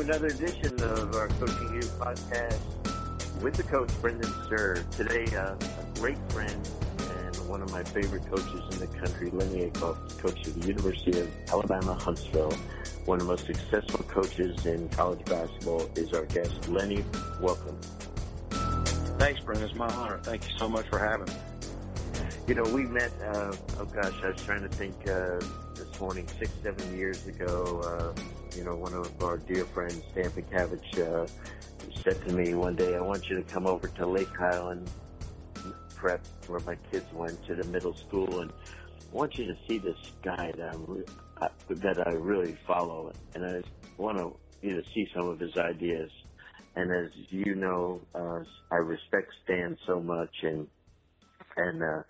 to 0.00 0.06
another 0.06 0.28
edition 0.28 0.82
of 0.82 1.14
our 1.14 1.28
Coaching 1.28 1.74
You 1.74 1.80
podcast 1.98 2.58
with 3.42 3.54
the 3.54 3.62
coach, 3.64 3.90
Brendan 4.00 4.30
Suhr. 4.48 4.88
Today, 4.90 5.26
uh, 5.36 5.54
a 5.54 5.98
great 5.98 6.16
friend 6.30 6.68
and 6.98 7.36
one 7.48 7.60
of 7.60 7.70
my 7.70 7.84
favorite 7.84 8.24
coaches 8.26 8.62
in 8.72 8.78
the 8.78 8.86
country, 8.98 9.30
Lenny 9.30 9.70
Acuff, 9.70 10.18
coach 10.18 10.46
of 10.46 10.60
the 10.60 10.66
University 10.66 11.20
of 11.20 11.28
Alabama, 11.50 11.94
Huntsville. 11.94 12.52
One 13.04 13.20
of 13.20 13.26
the 13.26 13.32
most 13.32 13.46
successful 13.46 14.02
coaches 14.04 14.64
in 14.64 14.88
college 14.88 15.24
basketball 15.26 15.90
is 15.96 16.14
our 16.14 16.24
guest. 16.26 16.68
Lenny, 16.68 17.04
welcome. 17.40 17.76
Thanks, 19.18 19.40
Brendan. 19.40 19.68
It's 19.68 19.78
my 19.78 19.92
honor. 19.94 20.18
Thank 20.22 20.48
you 20.48 20.56
so 20.56 20.68
much 20.68 20.88
for 20.88 20.98
having 20.98 21.26
me. 21.26 21.40
You 22.46 22.54
know, 22.54 22.64
we 22.64 22.84
met, 22.84 23.12
uh, 23.22 23.54
oh 23.78 23.84
gosh, 23.84 24.14
I 24.22 24.30
was 24.30 24.42
trying 24.44 24.62
to 24.62 24.68
think, 24.68 24.94
uh, 25.08 25.40
morning, 26.00 26.26
six, 26.38 26.50
seven 26.62 26.96
years 26.96 27.26
ago, 27.26 28.14
uh, 28.16 28.22
you 28.56 28.64
know, 28.64 28.74
one 28.74 28.94
of 28.94 29.22
our 29.22 29.36
dear 29.36 29.66
friends, 29.66 30.02
Stan 30.12 30.30
Pikavich, 30.30 30.98
uh, 30.98 31.26
said 32.02 32.18
to 32.26 32.32
me 32.32 32.54
one 32.54 32.74
day, 32.74 32.96
I 32.96 33.00
want 33.00 33.28
you 33.28 33.36
to 33.36 33.42
come 33.42 33.66
over 33.66 33.86
to 33.86 34.06
Lake 34.06 34.34
Highland 34.34 34.90
prep 35.94 36.26
where 36.46 36.60
my 36.60 36.76
kids 36.90 37.04
went 37.12 37.44
to 37.46 37.54
the 37.54 37.64
middle 37.64 37.94
school 37.94 38.40
and 38.40 38.50
I 38.50 39.14
want 39.14 39.36
you 39.36 39.46
to 39.46 39.54
see 39.68 39.76
this 39.76 39.98
guy 40.22 40.50
that, 40.56 40.74
I'm, 40.74 41.04
uh, 41.42 41.48
that 41.68 42.06
I 42.06 42.12
really 42.12 42.56
follow 42.66 43.12
and 43.34 43.44
I 43.44 43.62
want 43.98 44.16
to, 44.16 44.34
you 44.66 44.76
know, 44.76 44.82
see 44.94 45.06
some 45.14 45.28
of 45.28 45.38
his 45.38 45.54
ideas. 45.58 46.10
And 46.76 46.90
as 46.90 47.10
you 47.28 47.54
know, 47.54 48.00
uh, 48.14 48.40
I 48.70 48.76
respect 48.76 49.32
Stan 49.44 49.76
so 49.86 50.00
much 50.00 50.34
and, 50.42 50.66
and, 51.58 51.82
uh, 51.82 52.02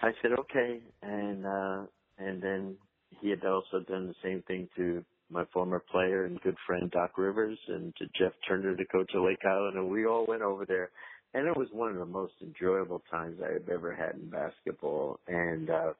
I 0.00 0.12
said, 0.22 0.32
okay. 0.38 0.80
And, 1.02 1.44
uh, 1.44 1.82
and 2.18 2.40
then 2.40 2.76
he 3.20 3.30
had 3.30 3.44
also 3.44 3.80
done 3.86 4.08
the 4.08 4.14
same 4.22 4.42
thing 4.46 4.68
to 4.76 5.04
my 5.30 5.44
former 5.52 5.82
player 5.90 6.24
and 6.24 6.40
good 6.40 6.56
friend 6.66 6.90
Doc 6.90 7.16
Rivers 7.16 7.58
and 7.68 7.94
to 7.96 8.06
Jeff 8.18 8.32
Turner, 8.48 8.74
the 8.76 8.84
coach 8.86 9.10
of 9.14 9.24
Lake 9.24 9.38
Highland, 9.42 9.76
and 9.76 9.88
we 9.88 10.06
all 10.06 10.26
went 10.26 10.42
over 10.42 10.66
there. 10.66 10.90
And 11.32 11.46
it 11.46 11.56
was 11.56 11.68
one 11.72 11.90
of 11.92 11.98
the 11.98 12.06
most 12.06 12.32
enjoyable 12.42 13.02
times 13.10 13.38
I 13.40 13.52
have 13.52 13.68
ever 13.68 13.94
had 13.94 14.20
in 14.20 14.28
basketball. 14.30 15.20
And 15.28 15.70
uh, 15.70 15.92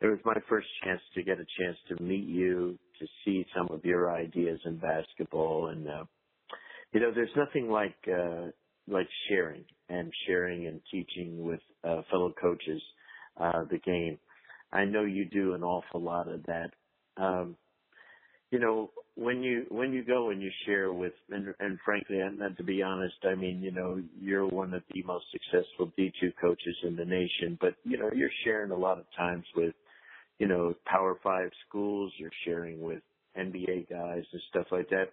it 0.00 0.06
was 0.06 0.18
my 0.24 0.34
first 0.48 0.66
chance 0.82 1.00
to 1.14 1.22
get 1.22 1.38
a 1.38 1.46
chance 1.60 1.76
to 1.88 2.02
meet 2.02 2.26
you, 2.26 2.76
to 2.98 3.06
see 3.24 3.46
some 3.56 3.68
of 3.70 3.84
your 3.84 4.12
ideas 4.12 4.58
in 4.64 4.78
basketball. 4.78 5.68
And, 5.68 5.86
uh, 5.86 6.04
you 6.92 7.00
know, 7.00 7.12
there's 7.14 7.30
nothing 7.36 7.70
like, 7.70 7.94
uh, 8.08 8.48
like 8.88 9.06
sharing 9.28 9.64
and 9.88 10.12
sharing 10.26 10.66
and 10.66 10.80
teaching 10.90 11.44
with 11.44 11.60
uh, 11.84 12.02
fellow 12.10 12.34
coaches 12.40 12.82
uh, 13.40 13.62
the 13.70 13.78
game. 13.78 14.18
I 14.72 14.84
know 14.84 15.04
you 15.04 15.24
do 15.26 15.54
an 15.54 15.62
awful 15.62 16.00
lot 16.00 16.28
of 16.28 16.42
that. 16.44 16.70
Um, 17.16 17.56
you 18.50 18.58
know, 18.58 18.90
when 19.14 19.42
you 19.42 19.66
when 19.68 19.92
you 19.92 20.04
go 20.04 20.30
and 20.30 20.40
you 20.40 20.50
share 20.66 20.92
with, 20.92 21.12
and, 21.30 21.54
and 21.60 21.78
frankly, 21.84 22.20
and 22.20 22.40
to 22.56 22.62
be 22.62 22.82
honest, 22.82 23.16
I 23.24 23.34
mean, 23.34 23.62
you 23.62 23.70
know, 23.70 24.02
you're 24.18 24.46
one 24.46 24.72
of 24.74 24.82
the 24.92 25.02
most 25.02 25.24
successful 25.32 25.92
D2 25.98 26.32
coaches 26.40 26.76
in 26.82 26.96
the 26.96 27.04
nation, 27.04 27.58
but 27.60 27.74
you 27.84 27.98
know, 27.98 28.10
you're 28.14 28.30
sharing 28.44 28.70
a 28.70 28.76
lot 28.76 28.98
of 28.98 29.04
times 29.16 29.44
with, 29.56 29.74
you 30.38 30.46
know, 30.46 30.74
Power 30.86 31.18
Five 31.22 31.50
schools. 31.68 32.12
You're 32.18 32.30
sharing 32.44 32.80
with 32.80 33.02
NBA 33.38 33.90
guys 33.90 34.24
and 34.32 34.42
stuff 34.48 34.66
like 34.70 34.88
that. 34.90 35.06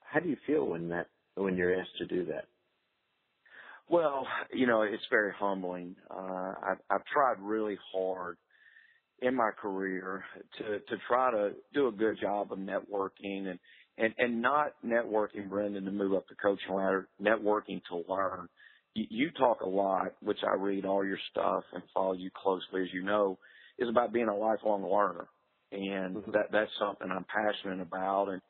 How 0.00 0.20
do 0.20 0.28
you 0.28 0.36
feel 0.46 0.66
when 0.66 0.88
that 0.88 1.08
when 1.34 1.56
you're 1.56 1.78
asked 1.78 1.96
to 1.98 2.06
do 2.06 2.24
that? 2.26 2.44
Well, 3.88 4.26
you 4.52 4.66
know, 4.66 4.82
it's 4.82 5.02
very 5.10 5.32
humbling. 5.38 5.96
Uh, 6.10 6.54
I've, 6.62 6.78
I've 6.88 7.04
tried 7.12 7.38
really 7.40 7.76
hard 7.92 8.38
in 9.22 9.34
my 9.34 9.50
career 9.50 10.24
to 10.58 10.64
to 10.64 11.02
try 11.08 11.30
to 11.30 11.52
do 11.72 11.88
a 11.88 11.92
good 11.92 12.18
job 12.20 12.52
of 12.52 12.58
networking 12.58 13.48
and 13.48 13.58
and 13.98 14.14
and 14.18 14.42
not 14.42 14.74
networking, 14.84 15.48
Brendan, 15.48 15.84
to 15.84 15.90
move 15.90 16.14
up 16.14 16.26
the 16.28 16.34
coaching 16.34 16.74
ladder, 16.74 17.08
networking 17.20 17.80
to 17.88 18.02
learn. 18.12 18.48
You, 18.94 19.06
you 19.08 19.30
talk 19.30 19.60
a 19.60 19.68
lot, 19.68 20.12
which 20.20 20.38
I 20.46 20.56
read 20.56 20.84
all 20.84 21.04
your 21.04 21.18
stuff 21.30 21.64
and 21.72 21.82
follow 21.94 22.14
you 22.14 22.30
closely, 22.34 22.82
as 22.82 22.88
you 22.92 23.02
know, 23.02 23.38
is 23.78 23.88
about 23.88 24.12
being 24.12 24.28
a 24.28 24.36
lifelong 24.36 24.82
learner, 24.82 25.28
and 25.70 26.16
mm-hmm. 26.16 26.30
that 26.32 26.50
that's 26.52 26.70
something 26.78 27.08
I'm 27.10 27.24
passionate 27.24 27.80
about, 27.80 28.28
and 28.28 28.42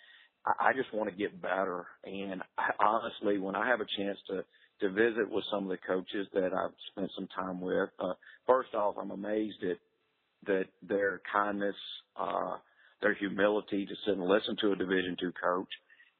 I, 0.46 0.68
I 0.68 0.72
just 0.72 0.92
want 0.94 1.10
to 1.10 1.16
get 1.16 1.40
better. 1.40 1.86
And 2.04 2.42
I, 2.58 2.70
honestly, 2.80 3.38
when 3.38 3.56
I 3.56 3.68
have 3.68 3.80
a 3.80 3.86
chance 3.98 4.18
to 4.28 4.44
to 4.80 4.90
visit 4.90 5.30
with 5.30 5.44
some 5.50 5.64
of 5.64 5.70
the 5.70 5.78
coaches 5.86 6.26
that 6.34 6.52
I've 6.52 6.74
spent 6.90 7.10
some 7.14 7.28
time 7.36 7.60
with, 7.60 7.90
uh, 8.00 8.14
first 8.48 8.74
off, 8.74 8.96
I'm 9.00 9.12
amazed 9.12 9.62
at 9.62 9.76
that 10.46 10.66
their 10.86 11.20
kindness, 11.32 11.76
uh, 12.16 12.56
their 13.00 13.14
humility 13.14 13.86
to 13.86 13.94
sit 14.04 14.16
and 14.16 14.26
listen 14.26 14.56
to 14.60 14.72
a 14.72 14.76
Division 14.76 15.16
two 15.18 15.32
coach, 15.42 15.68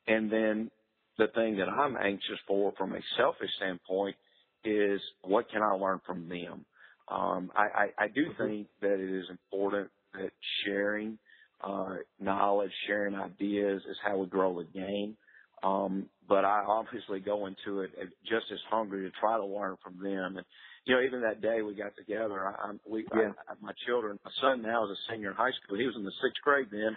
and 0.07 0.31
then 0.31 0.71
the 1.19 1.27
thing 1.35 1.57
that 1.59 1.69
I'm 1.69 1.97
anxious 1.97 2.39
for 2.47 2.73
from 2.79 2.93
a 2.95 3.01
selfish 3.17 3.51
standpoint 3.57 4.17
is 4.65 5.01
what 5.23 5.51
can 5.51 5.63
I 5.63 5.73
learn 5.73 6.01
from 6.07 6.29
them. 6.29 6.65
Um, 7.09 7.51
I, 7.55 7.63
I, 7.99 8.05
I 8.05 8.09
do 8.09 8.27
mm-hmm. 8.27 8.43
think 8.43 8.67
that 8.81 8.95
it 8.95 9.11
is 9.11 9.27
important 9.29 9.91
that 10.15 10.31
sharing 10.65 11.19
uh, 11.63 11.97
knowledge, 12.21 12.71
sharing 12.87 13.15
ideas 13.15 13.83
is 13.89 13.97
how 14.05 14.19
we 14.19 14.27
grow 14.27 14.59
the 14.59 14.79
game. 14.79 15.17
Um, 15.63 16.07
but 16.29 16.45
I 16.45 16.65
obviously 16.67 17.21
go 17.21 17.47
into 17.47 17.81
it 17.81 17.91
just 18.25 18.47
as 18.53 18.59
hungry 18.71 19.03
to 19.03 19.13
try 19.21 19.37
to 19.37 19.45
learn 19.45 19.77
from 19.83 20.03
them. 20.03 20.37
And 20.37 20.47
you 20.85 20.95
know, 20.95 21.03
even 21.03 21.23
that 21.23 21.41
day 21.41 21.63
we 21.63 21.75
got 21.75 21.97
together, 21.97 22.47
I, 22.47 22.51
I 22.51 22.73
we, 22.89 23.07
yeah. 23.15 23.33
I, 23.49 23.55
my 23.61 23.73
children, 23.87 24.19
my 24.25 24.31
son 24.41 24.63
now 24.63 24.85
is 24.85 24.91
a 24.91 25.13
senior 25.13 25.31
in 25.31 25.37
high 25.37 25.53
school. 25.63 25.79
He 25.79 25.87
was 25.87 25.97
in 25.97 26.05
the 26.05 26.13
sixth 26.23 26.43
grade 26.43 26.69
then. 26.71 26.97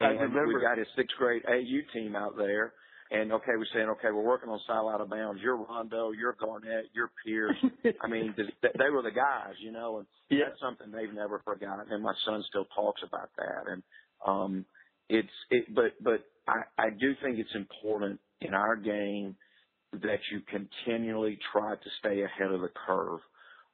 And 0.00 0.18
I 0.18 0.22
remember. 0.22 0.46
we 0.46 0.60
got 0.60 0.78
his 0.78 0.86
sixth 0.96 1.16
grade 1.18 1.42
AU 1.48 1.80
team 1.92 2.14
out 2.14 2.36
there. 2.36 2.72
And 3.10 3.32
okay, 3.32 3.52
we're 3.56 3.66
saying, 3.72 3.88
okay, 3.88 4.10
we're 4.12 4.22
working 4.22 4.48
on 4.48 4.58
side 4.66 4.74
out 4.92 5.00
of 5.00 5.10
bounds. 5.10 5.40
You're 5.40 5.56
Rondo, 5.56 6.10
you're 6.10 6.36
Garnett, 6.40 6.86
you're 6.92 7.10
Pierce. 7.24 7.56
I 8.02 8.08
mean, 8.08 8.34
they 8.36 8.90
were 8.90 9.02
the 9.02 9.12
guys, 9.12 9.54
you 9.60 9.70
know, 9.70 9.98
and 9.98 10.06
yeah. 10.28 10.46
that's 10.48 10.60
something 10.60 10.90
they've 10.90 11.14
never 11.14 11.40
forgotten. 11.44 11.86
And 11.90 12.02
my 12.02 12.14
son 12.24 12.42
still 12.48 12.66
talks 12.74 13.00
about 13.06 13.30
that. 13.38 13.70
And, 13.70 13.82
um, 14.26 14.64
it's, 15.08 15.28
it, 15.50 15.72
but, 15.72 15.92
but 16.02 16.24
I, 16.48 16.62
I 16.76 16.90
do 16.90 17.14
think 17.22 17.38
it's 17.38 17.54
important 17.54 18.18
in 18.40 18.54
our 18.54 18.74
game 18.74 19.36
that 20.02 20.20
you 20.30 20.40
continually 20.48 21.38
try 21.52 21.74
to 21.76 21.90
stay 22.00 22.22
ahead 22.22 22.52
of 22.52 22.60
the 22.60 22.70
curve. 22.86 23.20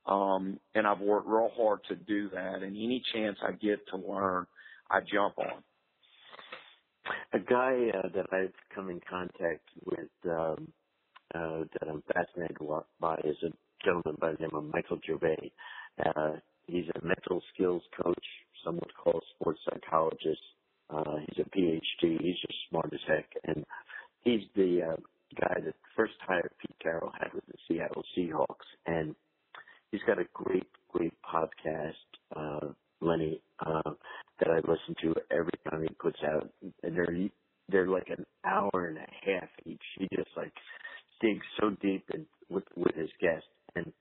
Um, 0.06 0.60
and 0.74 0.86
I've 0.86 1.00
worked 1.00 1.28
real 1.28 1.50
hard 1.56 1.80
to 1.88 1.96
do 1.96 2.28
that. 2.30 2.62
And 2.62 2.76
any 2.76 3.02
chance 3.14 3.38
I 3.46 3.52
get 3.52 3.86
to 3.88 3.96
learn, 3.96 4.46
I 4.90 5.00
jump 5.00 5.38
on. 5.38 5.62
A 7.34 7.38
guy 7.38 7.90
uh, 7.98 8.08
that 8.14 8.26
I've 8.32 8.54
come 8.74 8.90
in 8.90 9.00
contact 9.08 9.68
with 9.86 10.10
um, 10.26 10.68
uh, 11.34 11.64
that 11.72 11.88
I'm 11.88 12.02
fascinated 12.12 12.58
by 13.00 13.16
is 13.24 13.36
a 13.42 13.50
gentleman 13.84 14.16
by 14.20 14.32
the 14.32 14.38
name 14.38 14.54
of 14.54 14.64
Michael 14.64 14.98
Gervais. 15.06 15.52
Uh, 16.04 16.32
he's 16.66 16.84
a 16.94 17.04
mental 17.04 17.42
skills 17.54 17.82
coach, 18.02 18.24
some 18.64 18.76
would 18.76 18.94
call 19.02 19.18
a 19.18 19.26
sports 19.34 19.60
psychologist. 19.64 20.42
Uh, 20.90 21.16
he's 21.26 21.44
a 21.44 21.50
PhD. 21.56 22.20
He's 22.20 22.38
just 22.46 22.58
smart 22.68 22.92
as 22.92 23.00
heck, 23.08 23.30
and 23.44 23.64
he's 24.22 24.42
the 24.54 24.92
uh, 24.92 24.96
guy 25.40 25.60
that 25.64 25.74
first 25.96 26.14
hired 26.26 26.50
Pete 26.60 26.76
Carroll 26.82 27.12
had 27.18 27.32
with 27.34 27.44
the 27.46 27.54
Seattle 27.68 28.04
Seahawks, 28.16 28.68
and 28.86 29.14
he's 29.90 30.00
got 30.06 30.18
a 30.18 30.24
great, 30.32 30.66
great 30.90 31.14
podcast, 31.22 31.92
uh, 32.36 32.68
Lenny, 33.00 33.40
uh, 33.64 33.92
that 34.40 34.50
I 34.50 34.56
listen 34.56 34.94
to 35.02 35.14
every 35.30 35.58
time 35.70 35.82
he 35.82 35.94
puts 36.00 36.18
out, 36.24 36.50
and 36.82 36.96
they're 36.96 37.28
they're 37.68 37.88
like 37.88 38.08
an 38.08 38.24
hour 38.44 38.86
and 38.88 38.98
a 38.98 39.30
half 39.30 39.48
each. 39.64 39.82
He 39.98 40.08
just 40.14 40.30
like 40.36 40.52
digs 41.20 41.46
so 41.60 41.70
deep 41.80 42.04
in 42.14 42.26
with 42.50 42.64
with 42.76 42.94
his 42.94 43.10
guest, 43.20 43.44
and 43.76 43.92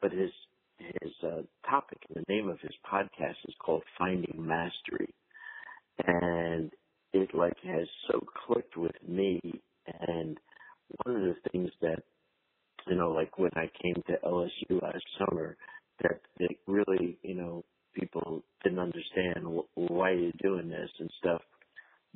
but 0.00 0.12
his 0.12 0.30
his 0.78 1.12
uh, 1.22 1.42
topic, 1.68 1.98
the 2.14 2.24
name 2.28 2.48
of 2.48 2.60
his 2.60 2.74
podcast 2.90 3.36
is 3.48 3.54
called 3.64 3.82
Finding 3.98 4.34
Mastery, 4.36 5.12
and 6.06 6.70
it 7.12 7.34
like 7.34 7.56
has 7.64 7.86
so 8.10 8.20
clicked 8.46 8.76
with 8.76 8.96
me. 9.06 9.40
And 10.08 10.38
one 11.04 11.16
of 11.16 11.22
the 11.22 11.50
things 11.50 11.70
that, 11.82 12.02
you 12.86 12.96
know, 12.96 13.10
like 13.10 13.38
when 13.38 13.52
I 13.56 13.70
came 13.82 14.02
to 14.06 14.26
LSU 14.26 14.82
last 14.82 15.04
summer, 15.18 15.56
that 16.02 16.20
it 16.38 16.58
really, 16.66 17.18
you 17.22 17.34
know, 17.34 17.64
people 17.94 18.42
didn't 18.62 18.78
understand 18.78 19.46
why 19.74 20.12
you're 20.12 20.32
doing 20.42 20.68
this 20.68 20.90
and 21.00 21.10
stuff 21.18 21.42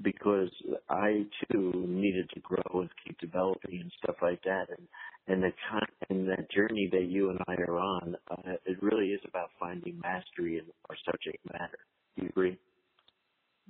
because 0.03 0.51
I 0.89 1.25
too 1.53 1.73
needed 1.87 2.29
to 2.35 2.41
grow 2.41 2.81
and 2.81 2.91
keep 3.05 3.19
developing 3.21 3.81
and 3.81 3.93
stuff 4.03 4.17
like 4.23 4.43
that. 4.45 4.67
And 4.77 4.89
and 5.29 5.43
the 5.43 5.53
con- 5.71 6.07
and 6.09 6.29
that 6.29 6.51
journey 6.51 6.89
that 6.93 7.07
you 7.09 7.31
and 7.31 7.39
I 7.47 7.55
are 7.55 7.79
on, 7.79 8.17
uh, 8.31 8.53
it 8.65 8.83
really 8.83 9.09
is 9.09 9.21
about 9.29 9.51
finding 9.61 10.01
mastery 10.03 10.59
in 10.59 10.65
our 10.89 10.97
subject 11.07 11.39
matter. 11.53 11.79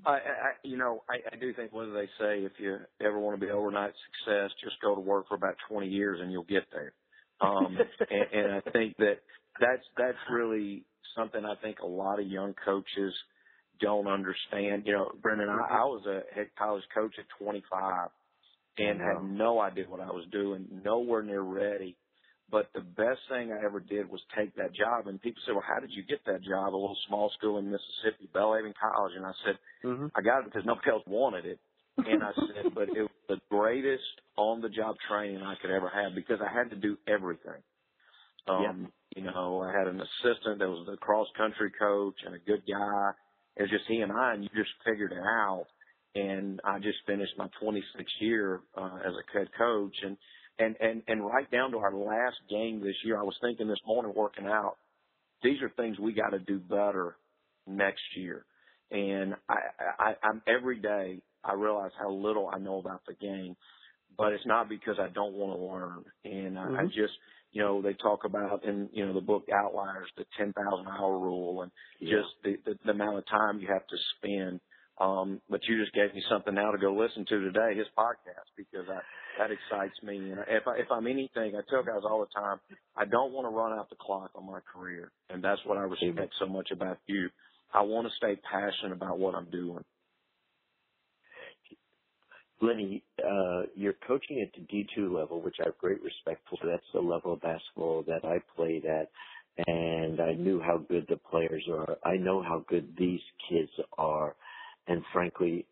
Do 0.05 0.09
you 0.09 0.13
agree? 0.13 0.13
I, 0.13 0.13
I 0.13 0.51
you 0.65 0.79
know, 0.79 1.05
I, 1.09 1.35
I 1.35 1.39
do 1.39 1.55
think 1.55 1.73
what 1.73 1.87
do 1.87 1.95
they 1.95 2.09
say? 2.19 2.45
If 2.45 2.53
you 2.59 2.79
ever 3.01 3.19
want 3.19 3.41
to 3.41 3.47
be 3.47 3.53
overnight 3.53 3.93
success, 4.25 4.51
just 4.63 4.81
go 4.83 4.95
to 4.95 5.01
work 5.01 5.29
for 5.29 5.37
about 5.37 5.57
20 5.69 5.89
years 5.89 6.21
and 6.23 6.33
you'll 6.33 6.45
get 6.45 6.65
there. 6.73 6.95
Um, 7.41 7.85
and, 8.11 8.27
and 8.33 8.53
I 8.55 8.71
think 8.73 8.97
that 8.99 9.21
that's 9.61 9.85
that's 9.99 10.19
really 10.31 10.87
something 11.17 11.45
I 11.45 11.57
think 11.63 11.81
a 11.81 11.87
lot 11.87 12.21
of 12.21 12.27
young 12.29 12.55
coaches 12.65 13.15
don't 13.81 14.09
understand. 14.09 14.85
You 14.87 14.95
know, 14.95 15.13
Brendan, 15.23 15.51
I, 15.51 15.77
I 15.81 15.85
was 15.85 16.07
a 16.07 16.35
head 16.35 16.51
college 16.59 16.85
coach 16.95 17.15
at 17.19 17.27
25 17.45 18.11
and 18.79 19.01
had 19.01 19.23
no 19.23 19.61
idea 19.61 19.85
what 19.89 20.01
I 20.01 20.07
was 20.11 20.27
doing, 20.33 20.83
nowhere 20.85 21.23
near 21.23 21.43
ready. 21.43 21.99
But 22.51 22.71
the 22.75 22.81
best 22.81 23.21
thing 23.29 23.53
I 23.53 23.65
ever 23.65 23.81
did 23.81 24.11
was 24.11 24.21
take 24.37 24.57
that 24.57 24.75
job. 24.75 25.07
And 25.07 25.23
people 25.23 25.41
say, 25.47 25.53
well, 25.53 25.65
how 25.67 25.81
did 25.81 25.91
you 25.93 26.03
get 26.03 26.25
that 26.27 26.43
job? 26.43 26.75
A 26.75 26.77
little 26.77 26.97
small 27.07 27.31
school 27.39 27.59
in 27.59 27.71
Mississippi, 27.71 28.29
Belhaven 28.35 28.75
College. 28.75 29.13
And 29.17 29.25
I 29.25 29.33
said, 29.45 29.59
mm-hmm. 29.85 30.07
I 30.17 30.21
got 30.23 30.41
it 30.41 30.47
because 30.47 30.65
nobody 30.67 30.91
else 30.91 31.05
wanted 31.07 31.47
it. 31.47 31.59
And 31.99 32.23
I 32.23 32.33
said, 32.35 32.75
but 32.75 32.89
it 32.89 33.03
was 33.03 33.11
the 33.29 33.41
greatest 33.51 34.03
on 34.37 34.61
the 34.61 34.69
job 34.69 34.97
training 35.09 35.43
I 35.43 35.55
could 35.61 35.71
ever 35.71 35.91
have 35.91 36.15
because 36.15 36.39
I 36.41 36.53
had 36.53 36.71
to 36.71 36.77
do 36.77 36.97
everything. 37.07 37.61
Um, 38.49 38.89
yeah. 39.15 39.23
you 39.23 39.31
know, 39.31 39.61
I 39.61 39.77
had 39.77 39.87
an 39.87 40.01
assistant 40.01 40.59
that 40.61 40.69
was 40.69 40.87
the 40.91 40.97
cross 40.97 41.29
country 41.37 41.71
coach 41.79 42.15
and 42.25 42.35
a 42.35 42.39
good 42.39 42.63
guy. 42.67 43.11
It 43.57 43.63
was 43.63 43.71
just 43.71 43.85
he 43.87 44.01
and 44.01 44.11
I 44.11 44.35
and 44.35 44.43
you 44.43 44.51
just 44.57 44.71
figured 44.85 45.13
it 45.13 45.19
out. 45.19 45.67
And 46.15 46.61
I 46.65 46.79
just 46.79 46.99
finished 47.07 47.35
my 47.39 47.49
26th 47.63 47.83
year, 48.21 48.61
uh, 48.77 48.99
as 49.07 49.13
a 49.13 49.39
head 49.39 49.49
coach 49.57 49.95
and, 50.03 50.17
and, 50.61 50.77
and, 50.81 51.03
and 51.09 51.25
right 51.25 51.51
down 51.51 51.73
to 51.73 51.79
our 51.79 51.95
last 51.95 52.37
game 52.49 52.81
this 52.81 52.97
year, 53.05 53.19
I 53.19 53.23
was 53.23 53.37
thinking 53.41 53.67
this 53.67 53.81
morning 53.87 54.13
working 54.15 54.47
out, 54.47 54.77
these 55.43 55.61
are 55.63 55.71
things 55.71 55.99
we 55.99 56.13
got 56.13 56.31
to 56.31 56.39
do 56.39 56.59
better 56.59 57.17
next 57.67 58.03
year. 58.15 58.45
And 58.91 59.35
I, 59.49 59.57
I, 59.99 60.13
I'm 60.23 60.43
every 60.47 60.79
day 60.79 61.23
I 61.43 61.55
realize 61.55 61.93
how 61.99 62.11
little 62.11 62.51
I 62.53 62.59
know 62.59 62.79
about 62.79 63.03
the 63.07 63.15
game, 63.15 63.57
but 64.19 64.33
it's 64.33 64.47
not 64.47 64.69
because 64.69 64.97
I 65.01 65.09
don't 65.09 65.35
want 65.35 65.59
to 65.59 65.65
learn. 65.65 66.05
And 66.25 66.57
mm-hmm. 66.57 66.77
I, 66.77 66.83
I 66.83 66.87
just, 66.87 67.15
you 67.53 67.63
know, 67.63 67.81
they 67.81 67.95
talk 67.95 68.25
about 68.25 68.65
in, 68.65 68.91
you 68.93 69.07
know, 69.07 69.15
the 69.15 69.21
book 69.21 69.45
Outliers, 69.53 70.09
the 70.19 70.25
10,000 70.37 70.55
hour 70.87 71.19
rule 71.19 71.63
and 71.63 71.73
yeah. 72.01 72.19
just 72.19 72.29
the, 72.45 72.57
the, 72.71 72.79
the 72.85 72.91
amount 72.91 73.19
of 73.19 73.27
time 73.29 73.61
you 73.61 73.69
have 73.69 73.87
to 73.87 73.97
spend. 74.17 74.61
Um, 75.01 75.41
but 75.49 75.61
you 75.67 75.81
just 75.81 75.95
gave 75.95 76.15
me 76.15 76.23
something 76.31 76.55
now 76.55 76.73
to 76.73 76.79
go 76.79 76.93
listen 76.93 77.25
to 77.25 77.41
today, 77.41 77.75
his 77.75 77.87
podcast, 77.97 78.53
because 78.55 78.85
I, 78.91 79.01
that 79.41 79.51
excites 79.51 79.97
me. 80.03 80.17
And 80.17 80.41
if 80.49 80.67
I, 80.67 80.77
if 80.77 80.87
I'm 80.91 81.07
anything, 81.07 81.55
I 81.57 81.63
tell 81.71 81.83
guys 81.83 82.03
all 82.05 82.21
the 82.21 82.41
time, 82.41 82.59
I 82.97 83.07
don't 83.07 83.33
want 83.33 83.47
to 83.47 83.57
run 83.57 83.73
out 83.73 83.89
the 83.89 83.97
clock 83.97 84.31
on 84.35 84.47
my 84.47 84.61
career. 84.73 85.11
And 85.31 85.43
that's 85.43 85.61
what 85.65 85.79
I 85.79 85.83
respect 85.83 86.35
so 86.39 86.47
much 86.47 86.71
about 86.71 86.99
you. 87.07 87.29
I 87.73 87.83
want 87.83 88.07
to 88.07 88.13
stay 88.17 88.39
passionate 88.51 88.93
about 88.93 89.19
what 89.19 89.35
I'm 89.35 89.49
doing. 89.51 89.83
Lenny, 92.61 93.03
uh, 93.19 93.63
you're 93.75 93.95
coaching 94.07 94.47
at 94.47 94.53
the 94.53 94.67
D2 94.67 95.11
level, 95.11 95.41
which 95.41 95.57
I 95.61 95.67
have 95.67 95.79
great 95.79 96.03
respect 96.03 96.43
for. 96.51 96.59
That's 96.63 96.83
the 96.93 97.01
level 97.01 97.33
of 97.33 97.41
basketball 97.41 98.05
that 98.07 98.23
I 98.23 98.41
played 98.55 98.85
at, 98.85 99.09
and 99.67 100.21
I 100.21 100.35
knew 100.35 100.61
how 100.61 100.77
good 100.77 101.07
the 101.09 101.17
players 101.17 101.67
are. 101.73 101.97
I 102.05 102.17
know 102.17 102.43
how 102.43 102.63
good 102.69 102.93
these 102.99 103.21
kids 103.49 103.71
are, 103.97 104.35
and 104.89 105.03
frankly, 105.11 105.65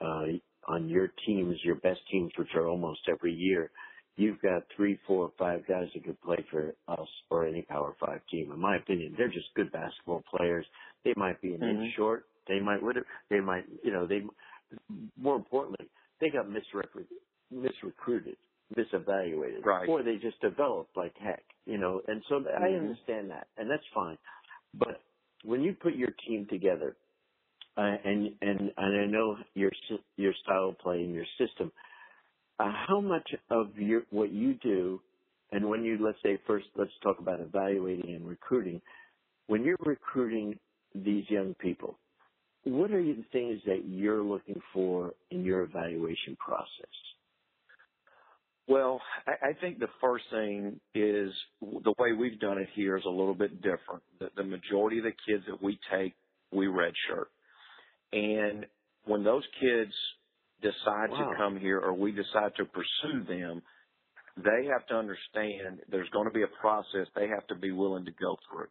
uh, 0.00 0.26
on 0.66 0.88
your 0.88 1.08
teams, 1.26 1.56
your 1.64 1.76
best 1.76 2.00
teams, 2.10 2.32
which 2.36 2.48
are 2.54 2.66
almost 2.66 3.00
every 3.08 3.32
year, 3.32 3.70
you've 4.16 4.40
got 4.40 4.62
three, 4.74 4.98
four, 5.06 5.32
five 5.38 5.66
guys 5.66 5.88
that 5.94 6.04
could 6.04 6.20
play 6.22 6.44
for 6.50 6.74
us 6.88 7.08
or 7.30 7.46
any 7.46 7.62
Power 7.62 7.94
Five 8.00 8.20
team. 8.30 8.50
In 8.52 8.60
my 8.60 8.76
opinion, 8.76 9.14
they're 9.16 9.28
just 9.28 9.46
good 9.54 9.70
basketball 9.72 10.22
players. 10.36 10.66
They 11.04 11.12
might 11.16 11.40
be 11.40 11.54
an 11.54 11.60
mm-hmm. 11.60 11.82
inch 11.82 11.94
short. 11.96 12.24
They 12.48 12.60
might, 12.60 12.82
whatever 12.82 13.06
they 13.30 13.40
might, 13.40 13.64
you 13.82 13.92
know, 13.92 14.06
they. 14.06 14.22
More 15.16 15.36
importantly, 15.36 15.88
they 16.20 16.28
got 16.28 16.46
misrepre- 16.46 17.06
misrecruited, 17.52 18.36
misevaluated, 18.76 19.64
right. 19.64 19.88
or 19.88 20.02
they 20.02 20.16
just 20.16 20.40
developed 20.40 20.96
like 20.96 21.12
heck, 21.20 21.44
you 21.66 21.78
know. 21.78 22.00
And 22.08 22.22
so 22.28 22.36
mm-hmm. 22.36 22.62
I 22.62 22.68
understand 22.68 23.30
that, 23.30 23.46
and 23.56 23.70
that's 23.70 23.84
fine. 23.94 24.18
But 24.74 25.02
when 25.44 25.62
you 25.62 25.74
put 25.74 25.94
your 25.94 26.10
team 26.26 26.46
together, 26.50 26.96
uh, 27.76 27.96
and 28.04 28.32
and 28.40 28.72
and 28.76 29.00
I 29.00 29.06
know 29.06 29.36
your 29.54 29.70
your 30.16 30.32
style 30.42 30.70
of 30.70 30.78
play 30.78 31.02
and 31.02 31.14
your 31.14 31.26
system, 31.38 31.70
uh, 32.58 32.72
how 32.88 33.00
much 33.00 33.28
of 33.50 33.76
your 33.76 34.02
what 34.10 34.32
you 34.32 34.54
do, 34.54 35.00
and 35.52 35.68
when 35.68 35.84
you 35.84 35.98
let's 36.00 36.18
say 36.22 36.38
first 36.46 36.66
let's 36.76 36.90
talk 37.02 37.18
about 37.18 37.40
evaluating 37.40 38.14
and 38.14 38.26
recruiting, 38.26 38.80
when 39.46 39.62
you're 39.64 39.76
recruiting 39.84 40.58
these 40.94 41.24
young 41.28 41.54
people, 41.54 41.98
what 42.64 42.90
are 42.90 43.02
the 43.02 43.24
things 43.32 43.60
that 43.66 43.84
you're 43.86 44.22
looking 44.22 44.60
for 44.72 45.12
in 45.30 45.44
your 45.44 45.62
evaluation 45.62 46.36
process? 46.36 46.90
Well, 48.68 49.00
I, 49.28 49.52
think 49.60 49.78
the 49.78 49.86
first 50.00 50.24
thing 50.32 50.80
is 50.92 51.32
the 51.62 51.94
way 52.00 52.12
we've 52.12 52.40
done 52.40 52.58
it 52.58 52.68
here 52.74 52.96
is 52.96 53.04
a 53.04 53.10
little 53.10 53.34
bit 53.34 53.62
different. 53.62 54.02
The, 54.18 54.30
the 54.36 54.42
majority 54.42 54.98
of 54.98 55.04
the 55.04 55.12
kids 55.24 55.44
that 55.48 55.62
we 55.62 55.78
take, 55.92 56.14
we 56.50 56.66
redshirt. 56.66 57.26
And 58.12 58.66
when 59.04 59.24
those 59.24 59.44
kids 59.60 59.92
decide 60.62 61.10
wow. 61.10 61.30
to 61.30 61.36
come 61.36 61.58
here 61.58 61.80
or 61.80 61.92
we 61.92 62.12
decide 62.12 62.52
to 62.56 62.64
pursue 62.64 63.24
them, 63.24 63.62
they 64.36 64.68
have 64.70 64.86
to 64.88 64.94
understand 64.94 65.80
there's 65.90 66.08
going 66.10 66.26
to 66.26 66.32
be 66.32 66.42
a 66.42 66.60
process 66.60 67.06
they 67.14 67.28
have 67.28 67.46
to 67.48 67.54
be 67.54 67.72
willing 67.72 68.04
to 68.04 68.12
go 68.12 68.36
through. 68.50 68.68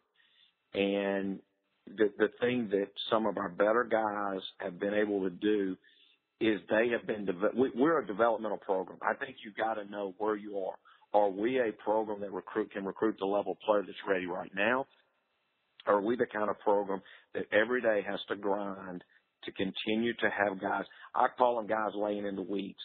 And 0.74 1.40
the, 1.88 2.12
the 2.18 2.30
thing 2.40 2.70
that 2.72 2.88
some 3.10 3.26
of 3.26 3.38
our 3.38 3.50
better 3.50 3.84
guys 3.84 4.42
have 4.60 4.80
been 4.80 4.94
able 4.94 5.24
to 5.24 5.30
do 5.30 5.76
is 6.42 6.60
they 6.70 6.90
have 6.90 7.08
been, 7.08 7.28
we, 7.58 7.72
we're 7.76 8.00
a 8.00 8.06
developmental 8.06 8.58
program. 8.58 9.00
I 9.02 9.14
think 9.14 9.38
you've 9.44 9.56
got 9.56 9.76
to 9.76 9.86
know 9.86 10.14
where 10.18 10.36
you 10.36 10.58
are. 10.60 10.76
Are 11.20 11.30
we 11.30 11.60
a 11.60 11.72
program 11.84 12.20
that 12.22 12.32
recruit, 12.34 12.72
can 12.74 12.86
recruit 12.86 13.16
the 13.20 13.26
level 13.26 13.58
player 13.66 13.82
that's 13.82 13.98
ready 14.08 14.26
right 14.26 14.52
now? 14.54 14.86
Are 15.88 16.02
we 16.02 16.16
the 16.16 16.26
kind 16.26 16.50
of 16.50 16.60
program 16.60 17.02
that 17.34 17.46
every 17.54 17.82
day 17.82 18.04
has 18.08 18.20
to 18.28 18.36
grind 18.36 19.04
to 19.46 19.52
continue 19.52 20.14
to 20.14 20.30
have 20.30 20.60
guys? 20.62 20.86
I 21.14 21.28
call 21.38 21.58
them 21.58 21.68
guys 21.68 21.92
laying 21.96 22.26
in 22.26 22.36
the 22.36 22.42
weeds. 22.42 22.80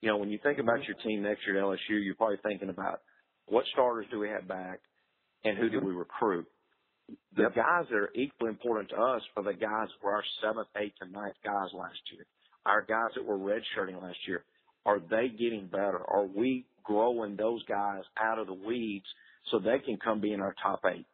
You 0.00 0.10
know, 0.10 0.16
when 0.16 0.30
you 0.30 0.38
think 0.42 0.58
about 0.58 0.80
mm-hmm. 0.80 0.92
your 0.92 0.96
team 1.02 1.22
next 1.22 1.46
year 1.46 1.58
at 1.58 1.64
LSU, 1.64 2.04
you're 2.04 2.14
probably 2.14 2.38
thinking 2.42 2.68
about 2.68 3.00
what 3.46 3.64
starters 3.72 4.06
do 4.10 4.18
we 4.18 4.28
have 4.28 4.46
back 4.48 4.80
and 5.44 5.56
who 5.58 5.68
do 5.68 5.78
mm-hmm. 5.78 5.88
we 5.88 5.94
recruit? 5.94 6.46
the 7.36 7.50
guys 7.54 7.84
that 7.90 7.96
are 7.96 8.10
equally 8.14 8.50
important 8.50 8.90
to 8.90 8.96
us 8.96 9.22
are 9.36 9.42
the 9.42 9.52
guys 9.52 9.88
who 10.00 10.06
were 10.06 10.14
our 10.14 10.24
seventh, 10.42 10.68
eighth, 10.76 10.94
and 11.00 11.12
ninth 11.12 11.36
guys 11.44 11.68
last 11.74 11.98
year. 12.12 12.26
Our 12.64 12.82
guys 12.82 13.10
that 13.14 13.24
were 13.24 13.38
redshirting 13.38 14.00
last 14.00 14.16
year, 14.26 14.44
are 14.86 14.98
they 14.98 15.28
getting 15.28 15.68
better? 15.70 16.00
Are 16.08 16.26
we 16.26 16.66
growing 16.82 17.36
those 17.36 17.62
guys 17.64 18.02
out 18.18 18.38
of 18.38 18.46
the 18.46 18.54
weeds 18.54 19.06
so 19.50 19.58
they 19.58 19.78
can 19.84 19.98
come 20.02 20.20
be 20.20 20.32
in 20.32 20.40
our 20.40 20.54
top 20.62 20.80
eight? 20.86 21.06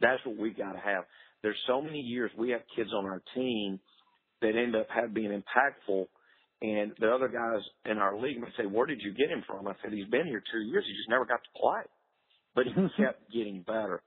That's 0.00 0.24
what 0.24 0.36
we've 0.36 0.56
got 0.56 0.72
to 0.72 0.80
have. 0.80 1.04
There's 1.42 1.56
so 1.66 1.80
many 1.80 2.00
years 2.00 2.30
we 2.36 2.50
have 2.50 2.62
kids 2.74 2.90
on 2.92 3.04
our 3.04 3.22
team 3.34 3.78
that 4.42 4.56
end 4.56 4.76
up 4.76 4.86
have 4.94 5.14
being 5.14 5.30
impactful, 5.30 6.06
and 6.62 6.92
the 6.98 7.10
other 7.10 7.28
guys 7.28 7.62
in 7.84 7.98
our 7.98 8.16
league 8.16 8.40
might 8.40 8.52
say, 8.56 8.66
"Where 8.66 8.86
did 8.86 9.02
you 9.02 9.12
get 9.12 9.30
him 9.30 9.42
from?" 9.46 9.66
I 9.66 9.74
said, 9.82 9.92
"He's 9.92 10.08
been 10.08 10.26
here 10.26 10.42
two 10.52 10.60
years. 10.60 10.84
He 10.86 10.96
just 10.96 11.10
never 11.10 11.24
got 11.24 11.42
to 11.42 11.60
play, 11.60 11.82
but 12.54 12.66
he 12.66 12.72
kept 13.02 13.30
getting 13.32 13.62
better." 13.62 14.02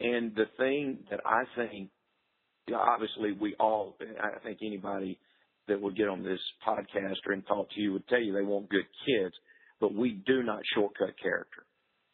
And 0.00 0.34
the 0.34 0.46
thing 0.56 1.04
that 1.10 1.20
I 1.26 1.44
think, 1.56 1.90
obviously 2.72 3.32
we 3.32 3.54
all, 3.58 3.96
I 4.22 4.38
think 4.40 4.58
anybody 4.62 5.18
that 5.66 5.80
would 5.80 5.96
get 5.96 6.08
on 6.08 6.22
this 6.22 6.40
podcast 6.66 7.16
or 7.26 7.32
and 7.32 7.46
talk 7.46 7.70
to 7.70 7.80
you 7.80 7.92
would 7.92 8.08
tell 8.08 8.20
you 8.20 8.32
they 8.32 8.42
want 8.42 8.68
good 8.70 8.86
kids, 9.06 9.34
but 9.80 9.94
we 9.94 10.22
do 10.26 10.42
not 10.42 10.62
shortcut 10.74 11.18
character. 11.20 11.64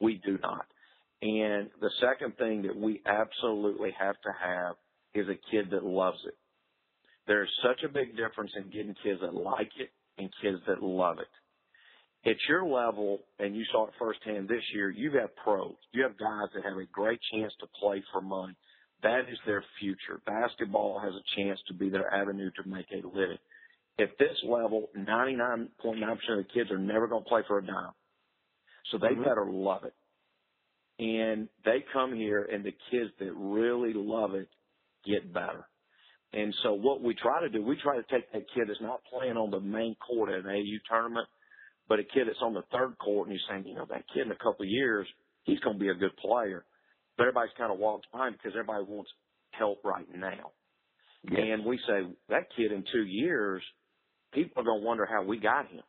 We 0.00 0.20
do 0.24 0.38
not. 0.42 0.66
And 1.22 1.70
the 1.80 1.90
second 2.00 2.36
thing 2.36 2.62
that 2.62 2.76
we 2.76 3.00
absolutely 3.06 3.90
have 3.98 4.16
to 4.22 4.30
have 4.42 4.76
is 5.14 5.26
a 5.28 5.40
kid 5.50 5.70
that 5.70 5.84
loves 5.84 6.18
it. 6.26 6.34
There's 7.26 7.50
such 7.62 7.82
a 7.84 7.92
big 7.92 8.16
difference 8.16 8.52
in 8.56 8.70
getting 8.70 8.94
kids 9.02 9.20
that 9.22 9.34
like 9.34 9.70
it 9.78 9.90
and 10.18 10.30
kids 10.42 10.58
that 10.66 10.82
love 10.82 11.18
it 11.18 11.28
at 12.26 12.36
your 12.48 12.64
level, 12.64 13.20
and 13.38 13.54
you 13.54 13.64
saw 13.70 13.86
it 13.86 13.92
firsthand 13.98 14.48
this 14.48 14.62
year, 14.72 14.90
you 14.90 15.10
have 15.10 15.20
got 15.20 15.36
pros. 15.36 15.74
You 15.92 16.02
have 16.04 16.18
guys 16.18 16.48
that 16.54 16.64
have 16.64 16.78
a 16.78 16.86
great 16.90 17.20
chance 17.32 17.52
to 17.60 17.66
play 17.80 18.02
for 18.12 18.20
money. 18.20 18.56
That 19.02 19.20
is 19.30 19.38
their 19.46 19.62
future. 19.78 20.20
Basketball 20.24 21.00
has 21.00 21.12
a 21.12 21.40
chance 21.40 21.60
to 21.68 21.74
be 21.74 21.90
their 21.90 22.12
avenue 22.12 22.50
to 22.62 22.68
make 22.68 22.86
a 22.92 23.06
living. 23.06 23.38
At 24.00 24.18
this 24.18 24.36
level, 24.48 24.88
99.9% 24.96 25.68
of 25.92 26.18
the 26.38 26.44
kids 26.54 26.70
are 26.70 26.78
never 26.78 27.06
going 27.06 27.22
to 27.22 27.28
play 27.28 27.42
for 27.46 27.58
a 27.58 27.66
dime. 27.66 27.92
So 28.90 28.98
they 28.98 29.08
mm-hmm. 29.08 29.24
better 29.24 29.46
love 29.46 29.84
it. 29.84 29.94
And 30.98 31.48
they 31.64 31.84
come 31.92 32.14
here 32.14 32.48
and 32.50 32.64
the 32.64 32.72
kids 32.90 33.10
that 33.18 33.32
really 33.34 33.92
love 33.94 34.34
it 34.34 34.48
get 35.04 35.32
better. 35.32 35.66
And 36.36 36.54
so 36.62 36.74
what 36.74 37.00
we 37.00 37.14
try 37.14 37.40
to 37.40 37.48
do, 37.48 37.62
we 37.62 37.76
try 37.80 37.96
to 37.96 38.02
take 38.10 38.30
that 38.32 38.46
kid 38.54 38.68
that's 38.68 38.80
not 38.80 39.00
playing 39.10 39.36
on 39.36 39.50
the 39.50 39.60
main 39.60 39.96
court 39.96 40.30
at 40.30 40.44
an 40.44 40.50
AU 40.50 40.78
tournament– 40.88 41.28
but 41.88 41.98
a 41.98 42.04
kid 42.04 42.26
that's 42.26 42.42
on 42.42 42.54
the 42.54 42.64
third 42.72 42.96
court 42.98 43.28
and 43.28 43.36
you're 43.36 43.48
saying, 43.48 43.66
you 43.66 43.74
know, 43.74 43.86
that 43.90 44.04
kid 44.12 44.26
in 44.26 44.32
a 44.32 44.36
couple 44.36 44.64
of 44.64 44.68
years, 44.68 45.06
he's 45.44 45.60
going 45.60 45.76
to 45.76 45.80
be 45.80 45.90
a 45.90 45.94
good 45.94 46.16
player. 46.16 46.64
But 47.16 47.24
everybody's 47.24 47.52
kind 47.58 47.72
of 47.72 47.78
walks 47.78 48.06
behind 48.10 48.36
because 48.36 48.52
everybody 48.54 48.84
wants 48.88 49.10
help 49.50 49.84
right 49.84 50.06
now. 50.14 50.52
Yes. 51.30 51.40
And 51.42 51.64
we 51.64 51.78
say 51.86 52.02
that 52.28 52.48
kid 52.56 52.72
in 52.72 52.84
two 52.92 53.04
years, 53.04 53.62
people 54.32 54.62
are 54.62 54.64
going 54.64 54.80
to 54.80 54.86
wonder 54.86 55.06
how 55.06 55.22
we 55.22 55.38
got 55.38 55.70
him. 55.70 55.82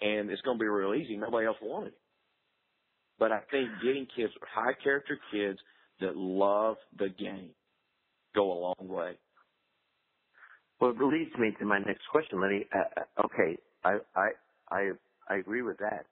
And 0.00 0.30
it's 0.30 0.42
going 0.42 0.58
to 0.58 0.62
be 0.62 0.68
real 0.68 0.94
easy. 0.94 1.16
Nobody 1.16 1.46
else 1.46 1.56
wanted 1.60 1.88
him. 1.88 1.92
But 3.18 3.32
I 3.32 3.40
think 3.50 3.68
getting 3.82 4.06
kids, 4.16 4.32
high 4.54 4.74
character 4.82 5.18
kids 5.32 5.58
that 6.00 6.16
love 6.16 6.76
the 6.96 7.08
game 7.08 7.50
go 8.34 8.52
a 8.52 8.58
long 8.60 8.88
way. 8.88 9.18
Well, 10.80 10.90
it 10.90 11.02
leads 11.02 11.34
me 11.38 11.52
to 11.58 11.64
my 11.64 11.78
next 11.78 12.02
question, 12.10 12.40
Lenny. 12.40 12.66
Uh, 12.74 13.00
uh, 13.00 13.26
okay, 13.26 13.58
I, 13.84 13.98
I 14.14 14.28
I 14.70 14.90
I 15.28 15.36
agree 15.36 15.62
with 15.62 15.78
that. 15.78 16.06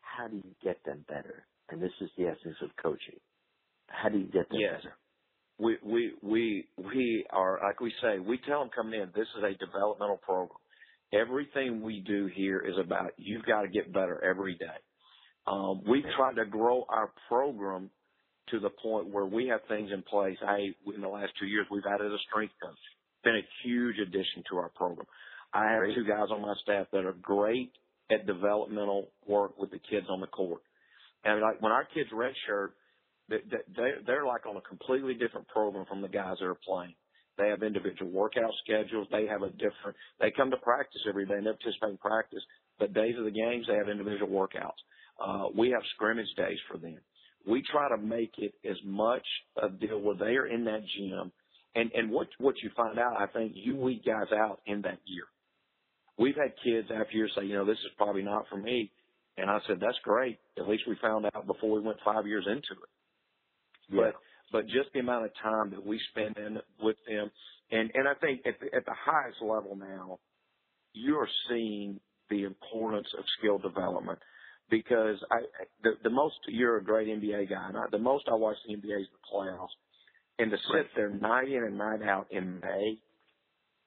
How 0.00 0.28
do 0.28 0.36
you 0.36 0.54
get 0.62 0.84
them 0.84 1.04
better? 1.08 1.44
And 1.70 1.80
this 1.82 1.92
is 2.00 2.10
the 2.18 2.24
essence 2.24 2.56
of 2.62 2.70
coaching. 2.82 3.18
How 3.88 4.10
do 4.10 4.18
you 4.18 4.26
get 4.26 4.48
them 4.50 4.60
yes. 4.60 4.82
better? 4.82 4.94
We 5.58 5.78
we 5.82 6.12
we 6.22 6.66
we 6.76 7.26
are 7.30 7.60
like 7.62 7.80
we 7.80 7.92
say. 8.02 8.18
We 8.18 8.38
tell 8.46 8.60
them 8.60 8.70
coming 8.74 9.00
in. 9.00 9.08
This 9.14 9.28
is 9.38 9.44
a 9.44 9.64
developmental 9.64 10.18
program. 10.18 10.58
Everything 11.12 11.82
we 11.82 12.00
do 12.00 12.28
here 12.34 12.60
is 12.60 12.74
about 12.78 13.12
you've 13.16 13.44
got 13.44 13.62
to 13.62 13.68
get 13.68 13.92
better 13.92 14.22
every 14.24 14.54
day. 14.54 14.66
Um, 15.46 15.82
we've 15.88 16.04
tried 16.16 16.36
to 16.36 16.44
grow 16.44 16.84
our 16.88 17.10
program 17.28 17.90
to 18.50 18.60
the 18.60 18.70
point 18.70 19.08
where 19.08 19.26
we 19.26 19.48
have 19.48 19.60
things 19.68 19.90
in 19.92 20.02
place. 20.02 20.36
I, 20.46 20.72
in 20.94 21.00
the 21.00 21.08
last 21.08 21.32
two 21.38 21.46
years, 21.46 21.66
we've 21.70 21.82
added 21.88 22.12
a 22.12 22.18
strength 22.28 22.54
coach. 22.62 22.78
Been 23.24 23.36
a 23.36 23.48
huge 23.64 23.98
addition 23.98 24.42
to 24.50 24.56
our 24.56 24.68
program. 24.70 25.06
I 25.52 25.70
have 25.70 25.82
two 25.94 26.04
guys 26.04 26.28
on 26.30 26.42
my 26.42 26.54
staff 26.62 26.86
that 26.92 27.04
are 27.04 27.14
great 27.22 27.72
at 28.10 28.26
developmental 28.26 29.08
work 29.26 29.58
with 29.58 29.70
the 29.70 29.78
kids 29.78 30.06
on 30.10 30.20
the 30.20 30.26
court. 30.26 30.62
And 31.24 31.40
like 31.40 31.60
when 31.60 31.72
our 31.72 31.84
kids 31.84 32.10
redshirt, 32.12 32.70
they, 33.28 33.36
they, 33.76 33.90
they're 34.06 34.26
like 34.26 34.46
on 34.46 34.56
a 34.56 34.60
completely 34.60 35.14
different 35.14 35.46
program 35.48 35.86
from 35.86 36.02
the 36.02 36.08
guys 36.08 36.36
that 36.40 36.46
are 36.46 36.58
playing. 36.66 36.94
They 37.38 37.48
have 37.48 37.62
individual 37.62 38.10
workout 38.10 38.50
schedules. 38.64 39.08
They 39.10 39.26
have 39.26 39.42
a 39.42 39.50
different, 39.50 39.96
they 40.20 40.30
come 40.36 40.50
to 40.50 40.56
practice 40.58 41.00
every 41.08 41.26
day 41.26 41.34
and 41.34 41.46
they 41.46 41.52
participate 41.52 41.90
in 41.90 41.98
practice, 41.98 42.42
but 42.78 42.92
days 42.92 43.14
of 43.18 43.24
the 43.24 43.30
games, 43.30 43.66
they 43.68 43.76
have 43.76 43.88
individual 43.88 44.28
workouts. 44.28 44.80
Uh, 45.22 45.48
we 45.56 45.70
have 45.70 45.82
scrimmage 45.94 46.28
days 46.36 46.58
for 46.70 46.78
them. 46.78 46.98
We 47.46 47.62
try 47.70 47.88
to 47.88 47.96
make 47.96 48.34
it 48.38 48.54
as 48.68 48.76
much 48.84 49.24
a 49.62 49.68
deal 49.68 50.00
where 50.00 50.16
they 50.16 50.36
are 50.36 50.46
in 50.46 50.64
that 50.64 50.82
gym. 50.96 51.32
And, 51.74 51.90
and 51.92 52.10
what, 52.10 52.28
what 52.38 52.54
you 52.62 52.70
find 52.76 52.98
out, 52.98 53.16
I 53.18 53.26
think 53.26 53.52
you 53.54 53.76
weed 53.76 54.02
guys 54.04 54.30
out 54.34 54.60
in 54.66 54.82
that 54.82 54.98
year. 55.06 55.24
We've 56.18 56.36
had 56.36 56.52
kids 56.62 56.88
after 56.94 57.16
years 57.16 57.32
say, 57.36 57.46
you 57.46 57.54
know, 57.54 57.64
this 57.64 57.78
is 57.78 57.92
probably 57.96 58.22
not 58.22 58.44
for 58.50 58.56
me. 58.56 58.90
And 59.38 59.50
I 59.50 59.58
said, 59.66 59.78
that's 59.80 59.98
great. 60.04 60.38
At 60.58 60.68
least 60.68 60.82
we 60.86 60.96
found 61.00 61.24
out 61.26 61.46
before 61.46 61.70
we 61.70 61.80
went 61.80 61.96
five 62.04 62.26
years 62.26 62.44
into 62.46 62.58
it. 62.82 62.88
Yeah. 63.88 64.00
But, 64.00 64.14
but 64.52 64.66
just 64.66 64.92
the 64.92 65.00
amount 65.00 65.24
of 65.24 65.30
time 65.42 65.70
that 65.70 65.84
we 65.84 65.98
spend 66.10 66.36
in 66.36 66.58
with 66.80 66.96
them. 67.08 67.30
And, 67.70 67.90
and 67.94 68.06
I 68.06 68.14
think 68.20 68.42
at 68.46 68.60
the, 68.60 68.76
at 68.76 68.84
the 68.84 68.94
highest 68.94 69.40
level 69.40 69.74
now, 69.74 70.18
you're 70.92 71.28
seeing 71.48 71.98
the 72.28 72.44
importance 72.44 73.08
of 73.18 73.24
skill 73.38 73.56
development 73.56 74.18
because 74.70 75.16
I, 75.30 75.40
the, 75.82 75.92
the 76.04 76.10
most, 76.10 76.34
you're 76.48 76.76
a 76.76 76.84
great 76.84 77.08
NBA 77.08 77.48
guy. 77.48 77.68
And 77.68 77.76
I, 77.78 77.84
the 77.90 77.98
most 77.98 78.24
I 78.30 78.34
watch 78.34 78.56
the 78.66 78.74
NBA 78.74 79.00
is 79.00 79.06
the 79.12 79.34
playoffs. 79.34 79.72
And 80.38 80.50
to 80.50 80.56
sit 80.72 80.86
there 80.96 81.10
night 81.10 81.48
in 81.48 81.62
and 81.62 81.78
night 81.78 82.02
out 82.02 82.26
in 82.30 82.60
May, 82.60 82.98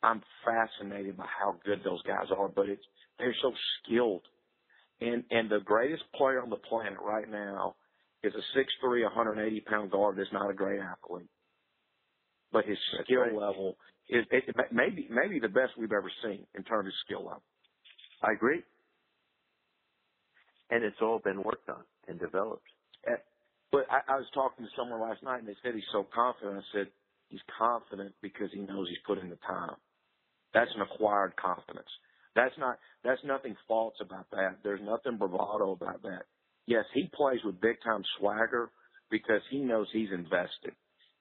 I'm 0.04 0.22
fascinated 0.46 1.18
by 1.18 1.26
how 1.26 1.56
good 1.66 1.82
those 1.84 2.02
guys 2.04 2.28
are, 2.36 2.48
but 2.48 2.70
it's, 2.70 2.84
they're 3.18 3.36
so 3.42 3.52
skilled. 3.84 4.22
And, 5.02 5.24
and 5.32 5.50
the 5.50 5.60
greatest 5.64 6.04
player 6.16 6.42
on 6.42 6.50
the 6.50 6.56
planet 6.58 7.00
right 7.04 7.30
now 7.30 7.76
is 8.24 8.34
a 8.34 8.58
6'3", 8.86 9.04
180 9.04 9.60
pound 9.62 9.92
guard 9.92 10.18
that's 10.18 10.32
not 10.32 10.50
a 10.50 10.54
great 10.54 10.80
athlete. 10.80 11.30
But 12.52 12.66
his 12.66 12.78
skill 13.04 13.22
right. 13.22 13.34
level 13.34 13.76
is 14.08 14.26
it, 14.32 14.44
maybe 14.72 15.08
maybe 15.10 15.40
the 15.40 15.50
best 15.50 15.74
we've 15.78 15.92
ever 15.92 16.12
seen 16.24 16.46
in 16.56 16.64
terms 16.64 16.88
of 16.88 16.94
skill 17.06 17.26
level. 17.26 17.44
I 18.22 18.32
agree. 18.32 18.62
And 20.70 20.84
it's 20.84 20.98
all 21.02 21.20
been 21.20 21.44
worked 21.44 21.70
on 21.70 21.84
and 22.08 22.20
developed. 22.20 22.66
Eh, 23.08 23.16
But 23.72 23.86
I, 23.90 24.14
I 24.14 24.16
was 24.18 24.28
talking 24.34 24.66
to 24.66 24.72
someone 24.78 25.02
last 25.02 25.24
night 25.24 25.40
and 25.40 25.48
they 25.48 25.58
said 25.64 25.74
he's 25.76 25.84
so 25.92 26.08
confident. 26.14 26.58
I 26.58 26.78
said 26.78 26.88
he's 27.30 27.44
confident 27.58 28.14
because 28.22 28.50
he 28.54 28.60
knows 28.60 28.88
he's 28.90 29.04
put 29.06 29.18
in 29.18 29.30
the 29.30 29.40
time. 29.48 29.76
That's 30.54 30.72
an 30.76 30.82
acquired 30.82 31.36
confidence. 31.36 31.90
That's 32.36 32.56
not, 32.58 32.80
that's 33.04 33.22
nothing 33.26 33.56
false 33.68 33.96
about 34.02 34.30
that. 34.32 34.58
There's 34.64 34.82
nothing 34.84 35.18
bravado 35.18 35.72
about 35.72 36.02
that. 36.04 36.24
Yes, 36.68 36.86
he 36.94 37.10
plays 37.14 37.40
with 37.44 37.62
big 37.62 37.78
time 37.84 38.04
swagger 38.20 38.70
because 39.10 39.42
he 39.50 39.60
knows 39.60 39.88
he's 39.92 40.12
invested. 40.12 40.74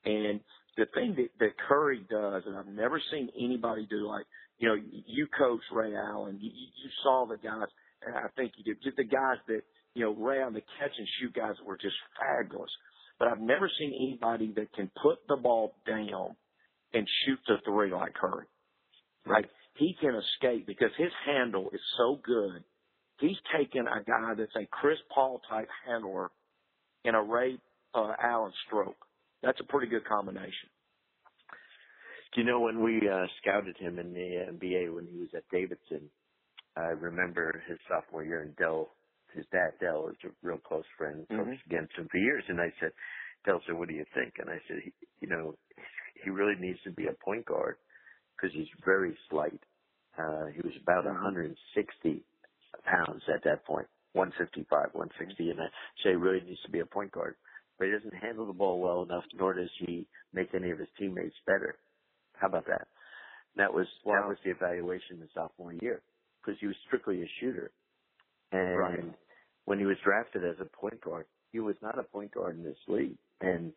And 0.04 0.40
the 0.76 0.86
thing 0.94 1.14
that, 1.16 1.28
that 1.40 1.58
Curry 1.68 2.04
does, 2.10 2.42
and 2.46 2.56
I've 2.56 2.66
never 2.66 3.00
seen 3.10 3.28
anybody 3.38 3.86
do 3.88 4.06
like, 4.06 4.24
you 4.58 4.68
know, 4.68 4.76
you 5.06 5.26
coach 5.36 5.60
Ray 5.72 5.94
Allen, 5.94 6.38
you, 6.40 6.50
you 6.50 6.90
saw 7.02 7.26
the 7.26 7.36
guys, 7.36 7.68
and 8.06 8.16
I 8.16 8.28
think 8.36 8.52
you 8.56 8.64
did, 8.64 8.82
just 8.82 8.96
the 8.96 9.04
guys 9.04 9.38
that, 9.48 9.62
you 9.94 10.04
know, 10.04 10.12
Ray 10.12 10.42
on 10.42 10.52
the 10.52 10.62
catch 10.78 10.92
and 10.98 11.08
shoot 11.20 11.34
guys 11.34 11.54
were 11.64 11.76
just 11.76 11.96
fabulous. 12.18 12.70
But 13.18 13.28
I've 13.28 13.40
never 13.40 13.70
seen 13.78 13.94
anybody 13.94 14.52
that 14.56 14.72
can 14.72 14.90
put 15.02 15.18
the 15.28 15.36
ball 15.36 15.76
down 15.86 16.36
and 16.92 17.06
shoot 17.24 17.38
the 17.46 17.56
three 17.64 17.92
like 17.92 18.14
Curry. 18.14 18.46
Like 19.26 19.48
he 19.76 19.96
can 20.00 20.14
escape 20.14 20.66
because 20.66 20.90
his 20.98 21.12
handle 21.26 21.70
is 21.72 21.80
so 21.96 22.20
good. 22.24 22.64
He's 23.20 23.36
taken 23.56 23.86
a 23.86 24.02
guy 24.02 24.34
that's 24.36 24.54
a 24.56 24.66
Chris 24.66 24.98
Paul 25.14 25.40
type 25.48 25.68
handler 25.86 26.30
in 27.04 27.14
a 27.14 27.22
Ray 27.22 27.58
uh, 27.94 28.12
Allen 28.22 28.52
stroke. 28.66 28.96
That's 29.42 29.60
a 29.60 29.64
pretty 29.64 29.88
good 29.88 30.04
combination. 30.06 30.70
You 32.36 32.42
know 32.42 32.58
when 32.58 32.82
we 32.82 33.08
uh, 33.08 33.26
scouted 33.40 33.76
him 33.76 34.00
in 34.00 34.12
the 34.12 34.46
NBA 34.50 34.92
when 34.92 35.06
he 35.06 35.20
was 35.20 35.28
at 35.36 35.44
Davidson? 35.52 36.10
I 36.76 36.86
remember 36.86 37.62
his 37.68 37.78
sophomore 37.88 38.24
year 38.24 38.42
in 38.42 38.50
Dell. 38.58 38.90
His 39.34 39.46
dad, 39.52 39.72
Dell, 39.80 40.08
is 40.08 40.16
a 40.24 40.32
real 40.46 40.58
close 40.58 40.84
friend, 40.96 41.26
mm-hmm. 41.30 41.42
coached 41.42 41.66
against 41.66 41.98
him 41.98 42.08
for 42.10 42.18
years. 42.18 42.44
And 42.48 42.60
I 42.60 42.72
said, 42.80 42.92
Dell 43.44 43.60
said, 43.66 43.76
"What 43.76 43.88
do 43.88 43.94
you 43.94 44.06
think?" 44.14 44.34
And 44.38 44.48
I 44.48 44.58
said, 44.66 44.78
he, 44.84 44.92
"You 45.20 45.28
know, 45.28 45.54
he 46.22 46.30
really 46.30 46.54
needs 46.58 46.78
to 46.84 46.90
be 46.90 47.06
a 47.06 47.24
point 47.24 47.46
guard." 47.46 47.76
because 48.36 48.54
he's 48.54 48.68
very 48.84 49.16
slight. 49.30 49.60
Uh, 50.18 50.46
he 50.54 50.60
was 50.62 50.74
about 50.82 51.04
160 51.04 52.22
pounds 52.84 53.22
at 53.32 53.42
that 53.44 53.64
point, 53.64 53.86
155, 54.12 54.68
160, 54.92 55.50
and 55.50 55.60
I 55.60 55.66
say 56.02 56.10
he 56.10 56.16
really 56.16 56.40
needs 56.46 56.60
to 56.64 56.70
be 56.70 56.80
a 56.80 56.86
point 56.86 57.12
guard. 57.12 57.34
But 57.78 57.86
he 57.86 57.92
doesn't 57.92 58.14
handle 58.14 58.46
the 58.46 58.52
ball 58.52 58.80
well 58.80 59.02
enough, 59.02 59.24
nor 59.34 59.54
does 59.54 59.70
he 59.80 60.06
make 60.32 60.54
any 60.54 60.70
of 60.70 60.78
his 60.78 60.88
teammates 60.98 61.34
better. 61.46 61.76
How 62.34 62.46
about 62.46 62.66
that? 62.66 62.86
That 63.56 63.72
was 63.72 63.86
wow. 64.04 64.20
that 64.20 64.28
was 64.28 64.38
the 64.44 64.50
evaluation 64.50 65.18
the 65.20 65.28
sophomore 65.34 65.72
year 65.72 66.02
because 66.40 66.58
he 66.60 66.66
was 66.66 66.76
strictly 66.86 67.22
a 67.22 67.26
shooter, 67.40 67.70
and 68.52 68.78
right. 68.78 69.14
When 69.64 69.78
he 69.78 69.86
was 69.86 69.96
drafted 70.04 70.44
as 70.44 70.56
a 70.60 70.76
point 70.76 71.00
guard, 71.00 71.26
he 71.52 71.60
was 71.60 71.76
not 71.82 71.98
a 71.98 72.02
point 72.02 72.32
guard 72.32 72.56
in 72.56 72.64
this 72.64 72.76
league, 72.88 73.16
and 73.40 73.72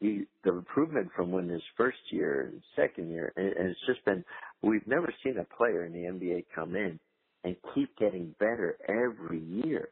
the 0.00 0.26
the 0.44 0.52
improvement 0.52 1.08
from 1.14 1.30
when 1.30 1.48
his 1.48 1.62
first 1.76 1.98
year 2.10 2.52
second 2.76 3.10
year, 3.10 3.32
and 3.36 3.68
it's 3.70 3.80
just 3.86 4.04
been 4.04 4.24
we've 4.62 4.86
never 4.86 5.12
seen 5.22 5.38
a 5.38 5.56
player 5.56 5.84
in 5.84 5.92
the 5.92 5.98
NBA 5.98 6.46
come 6.54 6.76
in 6.76 6.98
and 7.44 7.56
keep 7.74 7.96
getting 7.98 8.34
better 8.38 8.76
every 8.88 9.40
year. 9.40 9.88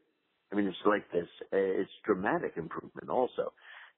I 0.52 0.56
mean, 0.56 0.66
it's 0.66 0.76
like 0.84 1.10
this. 1.12 1.28
Uh, 1.52 1.56
it's 1.56 1.90
dramatic 2.04 2.52
improvement 2.56 3.08
also, 3.08 3.52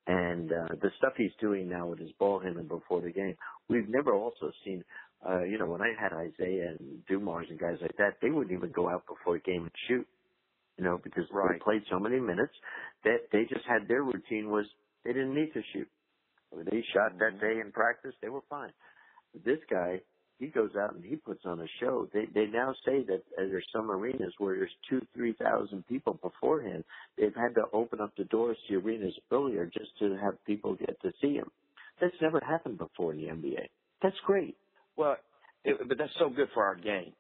and 0.07 0.51
uh, 0.53 0.69
the 0.81 0.91
stuff 0.99 1.13
he's 1.17 1.31
doing 1.41 1.69
now 1.69 1.87
with 1.87 1.99
his 1.99 2.13
ball 2.19 2.39
handling 2.39 2.69
before 2.69 3.01
the 3.01 3.11
game, 3.11 3.37
we've 3.69 3.89
never 3.89 4.15
also 4.15 4.51
seen. 4.65 4.85
Uh, 5.29 5.43
you 5.43 5.59
know, 5.59 5.67
when 5.67 5.83
I 5.83 5.93
had 6.01 6.13
Isaiah 6.13 6.77
and 6.79 7.05
Dumars 7.09 7.49
and 7.51 7.59
guys 7.59 7.79
like 7.83 7.97
that, 7.99 8.19
they 8.23 8.31
wouldn't 8.31 8.57
even 8.57 8.71
go 8.71 8.89
out 8.89 9.05
before 9.07 9.35
a 9.35 9.41
game 9.41 9.63
and 9.63 9.73
shoot. 9.89 10.07
You 10.79 10.85
know, 10.85 11.01
because 11.03 11.25
right. 11.33 11.53
they 11.53 11.59
played 11.59 11.83
so 11.91 11.99
many 11.99 12.21
minutes 12.21 12.55
that 13.05 13.27
they 13.33 13.43
just 13.43 13.67
had 13.67 13.89
their 13.89 14.03
routine 14.03 14.49
was 14.49 14.65
they 15.05 15.13
didn't 15.13 15.35
need 15.35 15.53
to 15.55 15.63
shoot. 15.73 15.89
They 16.53 16.85
shot 16.95 17.19
that 17.19 17.35
mm-hmm. 17.35 17.41
day 17.41 17.61
in 17.61 17.73
practice, 17.73 18.15
they 18.23 18.29
were 18.29 18.43
fine. 18.49 18.73
But 19.33 19.45
this 19.45 19.59
guy, 19.71 20.01
he 20.39 20.47
goes 20.47 20.71
out 20.81 20.95
and 20.95 21.05
he 21.05 21.17
puts 21.17 21.43
on 21.45 21.61
a 21.61 21.67
show. 21.81 22.09
They 22.13 22.27
they 22.33 22.47
now 22.47 22.75
say 22.85 23.03
that 23.05 23.23
uh, 23.39 23.49
there's 23.51 23.67
some 23.73 23.91
arenas 23.91 24.33
where 24.39 24.57
there's 24.57 24.71
two, 24.89 25.05
three 25.15 25.33
thousand 25.33 25.87
people 25.89 26.19
beforehand. 26.23 26.85
They've 27.17 27.35
had 27.35 27.55
to 27.57 27.65
open 27.73 28.01
up 28.01 28.13
the 28.17 28.25
doors 28.25 28.57
to 28.69 28.77
arenas 28.77 29.15
earlier 29.33 29.67
just 29.67 29.99
to 29.99 30.17
have 30.17 30.43
people 30.47 30.75
get 30.75 31.01
to 31.03 31.13
see 31.21 31.35
him. 31.35 31.51
That's 32.01 32.15
never 32.23 32.41
happened 32.41 32.79
before 32.79 33.13
in 33.13 33.19
the 33.19 33.27
NBA. 33.27 33.67
That's 34.03 34.17
great. 34.25 34.57
Well, 34.97 35.17
it, 35.65 35.77
but 35.89 35.99
that's 35.99 36.13
so 36.19 36.31
good 36.31 36.49
for 36.55 36.65
our 36.65 36.77
game. 36.77 37.13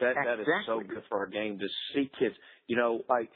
That 0.00 0.10
exactly. 0.10 0.44
that 0.44 0.60
is 0.60 0.66
so 0.66 0.80
good 0.80 1.02
for 1.08 1.18
our 1.18 1.26
game 1.26 1.58
to 1.58 1.66
see 1.94 2.10
kids. 2.18 2.34
You 2.66 2.76
know, 2.76 3.02
like 3.08 3.30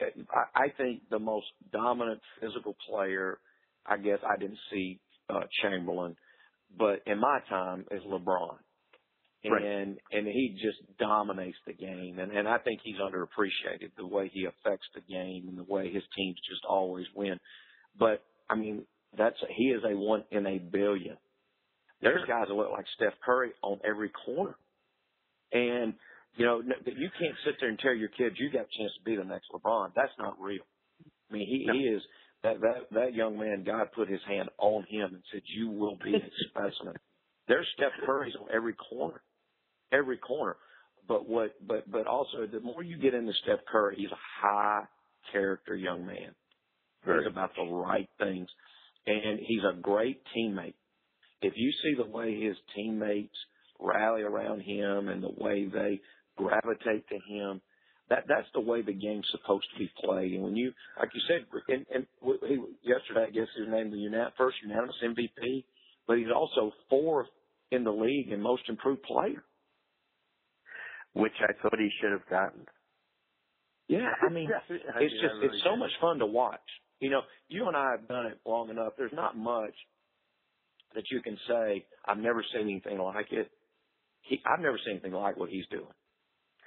I, 0.53 0.69
think 0.77 1.01
the 1.09 1.19
most 1.19 1.47
dominant 1.71 2.19
physical 2.39 2.75
player, 2.89 3.39
I 3.85 3.97
guess 3.97 4.19
I 4.27 4.37
didn't 4.37 4.59
see 4.71 4.99
uh, 5.29 5.41
Chamberlain, 5.61 6.15
but 6.77 7.01
in 7.05 7.19
my 7.19 7.39
time 7.49 7.85
is 7.91 8.01
LeBron. 8.03 8.57
And 9.43 9.53
right. 9.53 9.97
and 10.11 10.27
he 10.27 10.55
just 10.61 10.77
dominates 10.99 11.57
the 11.65 11.73
game, 11.73 12.19
and 12.19 12.31
and 12.31 12.47
I 12.47 12.59
think 12.59 12.81
he's 12.83 12.97
underappreciated 12.97 13.89
the 13.97 14.05
way 14.05 14.29
he 14.31 14.45
affects 14.45 14.85
the 14.93 15.01
game 15.01 15.45
and 15.47 15.57
the 15.57 15.63
way 15.63 15.91
his 15.91 16.03
teams 16.15 16.37
just 16.47 16.63
always 16.69 17.07
win. 17.15 17.39
But 17.97 18.23
I 18.47 18.55
mean, 18.55 18.85
that's 19.17 19.37
he 19.57 19.69
is 19.69 19.81
a 19.83 19.97
one 19.97 20.25
in 20.29 20.45
a 20.45 20.59
billion. 20.59 21.17
There's 22.03 22.27
guys 22.27 22.45
that 22.49 22.53
look 22.53 22.71
like 22.71 22.85
Steph 22.95 23.13
Curry 23.25 23.51
on 23.63 23.79
every 23.83 24.11
corner, 24.25 24.55
and 25.51 25.95
you 26.35 26.45
know 26.45 26.61
you 26.61 27.09
can't 27.19 27.35
sit 27.45 27.55
there 27.59 27.69
and 27.69 27.79
tell 27.79 27.93
your 27.93 28.09
kids 28.09 28.35
you 28.39 28.49
got 28.51 28.61
a 28.61 28.77
chance 28.77 28.91
to 28.97 29.03
be 29.05 29.15
the 29.15 29.23
next 29.23 29.47
LeBron. 29.53 29.91
That's 29.95 30.13
not 30.17 30.39
real. 30.39 30.63
I 31.29 31.33
mean, 31.33 31.47
he, 31.47 31.65
no. 31.65 31.73
he 31.73 31.79
is 31.79 32.01
that 32.43 32.61
that 32.61 32.89
that 32.91 33.13
young 33.13 33.37
man, 33.37 33.63
God 33.65 33.89
put 33.93 34.09
His 34.09 34.21
hand 34.27 34.49
on 34.57 34.83
him 34.89 35.13
and 35.13 35.23
said, 35.31 35.41
"You 35.55 35.69
will 35.69 35.97
be 36.03 36.15
a 36.15 36.19
specimen." 36.49 36.95
There's 37.47 37.67
Steph 37.75 37.91
Curry's 38.05 38.35
on 38.39 38.47
every 38.53 38.73
corner. 38.73 39.21
every 39.91 40.17
corner. 40.17 40.55
But 41.07 41.27
what, 41.27 41.55
but, 41.67 41.89
but 41.91 42.07
also 42.07 42.47
the 42.51 42.59
more 42.59 42.83
you 42.83 42.97
get 42.97 43.13
into 43.13 43.33
Steph 43.43 43.65
Curry, 43.69 43.95
he's 43.97 44.11
a 44.11 44.41
high 44.41 44.83
character 45.31 45.75
young 45.75 46.05
man. 46.05 46.33
Very 47.05 47.25
about 47.27 47.51
the 47.55 47.63
right 47.63 48.07
things. 48.19 48.47
And 49.07 49.39
he's 49.39 49.63
a 49.63 49.75
great 49.81 50.21
teammate. 50.37 50.75
If 51.41 51.53
you 51.55 51.71
see 51.83 51.95
the 51.95 52.05
way 52.05 52.39
his 52.39 52.55
teammates 52.75 53.35
rally 53.79 54.21
around 54.21 54.61
him 54.61 55.09
and 55.09 55.23
the 55.23 55.33
way 55.35 55.65
they 55.65 55.99
gravitate 56.47 57.07
to 57.09 57.19
him, 57.27 57.61
that 58.09 58.25
that's 58.27 58.47
the 58.53 58.59
way 58.59 58.81
the 58.81 58.93
game's 58.93 59.27
supposed 59.31 59.65
to 59.73 59.79
be 59.79 59.91
played. 60.03 60.33
And 60.33 60.43
when 60.43 60.55
you, 60.55 60.73
like 60.99 61.09
you 61.13 61.21
said, 61.27 61.45
and, 61.69 61.85
and 61.93 62.07
he, 62.21 62.57
yesterday, 62.83 63.25
I 63.27 63.31
guess 63.31 63.47
his 63.57 63.67
name 63.69 63.91
the 63.91 63.97
unan- 63.97 64.31
first 64.37 64.57
unanimous 64.63 64.95
MVP, 65.03 65.63
but 66.07 66.17
he's 66.17 66.27
also 66.35 66.73
fourth 66.89 67.27
in 67.71 67.83
the 67.83 67.91
league 67.91 68.31
and 68.31 68.43
most 68.43 68.63
improved 68.67 69.03
player, 69.03 69.43
which 71.13 71.33
I 71.39 71.53
thought 71.61 71.79
he 71.79 71.89
should 72.01 72.11
have 72.11 72.27
gotten. 72.29 72.65
Yeah, 73.87 74.09
I 74.21 74.31
mean, 74.31 74.49
it's 74.69 75.13
just 75.21 75.33
really 75.41 75.47
it's 75.47 75.63
so 75.63 75.75
much 75.77 75.91
fun 76.01 76.19
to 76.19 76.25
watch. 76.25 76.59
You 76.99 77.09
know, 77.09 77.21
you 77.47 77.67
and 77.67 77.75
I 77.75 77.91
have 77.91 78.07
done 78.07 78.27
it 78.27 78.39
long 78.45 78.69
enough. 78.69 78.93
There's 78.97 79.13
not 79.13 79.37
much 79.37 79.73
that 80.95 81.03
you 81.11 81.21
can 81.21 81.37
say 81.47 81.85
I've 82.05 82.17
never 82.17 82.43
seen 82.53 82.63
anything 82.63 82.99
like 82.99 83.27
it. 83.31 83.49
He, 84.21 84.41
I've 84.45 84.59
never 84.61 84.77
seen 84.85 84.95
anything 84.95 85.13
like 85.13 85.37
what 85.37 85.49
he's 85.49 85.65
doing. 85.71 85.87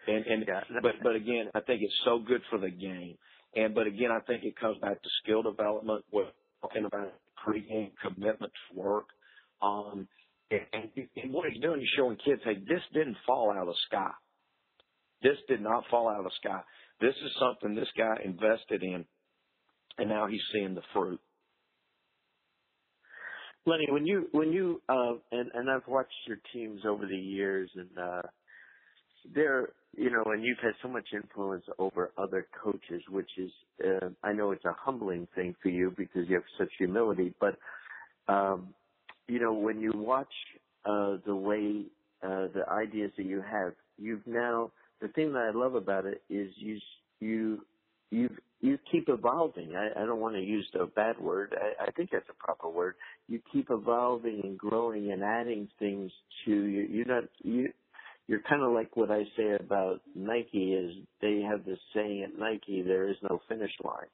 And 0.06 0.26
and 0.26 0.44
yeah. 0.46 0.60
but 0.82 0.92
but 1.02 1.14
again, 1.16 1.50
I 1.54 1.60
think 1.60 1.82
it's 1.82 1.94
so 2.04 2.18
good 2.18 2.42
for 2.50 2.58
the 2.58 2.70
game. 2.70 3.16
And 3.56 3.74
but 3.74 3.86
again, 3.86 4.10
I 4.10 4.20
think 4.20 4.44
it 4.44 4.58
comes 4.58 4.78
back 4.78 5.02
to 5.02 5.08
skill 5.22 5.42
development. 5.42 6.04
We're 6.12 6.26
talking 6.60 6.84
about 6.84 7.12
pre-game 7.44 7.92
commitment 8.02 8.52
to 8.52 8.80
work. 8.80 9.06
Um, 9.62 10.08
and, 10.50 10.90
and 11.16 11.32
what 11.32 11.50
he's 11.50 11.60
doing, 11.62 11.80
is 11.80 11.88
showing 11.96 12.16
kids, 12.24 12.42
hey, 12.44 12.54
this 12.54 12.82
didn't 12.92 13.16
fall 13.26 13.50
out 13.50 13.62
of 13.62 13.66
the 13.68 13.74
sky. 13.86 14.10
This 15.22 15.36
did 15.48 15.60
not 15.60 15.84
fall 15.90 16.08
out 16.08 16.18
of 16.18 16.24
the 16.24 16.30
sky. 16.42 16.60
This 17.00 17.14
is 17.24 17.32
something 17.40 17.74
this 17.74 17.88
guy 17.96 18.16
invested 18.24 18.82
in, 18.82 19.04
and 19.98 20.08
now 20.08 20.26
he's 20.26 20.42
seeing 20.52 20.74
the 20.74 20.82
fruit. 20.92 21.20
Lenny, 23.66 23.86
when 23.88 24.06
you 24.06 24.28
when 24.32 24.52
you 24.52 24.82
uh, 24.88 25.14
and 25.32 25.50
and 25.54 25.70
I've 25.70 25.88
watched 25.88 26.12
your 26.26 26.36
teams 26.52 26.82
over 26.86 27.06
the 27.06 27.16
years, 27.16 27.70
and 27.74 27.88
uh, 27.98 28.22
they're 29.32 29.70
you 29.96 30.10
know, 30.10 30.24
and 30.26 30.42
you've 30.42 30.58
had 30.58 30.72
so 30.82 30.88
much 30.88 31.06
influence 31.12 31.64
over 31.78 32.10
other 32.18 32.48
coaches, 32.62 33.02
which 33.08 33.30
is 33.38 33.50
uh, 33.84 34.08
I 34.22 34.32
know 34.32 34.50
it's 34.50 34.64
a 34.64 34.74
humbling 34.76 35.28
thing 35.34 35.54
for 35.62 35.68
you 35.68 35.94
because 35.96 36.28
you 36.28 36.34
have 36.34 36.44
such 36.58 36.70
humility, 36.78 37.32
but 37.40 37.56
um, 38.28 38.74
you 39.28 39.40
know, 39.40 39.52
when 39.52 39.80
you 39.80 39.92
watch 39.94 40.32
uh, 40.84 41.16
the 41.26 41.34
way 41.34 41.84
uh, 42.22 42.48
the 42.54 42.64
ideas 42.70 43.12
that 43.16 43.26
you 43.26 43.42
have, 43.42 43.72
you've 43.98 44.26
now 44.26 44.72
the 45.00 45.08
thing 45.08 45.32
that 45.32 45.50
I 45.54 45.56
love 45.56 45.74
about 45.74 46.06
it 46.06 46.22
is 46.28 46.50
you 46.56 46.78
you 47.20 47.64
you 48.10 48.30
you 48.60 48.78
keep 48.90 49.08
evolving. 49.08 49.74
I, 49.76 50.02
I 50.02 50.06
don't 50.06 50.20
want 50.20 50.36
to 50.36 50.40
use 50.40 50.66
a 50.80 50.86
bad 50.86 51.18
word. 51.18 51.54
I, 51.60 51.84
I 51.84 51.90
think 51.92 52.10
that's 52.10 52.28
a 52.30 52.44
proper 52.44 52.68
word. 52.68 52.94
You 53.28 53.40
keep 53.52 53.68
evolving 53.70 54.40
and 54.42 54.58
growing 54.58 55.12
and 55.12 55.22
adding 55.22 55.68
things 55.78 56.10
to 56.44 56.50
you. 56.50 56.86
You're 56.90 57.06
not 57.06 57.24
you. 57.42 57.72
You're 58.26 58.42
kind 58.48 58.62
of 58.62 58.72
like 58.72 58.96
what 58.96 59.10
I 59.10 59.24
say 59.36 59.52
about 59.58 60.00
Nike 60.14 60.72
is 60.72 60.92
they 61.20 61.42
have 61.42 61.64
this 61.64 61.78
saying 61.94 62.22
at 62.22 62.38
Nike, 62.38 62.82
there 62.82 63.08
is 63.08 63.16
no 63.28 63.40
finish 63.48 63.72
line. 63.82 64.06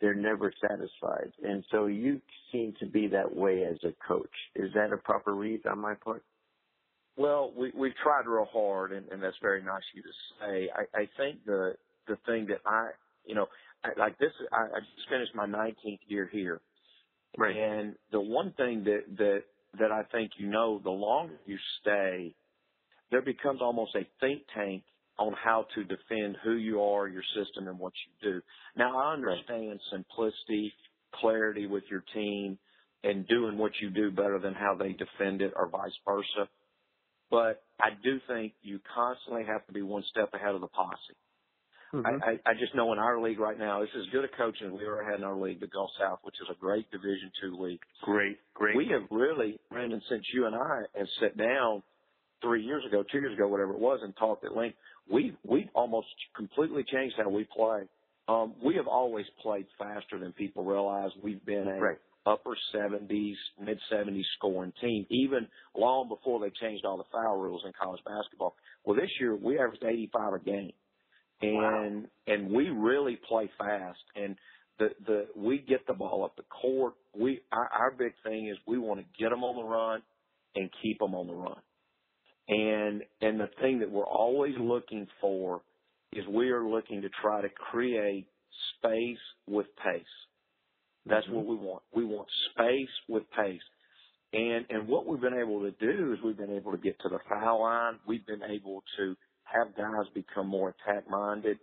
They're 0.00 0.14
never 0.14 0.52
satisfied. 0.60 1.32
And 1.42 1.64
so 1.70 1.86
you 1.86 2.20
seem 2.52 2.74
to 2.80 2.86
be 2.86 3.08
that 3.08 3.34
way 3.34 3.64
as 3.64 3.76
a 3.84 3.92
coach. 4.06 4.30
Is 4.54 4.72
that 4.74 4.92
a 4.92 4.96
proper 4.96 5.34
read 5.34 5.66
on 5.66 5.80
my 5.80 5.94
part? 5.94 6.22
Well, 7.16 7.52
we 7.56 7.72
we've 7.76 7.96
tried 8.00 8.26
real 8.26 8.48
hard, 8.52 8.92
and, 8.92 9.08
and 9.08 9.20
that's 9.20 9.36
very 9.42 9.60
nice 9.60 9.82
of 9.92 9.96
you 9.96 10.02
to 10.02 10.08
say. 10.40 10.70
I, 10.72 11.00
I 11.00 11.08
think 11.16 11.44
the 11.44 11.74
the 12.06 12.16
thing 12.26 12.46
that 12.46 12.60
I, 12.64 12.90
you 13.26 13.34
know, 13.34 13.46
I, 13.84 13.88
like 13.98 14.16
this, 14.18 14.30
I, 14.52 14.62
I 14.62 14.80
just 14.96 15.08
finished 15.10 15.34
my 15.34 15.46
19th 15.46 15.98
year 16.06 16.28
here, 16.30 16.60
right? 17.36 17.56
And 17.56 17.96
the 18.12 18.20
one 18.20 18.52
thing 18.56 18.84
that 18.84 19.02
that 19.18 19.42
that 19.80 19.90
I 19.90 20.04
think 20.12 20.32
you 20.38 20.46
know, 20.46 20.80
the 20.82 20.90
longer 20.90 21.34
you 21.44 21.58
stay, 21.80 22.34
there 23.10 23.22
becomes 23.22 23.60
almost 23.62 23.94
a 23.94 24.06
think 24.20 24.42
tank 24.54 24.82
on 25.18 25.34
how 25.42 25.66
to 25.74 25.82
defend 25.84 26.36
who 26.44 26.52
you 26.52 26.80
are, 26.80 27.08
your 27.08 27.22
system, 27.36 27.66
and 27.68 27.78
what 27.78 27.92
you 28.06 28.32
do. 28.32 28.40
Now, 28.76 28.98
I 28.98 29.12
understand 29.14 29.80
simplicity, 29.90 30.72
clarity 31.14 31.66
with 31.66 31.84
your 31.90 32.04
team, 32.14 32.58
and 33.02 33.26
doing 33.26 33.58
what 33.58 33.72
you 33.80 33.90
do 33.90 34.10
better 34.10 34.38
than 34.38 34.54
how 34.54 34.76
they 34.76 34.92
defend 34.92 35.42
it, 35.42 35.52
or 35.56 35.68
vice 35.68 35.96
versa. 36.06 36.48
But 37.30 37.62
I 37.80 37.90
do 38.02 38.20
think 38.28 38.54
you 38.62 38.80
constantly 38.94 39.44
have 39.44 39.66
to 39.66 39.72
be 39.72 39.82
one 39.82 40.04
step 40.10 40.30
ahead 40.34 40.54
of 40.54 40.60
the 40.60 40.68
posse. 40.68 41.16
Mm-hmm. 41.94 42.22
I, 42.22 42.50
I, 42.50 42.52
just 42.58 42.74
know 42.74 42.92
in 42.92 42.98
our 42.98 43.18
league 43.18 43.40
right 43.40 43.58
now, 43.58 43.80
it's 43.80 43.92
as 43.96 44.04
good 44.12 44.22
a 44.22 44.28
coaching 44.36 44.66
as 44.66 44.72
we 44.74 44.84
ever 44.84 45.02
had 45.02 45.20
in 45.20 45.24
our 45.24 45.36
league, 45.36 45.60
the 45.60 45.68
Gulf 45.68 45.88
South, 45.98 46.18
which 46.22 46.34
is 46.34 46.48
a 46.54 46.60
great 46.60 46.90
Division 46.90 47.32
two 47.40 47.56
league. 47.58 47.80
Great, 48.02 48.36
great. 48.52 48.76
We 48.76 48.88
have 48.92 49.08
really, 49.10 49.58
Brendan, 49.70 50.02
since 50.10 50.22
you 50.34 50.44
and 50.44 50.54
I 50.54 50.82
have 50.98 51.06
sat 51.18 51.36
down 51.38 51.82
three 52.42 52.62
years 52.62 52.84
ago, 52.86 53.04
two 53.10 53.18
years 53.18 53.34
ago, 53.34 53.48
whatever 53.48 53.72
it 53.72 53.78
was, 53.78 54.00
and 54.02 54.14
talked 54.16 54.44
at 54.44 54.56
length, 54.56 54.76
we 55.10 55.36
we've 55.44 55.68
almost 55.74 56.08
completely 56.36 56.84
changed 56.90 57.16
how 57.16 57.28
we 57.28 57.46
play. 57.54 57.82
Um, 58.28 58.54
we 58.62 58.74
have 58.76 58.86
always 58.86 59.24
played 59.42 59.66
faster 59.78 60.18
than 60.18 60.32
people 60.32 60.64
realize. 60.64 61.10
We've 61.22 61.44
been 61.46 61.66
a 61.66 61.80
right. 61.80 61.98
upper 62.26 62.56
70s, 62.74 63.34
mid 63.58 63.78
70s 63.90 64.22
scoring 64.36 64.72
team, 64.82 65.06
even 65.08 65.48
long 65.76 66.08
before 66.08 66.40
they 66.40 66.50
changed 66.60 66.84
all 66.84 66.98
the 66.98 67.04
foul 67.10 67.38
rules 67.38 67.62
in 67.64 67.72
college 67.80 68.02
basketball. 68.04 68.54
Well, 68.84 68.96
this 68.96 69.10
year 69.18 69.34
we 69.34 69.58
averaged 69.58 69.82
85 69.82 70.32
a 70.34 70.38
game, 70.40 70.72
and 71.40 72.02
wow. 72.02 72.08
and 72.26 72.50
we 72.50 72.68
really 72.68 73.18
play 73.28 73.50
fast. 73.58 74.00
And 74.14 74.36
the 74.78 74.88
the 75.06 75.26
we 75.34 75.58
get 75.58 75.86
the 75.86 75.94
ball 75.94 76.24
up 76.24 76.36
the 76.36 76.42
court. 76.44 76.94
We 77.18 77.40
our, 77.50 77.68
our 77.68 77.90
big 77.90 78.12
thing 78.24 78.48
is 78.48 78.58
we 78.66 78.78
want 78.78 79.00
to 79.00 79.06
get 79.18 79.30
them 79.30 79.42
on 79.42 79.56
the 79.56 79.68
run 79.68 80.02
and 80.54 80.70
keep 80.82 80.98
them 80.98 81.14
on 81.14 81.26
the 81.26 81.34
run. 81.34 81.60
And, 82.48 83.02
and 83.20 83.38
the 83.38 83.50
thing 83.60 83.80
that 83.80 83.90
we're 83.90 84.06
always 84.06 84.54
looking 84.58 85.06
for 85.20 85.60
is 86.12 86.24
we 86.26 86.50
are 86.50 86.66
looking 86.66 87.02
to 87.02 87.08
try 87.20 87.42
to 87.42 87.48
create 87.48 88.26
space 88.76 89.18
with 89.46 89.66
pace. 89.84 90.02
That's 91.06 91.26
mm-hmm. 91.26 91.36
what 91.36 91.46
we 91.46 91.56
want. 91.56 91.82
We 91.94 92.04
want 92.04 92.28
space 92.52 92.88
with 93.08 93.24
pace. 93.36 93.60
And, 94.32 94.66
and 94.70 94.88
what 94.88 95.06
we've 95.06 95.20
been 95.20 95.38
able 95.38 95.60
to 95.60 95.70
do 95.72 96.12
is 96.12 96.18
we've 96.24 96.36
been 96.36 96.54
able 96.54 96.72
to 96.72 96.78
get 96.78 96.98
to 97.00 97.08
the 97.08 97.18
foul 97.28 97.62
line. 97.62 97.98
We've 98.06 98.26
been 98.26 98.42
able 98.42 98.82
to 98.98 99.16
have 99.44 99.74
guys 99.76 100.06
become 100.14 100.48
more 100.48 100.74
attack 100.86 101.08
minded. 101.08 101.58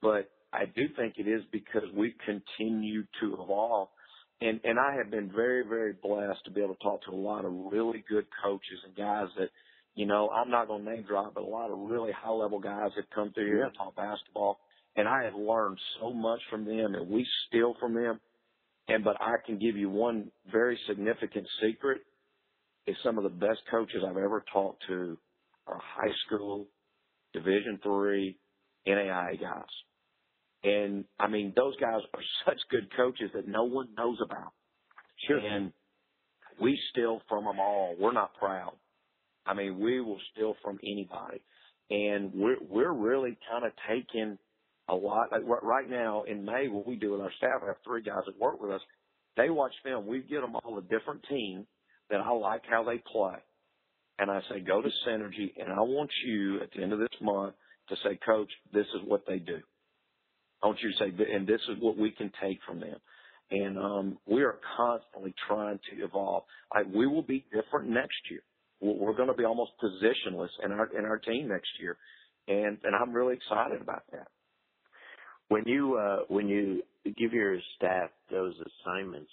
But 0.00 0.30
I 0.52 0.66
do 0.66 0.88
think 0.96 1.14
it 1.16 1.28
is 1.28 1.42
because 1.50 1.84
we 1.94 2.14
continue 2.24 3.04
to 3.20 3.34
evolve. 3.34 3.88
And, 4.40 4.60
and 4.64 4.78
I 4.78 4.94
have 4.96 5.10
been 5.10 5.30
very, 5.30 5.62
very 5.66 5.92
blessed 5.92 6.44
to 6.46 6.50
be 6.50 6.62
able 6.62 6.74
to 6.74 6.82
talk 6.82 7.04
to 7.04 7.12
a 7.12 7.16
lot 7.16 7.44
of 7.44 7.52
really 7.70 8.04
good 8.08 8.26
coaches 8.42 8.80
and 8.84 8.96
guys 8.96 9.28
that 9.38 9.48
you 9.94 10.06
know, 10.06 10.30
I'm 10.30 10.50
not 10.50 10.68
going 10.68 10.84
to 10.84 10.90
name 10.90 11.04
drop, 11.06 11.34
but 11.34 11.42
a 11.42 11.46
lot 11.46 11.70
of 11.70 11.78
really 11.78 12.12
high 12.12 12.30
level 12.30 12.58
guys 12.58 12.90
have 12.96 13.04
come 13.14 13.32
through 13.32 13.46
here 13.46 13.68
to 13.68 13.76
talk 13.76 13.94
basketball, 13.94 14.58
and 14.96 15.06
I 15.06 15.24
have 15.24 15.34
learned 15.34 15.78
so 16.00 16.12
much 16.12 16.40
from 16.50 16.64
them, 16.64 16.94
and 16.94 17.08
we 17.08 17.26
steal 17.48 17.74
from 17.78 17.94
them. 17.94 18.20
And 18.88 19.04
but 19.04 19.16
I 19.20 19.34
can 19.46 19.58
give 19.58 19.76
you 19.76 19.90
one 19.90 20.30
very 20.50 20.78
significant 20.88 21.46
secret: 21.62 22.00
is 22.86 22.96
some 23.04 23.18
of 23.18 23.24
the 23.24 23.30
best 23.30 23.60
coaches 23.70 24.02
I've 24.06 24.16
ever 24.16 24.44
talked 24.52 24.82
to 24.88 25.16
are 25.66 25.78
high 25.78 26.12
school, 26.26 26.66
Division 27.32 27.78
three, 27.82 28.36
NAIA 28.86 29.40
guys. 29.40 29.64
And 30.64 31.04
I 31.18 31.28
mean, 31.28 31.52
those 31.54 31.76
guys 31.76 32.00
are 32.14 32.20
such 32.46 32.58
good 32.70 32.88
coaches 32.96 33.30
that 33.34 33.46
no 33.46 33.64
one 33.64 33.88
knows 33.96 34.18
about. 34.24 34.52
Sure. 35.28 35.38
And 35.38 35.72
we 36.60 36.78
steal 36.90 37.20
from 37.28 37.44
them 37.44 37.60
all. 37.60 37.94
We're 37.98 38.12
not 38.12 38.34
proud. 38.34 38.72
I 39.46 39.54
mean, 39.54 39.78
we 39.78 40.00
will 40.00 40.20
steal 40.32 40.54
from 40.62 40.78
anybody. 40.82 41.42
And 41.90 42.32
we're, 42.34 42.56
we're 42.68 42.92
really 42.92 43.36
kind 43.50 43.64
of 43.64 43.72
taking 43.88 44.38
a 44.88 44.94
lot. 44.94 45.32
Like 45.32 45.42
right 45.62 45.88
now 45.88 46.22
in 46.22 46.44
May, 46.44 46.68
what 46.68 46.86
we 46.86 46.96
do 46.96 47.12
with 47.12 47.20
our 47.20 47.32
staff, 47.38 47.60
I 47.62 47.68
have 47.68 47.76
three 47.84 48.02
guys 48.02 48.22
that 48.26 48.38
work 48.38 48.60
with 48.60 48.70
us. 48.70 48.80
They 49.36 49.50
watch 49.50 49.72
film. 49.82 50.06
We 50.06 50.20
get 50.20 50.40
them 50.42 50.56
all 50.56 50.78
a 50.78 50.82
different 50.82 51.24
team 51.28 51.66
that 52.10 52.20
I 52.20 52.30
like 52.30 52.62
how 52.68 52.84
they 52.84 52.98
play. 52.98 53.36
And 54.18 54.30
I 54.30 54.40
say, 54.50 54.60
go 54.60 54.80
to 54.82 54.88
Synergy 55.06 55.52
and 55.56 55.72
I 55.72 55.80
want 55.80 56.10
you 56.24 56.60
at 56.60 56.70
the 56.74 56.82
end 56.82 56.92
of 56.92 56.98
this 56.98 57.08
month 57.20 57.54
to 57.88 57.96
say, 58.04 58.18
coach, 58.24 58.50
this 58.72 58.86
is 58.94 59.00
what 59.06 59.24
they 59.26 59.38
do. 59.38 59.58
I 60.62 60.66
want 60.66 60.78
you 60.80 60.92
to 60.92 60.98
say, 60.98 61.32
and 61.34 61.46
this 61.46 61.60
is 61.68 61.76
what 61.80 61.98
we 61.98 62.10
can 62.12 62.30
take 62.40 62.58
from 62.66 62.80
them. 62.80 62.98
And, 63.50 63.76
um, 63.76 64.18
we 64.26 64.42
are 64.44 64.58
constantly 64.76 65.34
trying 65.48 65.80
to 65.90 66.04
evolve. 66.04 66.44
Like 66.74 66.86
we 66.94 67.06
will 67.06 67.22
be 67.22 67.44
different 67.52 67.90
next 67.90 68.16
year 68.30 68.42
we're 68.82 69.14
going 69.14 69.28
to 69.28 69.34
be 69.34 69.44
almost 69.44 69.70
positionless 69.82 70.50
in 70.64 70.72
our 70.72 70.88
in 70.98 71.04
our 71.04 71.18
team 71.18 71.48
next 71.48 71.70
year, 71.80 71.96
and 72.48 72.76
and 72.82 72.94
I'm 72.94 73.12
really 73.12 73.34
excited 73.36 73.80
about 73.80 74.02
that. 74.12 74.26
When 75.48 75.62
you 75.66 75.96
uh, 75.96 76.24
when 76.28 76.48
you 76.48 76.82
give 77.04 77.32
your 77.32 77.58
staff 77.76 78.10
those 78.30 78.54
assignments, 78.84 79.30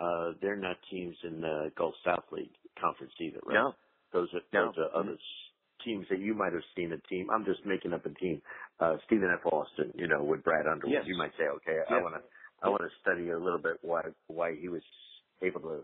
uh, 0.00 0.32
they're 0.42 0.56
not 0.56 0.76
teams 0.90 1.16
in 1.24 1.40
the 1.40 1.70
Gulf 1.76 1.94
South 2.04 2.24
League 2.32 2.50
conference 2.80 3.12
either, 3.20 3.38
right? 3.46 3.54
No, 3.54 3.72
those 4.12 4.28
are 4.34 4.40
no. 4.52 4.66
those 4.66 4.84
are 4.84 5.00
others. 5.00 5.20
teams 5.84 6.06
that 6.10 6.18
you 6.18 6.34
might 6.34 6.52
have 6.52 6.62
seen 6.76 6.92
a 6.92 6.98
team. 7.08 7.28
I'm 7.32 7.44
just 7.44 7.64
making 7.64 7.92
up 7.92 8.04
a 8.04 8.10
team. 8.10 8.42
Uh, 8.80 8.96
Stephen 9.06 9.30
F. 9.32 9.46
Austin, 9.46 9.92
you 9.94 10.08
know, 10.08 10.22
with 10.22 10.42
Brad 10.42 10.66
Underwood. 10.66 10.92
Yes. 10.92 11.04
You 11.06 11.16
might 11.16 11.32
say, 11.38 11.44
okay, 11.44 11.78
I 11.88 12.02
want 12.02 12.14
to, 12.14 12.20
I 12.62 12.68
want 12.68 12.82
to 12.82 12.88
study 13.00 13.30
a 13.30 13.38
little 13.38 13.58
bit 13.58 13.78
why 13.82 14.02
why 14.26 14.54
he 14.60 14.68
was 14.68 14.82
able 15.42 15.60
to 15.60 15.80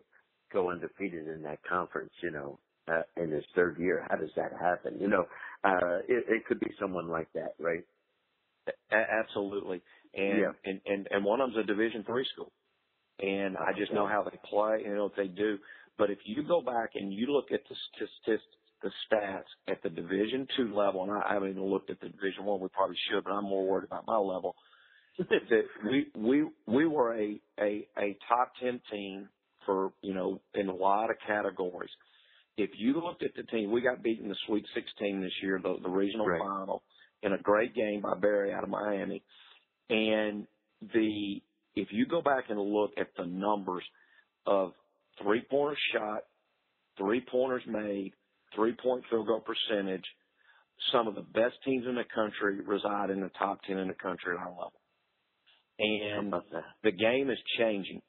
go 0.53 0.70
undefeated 0.70 1.29
in 1.29 1.42
that 1.42 1.59
conference. 1.68 2.12
You 2.22 2.31
know, 2.31 2.59
uh, 2.88 3.03
in 3.23 3.31
his 3.33 3.44
third 3.55 3.79
year. 3.79 4.07
How 4.11 4.16
does 4.16 4.31
that 4.37 4.53
happen? 4.61 4.99
You 5.01 5.09
know, 5.09 5.25
uh, 5.64 5.99
it, 6.09 6.25
it 6.29 6.47
could 6.47 6.61
be 6.61 6.70
someone 6.81 7.09
like 7.09 7.33
that, 7.35 7.55
right? 7.61 7.85
A- 8.92 9.20
absolutely. 9.25 9.83
And, 10.14 10.47
Yeah. 10.47 10.53
and, 10.64 10.81
and, 10.87 11.09
and 11.11 11.25
one 11.25 11.40
of 11.40 11.53
them's 11.53 11.64
a 11.64 11.66
division 11.66 12.05
three 12.07 12.27
school. 12.35 12.53
And 13.20 13.57
I 13.57 13.73
just 13.79 13.94
know 13.94 14.09
how 14.09 14.25
they 14.25 14.38
play 14.51 14.83
and 14.85 14.97
know 14.97 15.05
what 15.05 15.16
they 15.16 15.29
do. 15.29 15.59
But 15.99 16.11
if 16.11 16.18
you 16.27 16.42
go 16.47 16.62
back 16.62 16.90
and 16.94 17.12
you 17.12 17.27
look 17.29 17.53
at 17.53 17.62
the 17.68 17.77
statistics, 17.94 18.44
the 18.83 18.90
stats 19.11 19.44
at 19.68 19.83
the 19.83 19.90
division 19.90 20.49
two 20.57 20.75
level, 20.75 21.05
and 21.05 21.12
I, 21.12 21.31
I 21.31 21.35
haven't 21.35 21.51
even 21.51 21.64
looked 21.66 21.90
at 21.90 22.01
the 22.01 22.09
division 22.11 22.44
one, 22.44 22.61
we 22.61 22.68
probably 22.70 22.97
should, 23.11 23.25
but 23.25 23.33
I'm 23.33 23.44
more 23.44 23.66
worried 23.66 23.87
about 23.87 24.07
my 24.07 24.18
level. 24.18 24.57
that 25.18 25.64
we, 25.90 26.11
we, 26.16 26.51
we 26.66 26.87
were 26.87 27.14
a, 27.14 27.40
a, 27.61 27.88
a 27.99 28.18
top 28.29 28.53
10 28.62 28.81
team 28.90 29.31
for, 29.66 29.92
you 30.03 30.14
know, 30.14 30.42
in 30.55 30.68
a 30.68 30.75
lot 30.75 31.11
of 31.11 31.16
categories. 31.27 31.90
If 32.56 32.70
you 32.78 32.94
looked 32.94 33.22
at 33.22 33.32
the 33.36 33.42
team, 33.44 33.70
we 33.72 33.80
got 33.82 34.02
beaten 34.02 34.28
the 34.28 34.36
Sweet 34.46 34.64
16 34.74 35.20
this 35.20 35.32
year, 35.42 35.60
the, 35.62 35.76
the 35.82 35.88
regional 35.88 36.26
Right. 36.26 36.38
final, 36.38 36.82
in 37.22 37.32
a 37.32 37.38
great 37.38 37.74
game 37.74 38.02
by 38.02 38.14
Barry 38.14 38.52
out 38.52 38.64
of 38.64 38.70
Miami. 38.70 39.22
And 39.90 40.46
the, 40.80 41.40
if 41.74 41.88
you 41.90 42.06
go 42.06 42.22
back 42.22 42.44
and 42.50 42.60
look 42.60 42.92
at 42.98 43.08
the 43.16 43.26
numbers 43.26 43.84
of 44.46 44.72
three 45.22 45.42
pointers 45.50 45.78
shot, 45.92 46.24
three 46.98 47.24
pointers 47.30 47.62
made, 47.66 48.12
three 48.54 48.74
point 48.82 49.04
field 49.10 49.26
goal 49.26 49.42
percentage, 49.42 50.04
some 50.92 51.08
of 51.08 51.14
the 51.14 51.22
best 51.22 51.54
teams 51.64 51.86
in 51.88 51.94
the 51.96 52.04
country 52.14 52.60
reside 52.60 53.10
in 53.10 53.20
the 53.20 53.30
top 53.38 53.60
10 53.66 53.78
in 53.78 53.88
the 53.88 53.94
country 53.94 54.34
at 54.34 54.40
our 54.40 54.50
level. 54.50 54.72
And 55.78 56.32
the 56.84 56.92
game 56.92 57.30
is 57.30 57.38
changing 57.58 58.02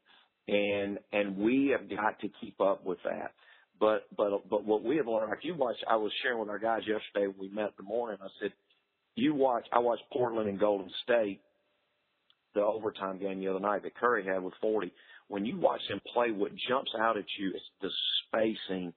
and 0.48 1.00
and 1.12 1.38
we 1.38 1.76
have 1.78 1.90
got 1.90 2.20
to 2.20 2.28
keep 2.42 2.60
up 2.62 2.86
with 2.86 3.00
that 3.04 3.32
but 3.80 4.08
but 4.16 4.50
but 4.50 4.66
what 4.66 4.84
we 4.84 4.98
have 4.98 5.08
learned 5.08 5.30
like 5.30 5.44
you 5.44 5.56
watch 5.56 5.76
i 5.90 5.96
was 5.96 6.12
sharing 6.22 6.40
with 6.40 6.50
our 6.50 6.60
guys 6.60 6.82
yesterday 6.82 7.28
when 7.28 7.50
we 7.50 7.56
met 7.56 7.66
in 7.66 7.72
the 7.78 7.84
morning. 7.84 8.18
I 8.22 8.28
said 8.42 8.54
you 9.16 9.34
watch 9.34 9.66
i 9.74 9.80
watched 9.80 10.04
portland 10.12 10.50
and 10.50 10.60
golden 10.60 10.90
state 11.04 11.42
the 12.54 12.62
overtime 12.62 13.20
game 13.20 13.40
the 13.40 13.48
other 13.48 13.60
night 13.60 13.84
that 13.84 13.96
curry 13.96 14.26
had 14.26 14.42
with 14.42 14.54
40 14.62 14.92
when 15.28 15.46
you 15.46 15.58
watch 15.58 15.82
them 15.90 16.00
play 16.14 16.32
what 16.32 16.52
jumps 16.70 16.92
out 17.00 17.18
at 17.18 17.26
you 17.38 17.50
is 17.50 17.62
the 17.82 17.90
spacing 18.28 18.94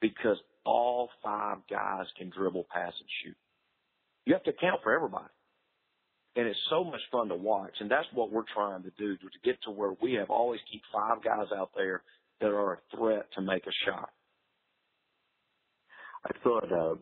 because 0.00 0.36
all 0.64 1.10
five 1.22 1.58
guys 1.70 2.06
can 2.18 2.30
dribble 2.30 2.66
pass 2.72 2.92
and 2.98 3.08
shoot. 3.22 3.36
You 4.26 4.34
have 4.34 4.44
to 4.44 4.50
account 4.50 4.80
for 4.82 4.94
everybody. 4.94 5.28
And 6.36 6.46
it's 6.48 6.58
so 6.68 6.82
much 6.82 7.00
fun 7.12 7.28
to 7.28 7.36
watch. 7.36 7.72
And 7.80 7.90
that's 7.90 8.06
what 8.12 8.32
we're 8.32 8.42
trying 8.52 8.82
to 8.82 8.90
do 8.98 9.16
to 9.16 9.26
get 9.44 9.62
to 9.64 9.70
where 9.70 9.92
we 10.02 10.14
have 10.14 10.30
always 10.30 10.60
keep 10.70 10.82
five 10.92 11.22
guys 11.22 11.46
out 11.56 11.70
there 11.76 12.02
that 12.40 12.48
are 12.48 12.74
a 12.74 12.96
threat 12.96 13.26
to 13.34 13.42
make 13.42 13.66
a 13.66 13.72
shot. 13.86 14.10
I 16.24 16.30
thought 16.42 16.72
uh, 16.72 16.94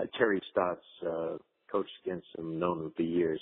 uh, 0.00 0.06
Terry 0.18 0.40
Stotts 0.50 0.84
uh, 1.06 1.36
coached 1.70 1.90
against 2.04 2.26
him, 2.38 2.58
known 2.58 2.84
him 2.86 2.92
for 2.96 3.02
years. 3.02 3.40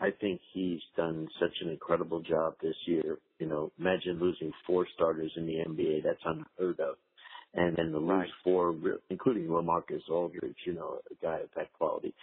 I 0.00 0.10
think 0.20 0.40
he's 0.52 0.80
done 0.96 1.28
such 1.40 1.54
an 1.62 1.70
incredible 1.70 2.20
job 2.20 2.54
this 2.62 2.76
year. 2.86 3.18
You 3.38 3.46
know, 3.48 3.72
imagine 3.78 4.18
losing 4.20 4.52
four 4.66 4.86
starters 4.94 5.32
in 5.36 5.46
the 5.46 5.64
NBA. 5.68 6.02
That's 6.04 6.20
unheard 6.24 6.80
of. 6.80 6.96
And 7.54 7.76
then 7.76 7.92
to 7.92 7.98
lose 7.98 8.08
Right. 8.08 8.30
four, 8.44 8.76
including 9.10 9.46
LaMarcus 9.46 10.08
Aldridge, 10.10 10.56
you 10.66 10.74
know, 10.74 11.00
a 11.10 11.14
guy 11.24 11.38
of 11.38 11.50
that 11.56 11.72
quality. 11.74 12.14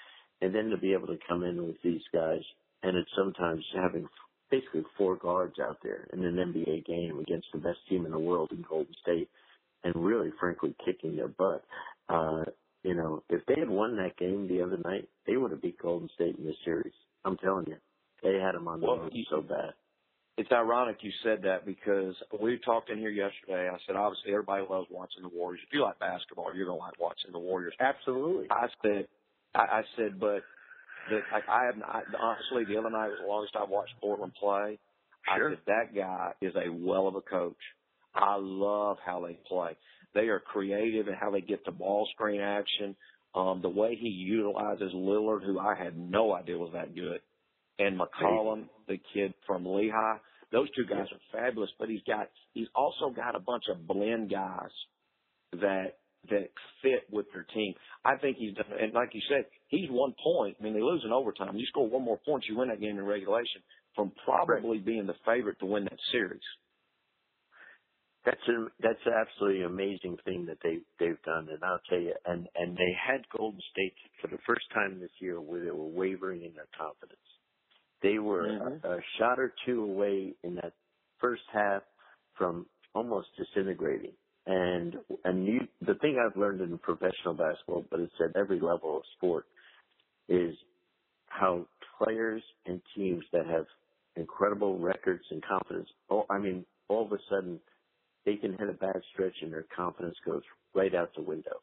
And 0.41 0.53
then 0.53 0.69
to 0.69 0.77
be 0.77 0.93
able 0.93 1.07
to 1.07 1.17
come 1.27 1.43
in 1.43 1.65
with 1.65 1.81
these 1.83 2.01
guys, 2.13 2.41
and 2.83 2.97
it's 2.97 3.11
sometimes 3.17 3.63
having 3.75 4.07
basically 4.51 4.83
four 4.97 5.15
guards 5.15 5.55
out 5.59 5.77
there 5.81 6.07
in 6.13 6.23
an 6.23 6.35
NBA 6.35 6.85
game 6.85 7.19
against 7.19 7.47
the 7.53 7.59
best 7.59 7.79
team 7.89 8.05
in 8.05 8.11
the 8.11 8.19
world 8.19 8.51
in 8.51 8.63
Golden 8.67 8.93
State, 9.01 9.29
and 9.83 9.95
really, 9.95 10.31
frankly, 10.39 10.75
kicking 10.85 11.15
their 11.15 11.29
butt. 11.29 11.63
Uh, 12.09 12.43
you 12.83 12.93
know, 12.93 13.23
if 13.29 13.45
they 13.47 13.55
had 13.59 13.69
won 13.69 13.95
that 13.97 14.17
game 14.17 14.47
the 14.47 14.61
other 14.61 14.77
night, 14.83 15.07
they 15.25 15.37
would 15.37 15.51
have 15.51 15.61
beat 15.61 15.81
Golden 15.81 16.09
State 16.15 16.35
in 16.37 16.45
this 16.45 16.55
series. 16.65 16.93
I'm 17.25 17.37
telling 17.37 17.65
you, 17.67 17.77
they 18.23 18.39
had 18.39 18.53
them 18.55 18.67
on 18.67 18.81
the 18.81 18.87
Well, 18.87 19.09
you- 19.11 19.25
so 19.29 19.41
bad. 19.41 19.73
It's 20.37 20.51
ironic 20.51 20.97
you 21.03 21.11
said 21.23 21.41
that 21.43 21.65
because 21.65 22.15
we 22.41 22.57
talked 22.59 22.89
in 22.89 22.97
here 22.97 23.09
yesterday. 23.09 23.69
I 23.69 23.77
said, 23.85 23.95
obviously, 23.95 24.31
everybody 24.31 24.65
loves 24.67 24.87
watching 24.89 25.21
the 25.21 25.29
Warriors. 25.29 25.61
If 25.67 25.73
you 25.73 25.83
like 25.83 25.99
basketball, 25.99 26.55
you're 26.55 26.65
going 26.65 26.79
to 26.79 26.83
like 26.83 26.99
watching 26.99 27.31
the 27.31 27.37
Warriors. 27.39 27.73
Absolutely. 27.79 28.47
I 28.49 28.67
said, 28.81 29.07
I, 29.53 29.59
I 29.59 29.81
said, 29.97 30.19
but 30.19 30.41
the, 31.09 31.19
like 31.31 31.43
I 31.49 31.65
have 31.65 31.75
I, 31.83 32.01
honestly, 32.19 32.65
the 32.65 32.79
other 32.79 32.89
night 32.89 33.09
was 33.09 33.19
the 33.21 33.27
longest 33.27 33.55
I've 33.55 33.69
watched 33.69 33.93
Portland 33.99 34.33
play. 34.39 34.79
Sure. 35.35 35.49
I 35.49 35.51
said 35.51 35.59
that 35.67 35.95
guy 35.95 36.31
is 36.41 36.53
a 36.55 36.71
well 36.71 37.07
of 37.07 37.15
a 37.15 37.21
coach. 37.21 37.55
I 38.13 38.37
love 38.39 38.97
how 39.05 39.25
they 39.25 39.37
play. 39.47 39.77
They 40.13 40.27
are 40.27 40.39
creative 40.39 41.07
in 41.07 41.13
how 41.13 41.31
they 41.31 41.41
get 41.41 41.63
the 41.65 41.71
ball 41.71 42.07
screen 42.13 42.41
action. 42.41 42.95
Um, 43.33 43.61
the 43.61 43.69
way 43.69 43.95
he 43.99 44.09
utilizes 44.09 44.91
Lillard, 44.93 45.45
who 45.45 45.57
I 45.57 45.75
had 45.75 45.97
no 45.97 46.33
idea 46.33 46.57
was 46.57 46.71
that 46.73 46.93
good, 46.93 47.21
and 47.79 47.97
McCollum, 47.97 48.65
the 48.87 48.99
kid 49.13 49.33
from 49.47 49.65
Lehigh. 49.65 50.17
Those 50.51 50.67
two 50.75 50.83
guys 50.85 51.07
are 51.13 51.39
fabulous, 51.39 51.69
but 51.79 51.87
he's 51.87 52.03
got 52.05 52.29
he's 52.53 52.67
also 52.75 53.09
got 53.09 53.35
a 53.35 53.39
bunch 53.39 53.63
of 53.71 53.87
blend 53.87 54.29
guys 54.29 54.71
that 55.53 55.97
that 56.29 56.49
fit 56.81 57.05
with 57.11 57.25
their 57.33 57.45
team. 57.53 57.73
I 58.05 58.17
think 58.17 58.37
he's 58.37 58.55
done, 58.55 58.67
and 58.79 58.93
like 58.93 59.09
you 59.13 59.21
said, 59.29 59.45
he's 59.67 59.89
one 59.89 60.13
point. 60.23 60.57
I 60.59 60.63
mean, 60.63 60.73
they 60.73 60.81
lose 60.81 61.03
in 61.05 61.11
overtime. 61.11 61.57
You 61.57 61.65
score 61.67 61.89
one 61.89 62.03
more 62.03 62.19
point, 62.25 62.45
you 62.47 62.57
win 62.57 62.69
that 62.69 62.81
game 62.81 62.97
in 62.97 63.05
regulation. 63.05 63.61
From 63.95 64.11
probably 64.25 64.79
being 64.79 65.07
the 65.07 65.15
favorite 65.25 65.59
to 65.59 65.65
win 65.65 65.85
that 65.85 65.99
series. 66.11 66.41
That's 68.25 68.41
a, 68.49 68.65
that's 68.81 68.99
an 69.05 69.13
absolutely 69.15 69.63
amazing 69.63 70.17
thing 70.25 70.45
that 70.47 70.57
they 70.63 70.79
they've 70.99 71.21
done, 71.23 71.47
and 71.49 71.63
I'll 71.63 71.81
tell 71.89 71.99
you, 72.01 72.15
and 72.25 72.47
and 72.55 72.77
they 72.77 72.93
had 73.07 73.21
Golden 73.37 73.61
State 73.71 73.95
for 74.21 74.27
the 74.27 74.39
first 74.45 74.65
time 74.73 74.99
this 74.99 75.11
year 75.21 75.41
where 75.41 75.63
they 75.63 75.71
were 75.71 75.87
wavering 75.87 76.43
in 76.43 76.53
their 76.53 76.67
confidence. 76.77 77.21
They 78.03 78.19
were 78.19 78.49
Mhm. 78.49 78.83
a, 78.83 78.89
a 78.89 78.99
shot 79.19 79.39
or 79.39 79.53
two 79.65 79.83
away 79.83 80.35
in 80.43 80.55
that 80.55 80.73
first 81.19 81.43
half 81.53 81.83
from 82.37 82.67
almost 82.95 83.29
disintegrating. 83.37 84.13
And 84.47 84.95
and 85.25 85.45
you, 85.45 85.59
the 85.81 85.95
thing 85.95 86.17
I've 86.19 86.37
learned 86.37 86.61
in 86.61 86.77
professional 86.79 87.35
basketball, 87.35 87.85
but 87.91 87.99
it's 87.99 88.13
at 88.23 88.35
every 88.39 88.59
level 88.59 88.97
of 88.97 89.03
sport, 89.17 89.45
is 90.29 90.55
how 91.27 91.67
players 92.03 92.43
and 92.65 92.81
teams 92.95 93.23
that 93.33 93.45
have 93.47 93.65
incredible 94.15 94.79
records 94.79 95.23
and 95.31 95.43
confidence. 95.43 95.89
Oh, 96.09 96.25
I 96.29 96.39
mean, 96.39 96.65
all 96.89 97.05
of 97.05 97.11
a 97.13 97.19
sudden 97.29 97.59
they 98.25 98.35
can 98.35 98.51
hit 98.57 98.69
a 98.69 98.73
bad 98.73 99.01
stretch 99.13 99.35
and 99.41 99.51
their 99.53 99.65
confidence 99.75 100.15
goes 100.25 100.43
right 100.75 100.93
out 100.95 101.11
the 101.15 101.23
window. 101.23 101.61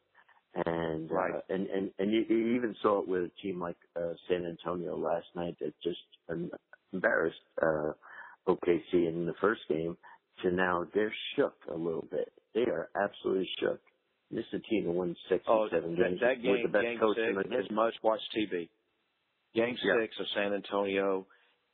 And 0.65 1.11
Right. 1.11 1.35
uh, 1.35 1.41
and 1.49 1.67
and 1.67 1.91
and 1.99 2.11
you, 2.11 2.25
you 2.29 2.55
even 2.55 2.75
saw 2.81 3.01
it 3.01 3.07
with 3.07 3.23
a 3.23 3.31
team 3.41 3.59
like 3.61 3.77
uh, 3.95 4.13
San 4.29 4.45
Antonio 4.45 4.97
last 4.97 5.27
night 5.35 5.57
that 5.59 5.73
just 5.83 5.99
embarrassed 6.93 7.37
uh, 7.61 7.93
OKC 8.47 8.93
in 8.93 9.25
the 9.27 9.35
first 9.41 9.61
game. 9.69 9.97
To 10.43 10.51
now 10.51 10.85
they're 10.93 11.13
shook 11.35 11.55
a 11.69 11.75
little 11.75 12.07
bit. 12.09 12.33
They 12.53 12.61
are 12.61 12.89
absolutely 12.95 13.49
shook. 13.59 13.81
This 14.31 14.45
is 14.53 14.61
a 14.61 14.69
team 14.69 14.85
that 14.85 14.91
won 14.91 15.15
six 15.29 15.43
Oh, 15.47 15.65
or 15.65 15.69
seven 15.71 15.95
games 15.95 16.19
that 16.21 16.37
with 16.37 16.43
game, 16.43 16.63
the 16.63 16.69
best 16.69 16.83
game 16.83 16.99
coach 16.99 17.17
in 17.17 17.35
the 17.35 17.43
six 17.43 17.55
is 17.63 17.67
game. 17.67 17.75
must 17.75 17.97
watch 18.03 18.21
TV. 18.35 18.69
Game 19.55 19.77
Yeah. 19.83 19.95
six 20.01 20.15
of 20.19 20.25
San 20.35 20.53
Antonio 20.53 21.25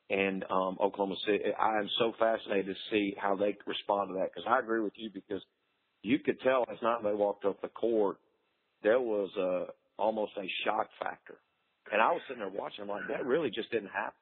and 0.10 0.44
um, 0.50 0.78
Oklahoma 0.82 1.16
City. 1.26 1.44
I 1.58 1.78
am 1.80 1.90
so 2.00 2.14
fascinated 2.20 2.76
to 2.76 2.82
see 2.92 3.16
how 3.18 3.36
they 3.36 3.58
respond 3.66 4.10
to 4.10 4.14
that 4.16 4.30
because 4.34 4.46
I 4.48 4.60
agree 4.60 4.82
with 4.82 4.94
you 4.96 5.10
because 5.14 5.42
you 6.04 6.20
could 6.20 6.40
tell 6.42 6.66
last 6.70 6.82
night 6.84 7.04
when 7.04 7.14
they 7.14 7.18
walked 7.18 7.46
off 7.46 7.58
the 7.62 7.70
court, 7.70 8.18
there 8.84 9.00
was 9.02 9.30
a 9.38 9.68
almost 10.02 10.34
a 10.38 10.48
shock 10.64 10.90
factor. 11.02 11.38
And 11.92 12.02
I 12.02 12.12
was 12.12 12.22
sitting 12.28 12.42
there 12.44 12.50
watching, 12.52 12.84
I'm 12.84 12.90
like, 12.90 13.08
that 13.10 13.26
really 13.26 13.50
just 13.50 13.72
didn't 13.72 13.90
happen. 13.90 14.14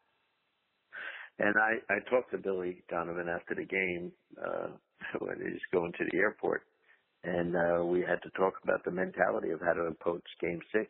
And 1.40 1.56
I, 1.58 1.94
I 1.94 2.00
talked 2.10 2.32
to 2.32 2.38
Billy 2.38 2.84
Donovan 2.90 3.28
after 3.28 3.56
the 3.56 3.66
game, 3.66 4.12
uh, 4.40 4.68
when 5.20 5.38
he 5.38 5.44
was 5.52 5.62
going 5.72 5.83
to 5.98 6.06
the 6.12 6.18
airport. 6.18 6.64
And, 7.24 7.56
uh, 7.56 7.86
we 7.86 8.02
had 8.02 8.22
to 8.24 8.30
talk 8.32 8.56
about 8.64 8.84
the 8.86 8.92
mentality 8.92 9.52
of 9.52 9.62
how 9.62 9.74
to 9.74 9.84
approach 9.84 10.24
game 10.42 10.62
six. 10.74 10.90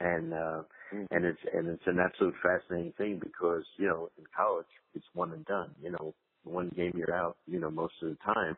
And, 0.00 0.34
uh, 0.34 0.62
and 1.10 1.24
it's, 1.24 1.40
and 1.54 1.68
it's 1.68 1.86
an 1.86 1.98
absolute 1.98 2.34
fascinating 2.42 2.92
thing 2.98 3.20
because, 3.22 3.64
you 3.78 3.86
know, 3.86 4.10
in 4.18 4.24
college, 4.36 4.66
it's 4.94 5.06
one 5.14 5.32
and 5.32 5.44
done, 5.46 5.74
you 5.82 5.90
know, 5.90 6.14
one 6.44 6.70
game 6.76 6.92
you're 6.96 7.14
out, 7.14 7.36
you 7.46 7.58
know, 7.60 7.70
most 7.70 7.94
of 8.02 8.10
the 8.10 8.18
time. 8.34 8.56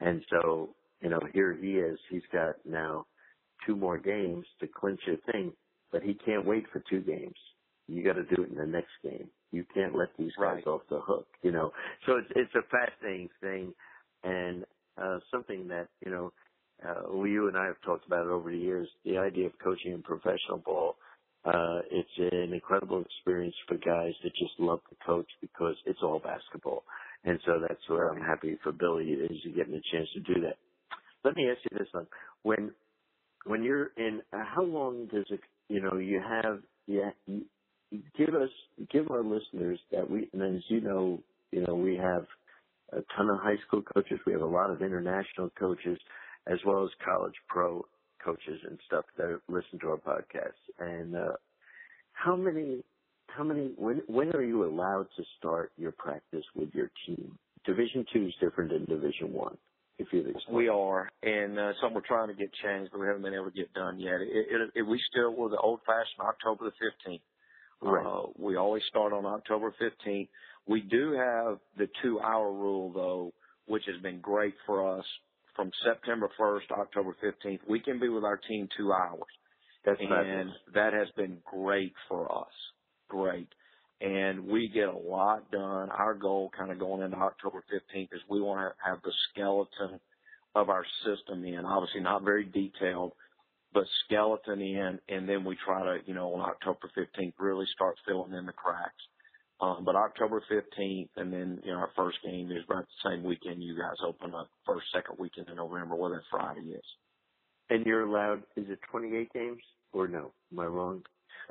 And 0.00 0.24
so, 0.30 0.70
you 1.00 1.10
know, 1.10 1.20
here 1.32 1.54
he 1.60 1.72
is, 1.72 1.98
he's 2.10 2.22
got 2.32 2.56
now 2.64 3.06
two 3.66 3.76
more 3.76 3.98
games 3.98 4.44
to 4.60 4.66
clinch 4.66 5.00
a 5.08 5.32
thing, 5.32 5.52
but 5.92 6.02
he 6.02 6.14
can't 6.14 6.44
wait 6.46 6.64
for 6.72 6.82
two 6.90 7.00
games. 7.00 7.36
You 7.86 8.02
got 8.04 8.14
to 8.14 8.24
do 8.24 8.42
it 8.42 8.50
in 8.50 8.56
the 8.56 8.66
next 8.66 8.90
game. 9.02 9.28
You 9.52 9.64
can't 9.72 9.96
let 9.96 10.08
these 10.18 10.32
guys 10.38 10.56
Right. 10.56 10.66
off 10.66 10.82
the 10.90 11.00
hook, 11.00 11.26
you 11.42 11.52
know. 11.52 11.72
So 12.06 12.16
it's 12.16 12.28
it's 12.36 12.54
a 12.54 12.62
fascinating 12.70 13.30
thing, 13.40 13.74
and 14.24 14.64
uh, 15.00 15.18
something 15.30 15.68
that 15.68 15.88
you 16.04 16.10
know 16.10 16.32
uh, 16.84 17.22
you 17.24 17.48
and 17.48 17.56
I 17.56 17.66
have 17.66 17.80
talked 17.84 18.06
about 18.06 18.26
it 18.26 18.30
over 18.30 18.50
the 18.50 18.58
years. 18.58 18.88
The 19.04 19.18
idea 19.18 19.46
of 19.46 19.52
coaching 19.62 19.92
in 19.92 20.02
professional 20.02 20.58
ball, 20.64 20.96
uh, 21.44 21.80
it's 21.90 22.32
an 22.32 22.52
incredible 22.52 23.02
experience 23.02 23.54
for 23.66 23.76
guys 23.76 24.12
that 24.22 24.32
just 24.38 24.58
love 24.58 24.80
to 24.90 24.96
coach 25.04 25.28
because 25.40 25.74
it's 25.86 26.00
all 26.02 26.20
basketball. 26.20 26.84
And 27.24 27.38
so 27.44 27.60
that's 27.60 27.80
where 27.88 28.08
I'm 28.08 28.20
happy 28.20 28.58
for 28.62 28.72
Billy 28.72 29.04
is 29.06 29.30
getting 29.56 29.74
a 29.74 29.82
chance 29.92 30.08
to 30.14 30.20
do 30.20 30.40
that. 30.42 30.56
Let 31.24 31.36
me 31.36 31.48
ask 31.50 31.58
you 31.70 31.78
this 31.78 31.88
one: 31.92 32.06
when 32.42 32.72
when 33.44 33.62
you're 33.62 33.90
in, 33.96 34.20
uh, 34.32 34.44
how 34.44 34.62
long 34.62 35.06
does 35.12 35.26
it? 35.30 35.40
You 35.68 35.80
know, 35.80 35.96
you 35.98 36.20
have 36.20 36.60
yeah. 36.86 37.10
You, 37.26 37.42
give 38.16 38.34
us 38.34 38.50
give 38.92 39.10
our 39.10 39.22
listeners 39.22 39.78
that 39.92 40.08
we 40.08 40.28
and 40.32 40.56
as 40.56 40.62
you 40.68 40.80
know, 40.80 41.18
you 41.50 41.64
know 41.66 41.74
we 41.74 41.96
have 41.96 42.26
a 42.92 43.02
ton 43.16 43.28
of 43.30 43.40
high 43.40 43.56
school 43.66 43.82
coaches. 43.82 44.18
We 44.26 44.32
have 44.32 44.42
a 44.42 44.46
lot 44.46 44.70
of 44.70 44.82
international 44.82 45.50
coaches 45.58 45.98
as 46.46 46.58
well 46.66 46.84
as 46.84 46.90
college 47.04 47.34
pro 47.48 47.84
coaches 48.24 48.60
and 48.68 48.78
stuff 48.86 49.04
that 49.16 49.40
listen 49.48 49.78
to 49.80 49.88
our 49.88 49.98
podcast. 49.98 50.58
And 50.78 51.16
uh, 51.16 51.32
how 52.12 52.36
many, 52.36 52.82
how 53.28 53.44
many, 53.44 53.72
when 53.76 54.02
when 54.06 54.30
are 54.32 54.42
you 54.42 54.64
allowed 54.64 55.06
to 55.16 55.22
start 55.38 55.72
your 55.76 55.92
practice 55.92 56.44
with 56.54 56.70
your 56.74 56.90
team? 57.06 57.38
Division 57.64 58.04
two 58.12 58.26
is 58.26 58.34
different 58.40 58.70
than 58.70 58.84
Division 58.84 59.32
one. 59.32 59.56
If 60.00 60.06
you 60.12 60.32
we 60.48 60.68
are, 60.68 61.10
and 61.24 61.58
uh, 61.58 61.72
something 61.80 61.96
we're 61.96 62.06
trying 62.06 62.28
to 62.28 62.34
get 62.34 62.50
changed, 62.62 62.92
but 62.92 63.00
we 63.00 63.08
haven't 63.08 63.22
been 63.22 63.34
able 63.34 63.50
to 63.50 63.50
get 63.50 63.74
done 63.74 63.98
yet. 63.98 64.20
It, 64.20 64.46
it, 64.48 64.70
it, 64.76 64.82
we 64.82 65.00
still 65.10 65.34
were 65.34 65.48
the 65.48 65.56
old-fashioned 65.56 66.22
October 66.22 66.66
the 66.66 66.72
fifteenth. 66.78 67.22
Right. 67.80 68.04
Uh, 68.06 68.26
we 68.38 68.56
always 68.56 68.82
start 68.88 69.12
on 69.12 69.24
October 69.26 69.74
fifteenth. 69.78 70.28
We 70.66 70.80
do 70.80 71.12
have 71.12 71.58
the 71.78 71.88
two-hour 72.02 72.52
rule 72.52 72.92
though, 72.92 73.32
which 73.66 73.84
has 73.86 74.00
been 74.02 74.20
great 74.20 74.54
for 74.66 74.98
us 74.98 75.04
from 75.58 75.72
September 75.84 76.30
1st 76.38 76.68
to 76.68 76.74
October 76.74 77.16
15th, 77.20 77.58
we 77.68 77.80
can 77.80 77.98
be 77.98 78.08
with 78.08 78.22
our 78.22 78.36
team 78.36 78.68
two 78.76 78.92
hours. 78.92 79.26
That's 79.84 79.98
and 80.00 80.50
that 80.72 80.92
has 80.92 81.08
been 81.16 81.38
great 81.44 81.94
for 82.08 82.30
us. 82.30 82.52
Great. 83.08 83.48
And 84.00 84.46
we 84.46 84.68
get 84.68 84.88
a 84.88 84.96
lot 84.96 85.50
done. 85.50 85.90
Our 85.90 86.14
goal 86.14 86.52
kind 86.56 86.70
of 86.70 86.78
going 86.78 87.02
into 87.02 87.16
October 87.16 87.64
15th 87.74 88.12
is 88.12 88.20
we 88.30 88.40
want 88.40 88.60
to 88.72 88.88
have 88.88 89.02
the 89.02 89.10
skeleton 89.32 89.98
of 90.54 90.70
our 90.70 90.84
system 91.04 91.44
in, 91.44 91.64
obviously 91.64 92.02
not 92.02 92.22
very 92.22 92.44
detailed, 92.44 93.12
but 93.72 93.84
skeleton 94.04 94.60
in. 94.60 94.98
And 95.08 95.28
then 95.28 95.44
we 95.44 95.56
try 95.64 95.82
to, 95.82 95.98
you 96.06 96.14
know, 96.14 96.34
on 96.34 96.40
October 96.40 96.90
15th, 96.96 97.34
really 97.38 97.66
start 97.74 97.96
filling 98.06 98.34
in 98.34 98.46
the 98.46 98.52
cracks. 98.52 98.92
Um, 99.60 99.82
but 99.84 99.96
October 99.96 100.42
15th, 100.50 101.08
and 101.16 101.32
then, 101.32 101.60
you 101.64 101.72
know, 101.72 101.78
our 101.78 101.90
first 101.96 102.18
game 102.24 102.50
is 102.52 102.62
about 102.64 102.84
the 102.86 103.10
same 103.10 103.24
weekend 103.24 103.62
you 103.62 103.76
guys 103.76 103.96
open 104.06 104.32
up, 104.32 104.48
first, 104.64 104.86
second 104.94 105.16
weekend 105.18 105.48
in 105.48 105.56
November, 105.56 105.96
where 105.96 106.10
that 106.10 106.22
Friday 106.30 106.60
is. 106.60 106.84
And 107.68 107.84
you're 107.84 108.06
allowed, 108.06 108.44
is 108.56 108.66
it 108.68 108.78
28 108.90 109.32
games 109.32 109.62
or 109.92 110.06
no? 110.06 110.32
Am 110.52 110.60
I 110.60 110.64
wrong? 110.64 111.02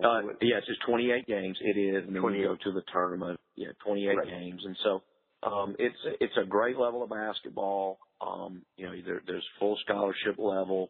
Uh, 0.02 0.22
yes, 0.42 0.62
it's 0.68 0.80
28 0.88 1.26
games. 1.26 1.58
It 1.60 1.78
is. 1.78 2.06
And 2.08 2.16
then 2.16 2.22
28. 2.22 2.40
you 2.40 2.48
go 2.48 2.56
to 2.56 2.72
the 2.72 2.84
tournament. 2.94 3.40
Yeah, 3.56 3.70
28 3.86 4.16
right. 4.16 4.28
games. 4.28 4.62
And 4.64 4.78
so, 4.84 5.04
um, 5.44 5.76
it's, 5.78 5.98
it's 6.22 6.38
a 6.42 6.46
great 6.46 6.78
level 6.78 7.04
of 7.04 7.10
basketball. 7.10 8.00
Um, 8.22 8.62
you 8.78 8.86
know, 8.86 8.94
there, 9.06 9.22
there's 9.28 9.46
full 9.60 9.78
scholarship 9.84 10.36
level, 10.38 10.90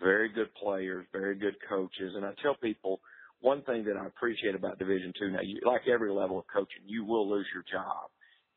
very 0.00 0.28
good 0.28 0.54
players, 0.54 1.06
very 1.12 1.34
good 1.36 1.54
coaches. 1.68 2.12
And 2.14 2.24
I 2.24 2.32
tell 2.42 2.56
people, 2.56 3.00
one 3.40 3.62
thing 3.62 3.84
that 3.84 3.96
I 3.96 4.06
appreciate 4.06 4.54
about 4.54 4.78
Division 4.78 5.12
Two 5.18 5.30
now, 5.30 5.40
you, 5.42 5.60
like 5.64 5.82
every 5.92 6.10
level 6.10 6.38
of 6.38 6.44
coaching, 6.52 6.82
you 6.86 7.04
will 7.04 7.28
lose 7.28 7.46
your 7.54 7.64
job 7.70 8.10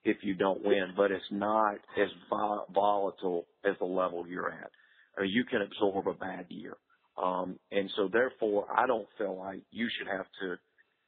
if 0.04 0.18
you 0.22 0.34
don't 0.34 0.64
win, 0.64 0.94
but 0.96 1.12
it's 1.12 1.24
not 1.32 1.76
as 1.98 2.08
vol- 2.30 2.66
volatile 2.74 3.46
as 3.66 3.76
the 3.80 3.86
level 3.86 4.26
you're 4.28 4.50
at. 4.50 4.72
I 5.18 5.22
mean, 5.24 5.32
you 5.32 5.44
can 5.44 5.62
absorb 5.62 6.08
a 6.08 6.14
bad 6.14 6.46
year, 6.50 6.78
um, 7.22 7.60
and 7.72 7.90
so 7.96 8.10
therefore, 8.12 8.68
I 8.74 8.88
don't 8.88 9.08
feel 9.18 9.38
like 9.38 9.60
you 9.72 9.90
should 9.98 10.08
have 10.08 10.26
to, 10.42 10.56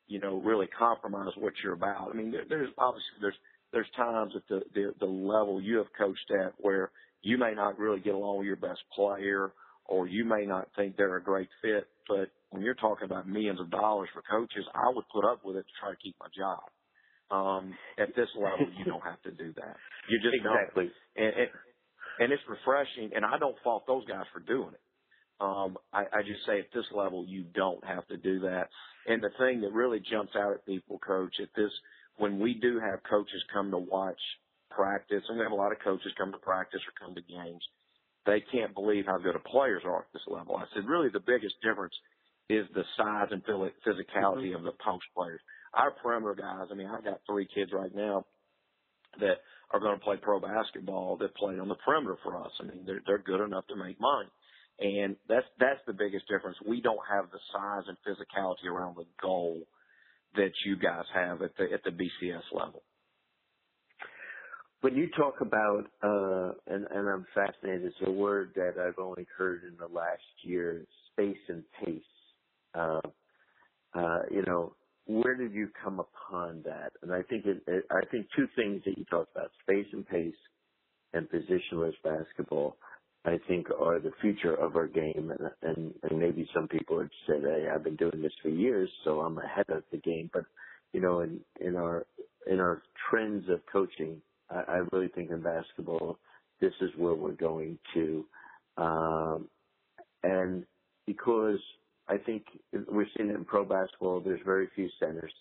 you 0.08 0.20
know, 0.20 0.42
really 0.42 0.68
compromise 0.68 1.32
what 1.38 1.54
you're 1.64 1.74
about. 1.74 2.10
I 2.12 2.18
mean, 2.18 2.32
there, 2.32 2.44
there's 2.48 2.70
obviously 2.78 3.18
there's 3.22 3.38
there's 3.72 3.88
times 3.96 4.34
at 4.36 4.44
the, 4.50 4.62
the 4.76 4.94
the 5.00 5.06
level 5.06 5.62
you 5.62 5.78
have 5.78 5.88
coached 5.98 6.30
at 6.44 6.54
where 6.58 6.92
you 7.22 7.38
may 7.38 7.54
not 7.54 7.80
really 7.80 8.00
get 8.00 8.16
along 8.16 8.40
with 8.40 8.48
your 8.48 8.58
best 8.58 8.82
player, 8.94 9.54
or 9.86 10.08
you 10.08 10.26
may 10.26 10.46
not 10.46 10.68
think 10.76 10.96
they're 10.96 11.18
a 11.18 11.24
great 11.24 11.50
fit, 11.62 11.88
but 12.08 12.30
when 12.50 12.64
you're 12.64 12.76
talking 12.76 13.06
about 13.06 13.28
millions 13.28 13.60
of 13.60 13.70
dollars 13.70 14.10
for 14.14 14.22
coaches, 14.30 14.66
I 14.76 14.90
would 14.94 15.06
put 15.14 15.26
up 15.26 15.44
with 15.44 15.56
it 15.56 15.64
to 15.64 15.74
try 15.80 15.92
to 15.92 15.98
keep 15.98 16.16
my 16.20 16.28
job. 16.36 16.62
Um, 17.32 17.74
at 17.98 18.16
this 18.16 18.28
level, 18.36 18.68
you 18.78 18.84
don't 18.86 19.04
have 19.04 19.22
to 19.24 19.32
do 19.32 19.54
that. 19.56 19.76
You 20.10 20.20
just 20.20 20.36
exactly. 20.36 20.92
don't. 21.16 21.26
And, 21.26 21.34
and, 21.36 21.50
and 22.20 22.34
it's 22.34 22.44
refreshing, 22.48 23.12
and 23.16 23.26
I 23.26 23.38
don't 23.40 23.56
fault 23.64 23.84
those 23.88 24.06
guys 24.06 24.26
for 24.34 24.42
doing 24.42 24.74
it. 24.74 24.82
Um, 25.40 25.78
I, 25.92 26.02
I 26.02 26.22
just 26.22 26.46
say 26.46 26.60
at 26.60 26.68
this 26.74 26.86
level, 26.94 27.26
you 27.28 27.46
don't 27.56 27.84
have 27.86 28.06
to 28.10 28.18
do 28.18 28.42
that. 28.42 28.70
And 29.08 29.24
the 29.24 29.32
thing 29.40 29.62
that 29.62 29.74
really 29.74 30.00
jumps 30.12 30.34
out 30.38 30.52
at 30.54 30.66
people, 30.66 31.00
coach, 31.00 31.34
at 31.42 31.50
this, 31.56 31.72
when 32.18 32.38
we 32.40 32.54
do 32.54 32.80
have 32.80 33.00
coaches 33.10 33.42
come 33.52 33.72
to 33.72 33.78
watch 33.78 34.20
practice, 34.70 35.24
and 35.28 35.38
we 35.38 35.44
have 35.44 35.52
a 35.52 35.56
lot 35.56 35.72
of 35.72 35.80
coaches 35.84 36.12
come 36.18 36.32
to 36.32 36.38
practice 36.38 36.82
or 36.86 36.94
come 37.08 37.16
to 37.16 37.22
games, 37.22 37.64
they 38.26 38.44
can't 38.52 38.74
believe 38.74 39.06
how 39.06 39.18
good 39.18 39.36
a 39.36 39.40
players 39.40 39.84
are 39.86 40.00
at 40.00 40.14
this 40.14 40.22
level. 40.28 40.56
I 40.56 40.66
said, 40.74 40.86
really 40.86 41.10
the 41.10 41.20
biggest 41.20 41.56
difference 41.64 41.94
is 42.50 42.66
the 42.74 42.84
size 42.98 43.28
and 43.32 43.44
physicality 43.44 44.52
mm-hmm. 44.52 44.56
of 44.56 44.64
the 44.64 44.74
post 44.84 45.06
players. 45.16 45.42
Our 45.74 45.92
perimeter 45.92 46.36
guys, 46.36 46.68
I 46.72 46.76
mean, 46.76 46.88
I've 46.88 47.04
got 47.04 47.22
three 47.26 47.48
kids 47.54 47.72
right 47.74 47.94
now 47.96 48.26
that 49.20 49.40
are 49.72 49.80
going 49.80 49.98
to 49.98 50.04
play 50.04 50.18
pro 50.22 50.40
basketball 50.40 51.18
that 51.18 51.36
play 51.36 51.58
on 51.58 51.68
the 51.68 51.76
perimeter 51.76 52.18
for 52.24 52.38
us. 52.38 52.52
I 52.60 52.64
mean, 52.64 52.84
they're, 52.86 53.02
they're 53.06 53.18
good 53.24 53.44
enough 53.44 53.66
to 53.68 53.76
make 53.76 54.00
money. 54.00 54.30
And 54.80 55.16
that's, 55.30 55.46
that's 55.60 55.80
the 55.88 55.94
biggest 55.94 56.28
difference. 56.28 56.58
We 56.66 56.82
don't 56.82 57.00
have 57.10 57.26
the 57.32 57.40
size 57.54 57.84
and 57.88 57.98
physicality 58.06 58.70
around 58.70 58.98
the 58.98 59.06
goal 59.22 59.62
that 60.36 60.52
you 60.66 60.76
guys 60.76 61.06
have 61.14 61.42
at 61.42 61.56
the, 61.58 61.66
at 61.74 61.84
the 61.84 61.92
BCS 61.92 62.44
level. 62.52 62.84
When 64.82 64.96
you 64.96 65.10
talk 65.16 65.42
about, 65.42 65.86
uh, 66.04 66.54
and, 66.68 66.88
and 66.90 67.08
I'm 67.08 67.26
fascinated, 67.36 67.86
it's 67.86 67.96
a 68.08 68.12
word 68.12 68.52
that 68.56 68.74
I've 68.80 69.00
only 69.00 69.28
heard 69.38 69.62
in 69.64 69.78
the 69.78 69.94
last 69.94 70.22
year, 70.44 70.86
space 71.14 71.38
and 71.50 71.64
pace 71.84 72.02
uh, 72.74 73.02
uh, 73.94 74.20
you 74.30 74.44
know, 74.48 74.74
where 75.06 75.36
did 75.36 75.54
you 75.54 75.70
come 75.84 76.00
upon 76.00 76.62
that? 76.66 76.94
And 77.02 77.12
I 77.12 77.22
think 77.24 77.46
it, 77.46 77.62
it, 77.68 77.86
I 77.92 78.06
think 78.12 78.28
two 78.36 78.48
things 78.56 78.82
that 78.86 78.98
you 78.98 79.06
talked 79.06 79.36
about, 79.36 79.52
space 79.64 79.88
and 79.92 80.08
pace 80.08 80.36
and 81.14 81.28
positionless 81.30 81.94
basketball, 82.04 82.78
I 83.26 83.38
think 83.48 83.68
are 83.70 84.00
the 84.00 84.12
future 84.22 84.54
of 84.54 84.76
our 84.76 84.88
game. 84.88 85.34
And, 85.38 85.50
and, 85.62 85.94
and 86.04 86.20
maybe 86.20 86.48
some 86.54 86.68
people 86.68 86.98
would 86.98 87.10
say, 87.28 87.42
hey, 87.42 87.68
I've 87.74 87.84
been 87.84 87.98
doing 87.98 88.22
this 88.22 88.32
for 88.42 88.50
years, 88.50 88.90
so 89.04 89.20
I'm 89.20 89.38
ahead 89.38 89.70
of 89.70 89.84
the 89.92 89.98
game. 89.98 90.30
But, 90.32 90.46
you 90.94 91.02
know, 91.02 91.22
in, 91.22 91.40
in 91.60 91.76
our, 91.76 92.06
in 92.50 92.60
our 92.60 92.82
trends 93.10 93.50
of 93.50 93.60
coaching, 93.72 94.22
I, 94.52 94.74
I 94.74 94.78
really 94.92 95.10
think 95.10 95.32
in 95.32 95.42
basketball, 95.42 96.20
this 96.60 96.74
is 96.82 96.92
where 96.98 97.16
we're 97.16 97.34
going 97.34 97.80
to. 97.96 98.26
Um, 98.78 99.50
and 100.24 100.66
because 101.08 101.60
I 102.12 102.18
think 102.18 102.44
we're 102.90 103.08
seeing 103.16 103.30
it 103.30 103.36
in 103.36 103.46
pro 103.46 103.64
basketball. 103.64 104.20
There's 104.20 104.42
very 104.46 104.68
few 104.76 104.90
centers. 105.00 105.32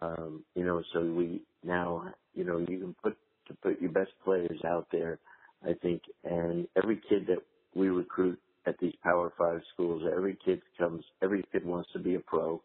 Um, 0.00 0.44
you 0.54 0.64
know, 0.64 0.82
so 0.92 1.00
we 1.02 1.42
now, 1.64 2.12
you 2.34 2.44
know, 2.44 2.58
you 2.58 2.78
can 2.78 2.94
put 3.02 3.16
to 3.48 3.54
put 3.54 3.80
your 3.80 3.90
best 3.90 4.12
players 4.24 4.60
out 4.66 4.86
there. 4.92 5.18
I 5.64 5.74
think, 5.82 6.02
and 6.24 6.68
every 6.82 7.00
kid 7.08 7.26
that 7.26 7.42
we 7.74 7.88
recruit 7.88 8.40
at 8.66 8.78
these 8.80 8.94
Power 9.02 9.32
Five 9.36 9.60
schools, 9.74 10.02
every 10.14 10.38
kid 10.44 10.62
comes, 10.78 11.04
every 11.22 11.44
kid 11.52 11.64
wants 11.64 11.90
to 11.92 11.98
be 11.98 12.14
a 12.14 12.20
pro. 12.20 12.62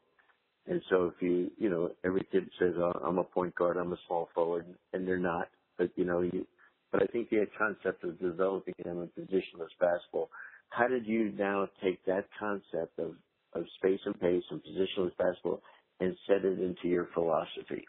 And 0.68 0.82
so 0.90 1.12
if 1.16 1.22
you, 1.22 1.52
you 1.58 1.70
know, 1.70 1.92
every 2.04 2.26
kid 2.32 2.50
says, 2.60 2.74
oh, 2.78 3.00
I'm 3.06 3.20
a 3.20 3.24
point 3.24 3.54
guard, 3.56 3.78
I'm 3.78 3.94
a 3.94 3.98
small 4.08 4.30
forward, 4.34 4.66
and 4.94 5.08
they're 5.08 5.18
not. 5.18 5.50
But, 5.78 5.92
you 5.96 6.06
know, 6.06 6.22
you, 6.22 6.46
but 6.92 7.04
I 7.04 7.06
think 7.08 7.30
the 7.30 7.46
concept 7.58 8.04
of 8.04 8.20
developing 8.20 8.74
them 8.84 9.02
in 9.02 9.24
positionless 9.24 9.70
basketball 9.80 10.30
how 10.70 10.88
did 10.88 11.06
you 11.06 11.32
now 11.38 11.68
take 11.84 12.04
that 12.06 12.26
concept 12.40 13.00
of, 13.00 13.12
of 13.54 13.66
space 13.78 14.00
and 14.06 14.20
pace 14.20 14.44
and 14.50 14.62
positionless 14.62 15.16
basketball 15.18 15.62
and 16.00 16.16
set 16.28 16.44
it 16.44 16.60
into 16.60 16.88
your 16.88 17.08
philosophy? 17.14 17.86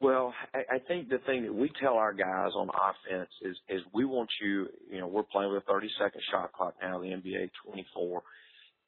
Well, 0.00 0.34
I, 0.54 0.76
I 0.76 0.78
think 0.86 1.08
the 1.08 1.18
thing 1.26 1.44
that 1.44 1.54
we 1.54 1.70
tell 1.80 1.94
our 1.94 2.12
guys 2.12 2.52
on 2.54 2.68
offense 2.68 3.30
is, 3.42 3.56
is 3.68 3.80
we 3.94 4.04
want 4.04 4.28
you, 4.42 4.68
you 4.90 5.00
know, 5.00 5.06
we're 5.06 5.22
playing 5.22 5.52
with 5.52 5.62
a 5.62 5.72
30 5.72 5.88
second 5.98 6.20
shot 6.30 6.52
clock 6.52 6.74
now, 6.80 7.00
the 7.00 7.06
NBA 7.06 7.50
24, 7.64 8.22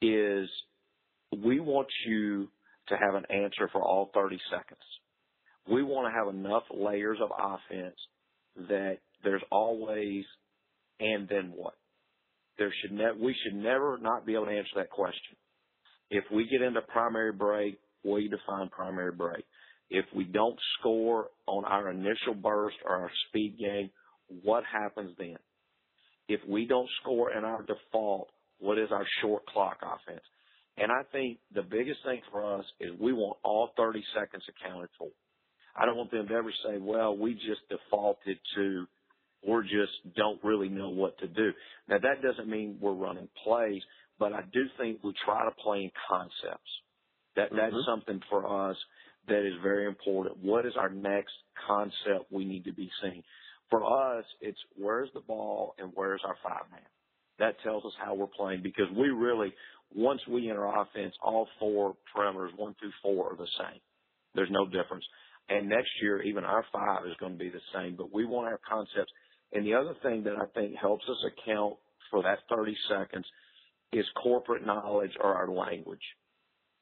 is 0.03 0.49
we 1.37 1.61
want 1.61 1.88
you 2.07 2.49
to 2.88 2.97
have 2.97 3.14
an 3.14 3.25
answer 3.31 3.69
for 3.73 3.83
all 3.83 4.11
30 4.14 4.38
seconds. 4.51 4.81
We 5.71 5.83
want 5.83 6.12
to 6.12 6.19
have 6.19 6.35
enough 6.35 6.62
layers 6.75 7.19
of 7.23 7.31
offense 7.38 7.97
that 8.69 8.99
there's 9.23 9.43
always 9.51 10.25
and 11.01 11.29
then 11.29 11.53
what? 11.55 11.75
there 12.59 12.75
should 12.83 12.93
ne- 12.93 13.23
we 13.23 13.37
should 13.45 13.55
never 13.55 13.99
not 13.99 14.27
be 14.27 14.35
able 14.35 14.47
to 14.47 14.51
answer 14.51 14.71
that 14.77 14.91
question. 14.91 15.37
If 16.11 16.25
we 16.35 16.49
get 16.49 16.61
into 16.61 16.81
primary 16.81 17.33
break, 17.33 17.79
we 18.05 18.29
define 18.29 18.69
primary 18.71 19.12
break. 19.12 19.45
If 19.91 20.07
we 20.14 20.25
don't 20.25 20.59
score 20.81 21.29
on 21.47 21.64
our 21.64 21.91
initial 21.91 22.35
burst 22.43 22.77
or 22.85 22.97
our 22.97 23.11
speed 23.29 23.59
game, 23.59 23.91
what 24.43 24.64
happens 24.64 25.14
then? 25.19 25.37
if 26.29 26.41
we 26.47 26.67
don't 26.67 26.88
score 27.01 27.33
in 27.33 27.45
our 27.45 27.62
default, 27.62 28.29
what 28.59 28.79
is 28.79 28.88
our 28.93 29.07
short 29.23 29.47
clock 29.47 29.79
offense? 29.83 30.25
And 30.81 30.93
I 30.93 31.03
think 31.12 31.38
the 31.55 31.62
biggest 31.62 32.01
thing 32.05 32.21
for 32.31 32.59
us 32.59 32.64
is 32.81 32.91
we 33.01 33.12
want 33.12 33.38
all 33.43 33.71
30 33.77 34.03
seconds 34.14 34.45
accounted 34.49 34.91
for. 34.99 35.09
I 35.77 35.87
don't 35.87 35.97
want 35.97 36.11
them 36.11 36.27
to 36.29 36.35
ever 36.35 36.53
say, 36.64 36.79
well, 36.79 37.17
we 37.17 37.35
just 37.35 37.61
defaulted 37.69 38.38
to 38.57 38.87
or 39.43 39.62
just 39.62 40.17
don't 40.17 40.43
really 40.43 40.69
know 40.69 40.88
what 40.88 41.19
to 41.19 41.29
do. 41.29 41.51
Now 41.88 41.99
that 41.99 42.23
doesn't 42.23 42.49
mean 42.49 42.79
we're 42.81 42.93
running 42.93 43.29
plays, 43.45 43.83
but 44.19 44.33
I 44.33 44.43
do 44.53 44.64
think 44.79 44.99
we 45.05 45.14
try 45.25 45.45
to 45.45 45.55
play 45.62 45.85
in 45.85 45.91
concepts. 46.09 46.71
That 47.37 47.51
that's 47.51 47.73
mm-hmm. 47.73 47.91
something 47.91 48.21
for 48.29 48.71
us 48.71 48.77
that 49.29 49.47
is 49.47 49.55
very 49.62 49.87
important. 49.87 50.38
What 50.43 50.67
is 50.67 50.73
our 50.77 50.88
next 50.88 51.35
concept 51.67 52.33
we 52.33 52.45
need 52.45 52.64
to 52.64 52.73
be 52.73 52.91
seeing? 53.03 53.23
For 53.71 53.85
us, 54.19 54.25
it's 54.41 54.59
where's 54.77 55.11
the 55.14 55.21
ball 55.21 55.75
and 55.79 55.93
where's 55.95 56.23
our 56.25 56.37
five 56.43 56.71
man. 56.71 56.81
That 57.38 57.55
tells 57.62 57.85
us 57.85 57.93
how 58.05 58.14
we're 58.14 58.27
playing 58.27 58.62
because 58.62 58.87
we 58.97 59.09
really, 59.11 59.53
once 59.94 60.20
we 60.29 60.51
enter 60.51 60.66
offense, 60.66 61.14
all 61.22 61.48
four 61.59 61.96
parameters, 62.14 62.57
one 62.57 62.74
through 62.79 62.92
four, 63.03 63.33
are 63.33 63.37
the 63.37 63.46
same. 63.59 63.81
There's 64.35 64.51
no 64.51 64.66
difference. 64.66 65.05
And 65.48 65.68
next 65.68 65.90
year, 66.03 66.22
even 66.22 66.44
our 66.44 66.64
five 66.72 67.07
is 67.07 67.16
going 67.18 67.33
to 67.33 67.38
be 67.38 67.48
the 67.48 67.61
same, 67.74 67.96
but 67.96 68.12
we 68.12 68.27
want 68.27 68.48
our 68.48 68.61
concepts. 68.68 69.11
And 69.53 69.66
the 69.66 69.74
other 69.74 69.94
thing 70.03 70.24
that 70.24 70.35
I 70.35 70.44
think 70.55 70.77
helps 70.77 71.05
us 71.09 71.33
account 71.33 71.77
for 72.11 72.22
that 72.22 72.38
30 72.55 72.77
seconds 72.88 73.27
is 73.92 74.05
corporate 74.22 74.66
knowledge 74.66 75.12
or 75.20 75.35
our 75.35 75.48
language. 75.48 76.03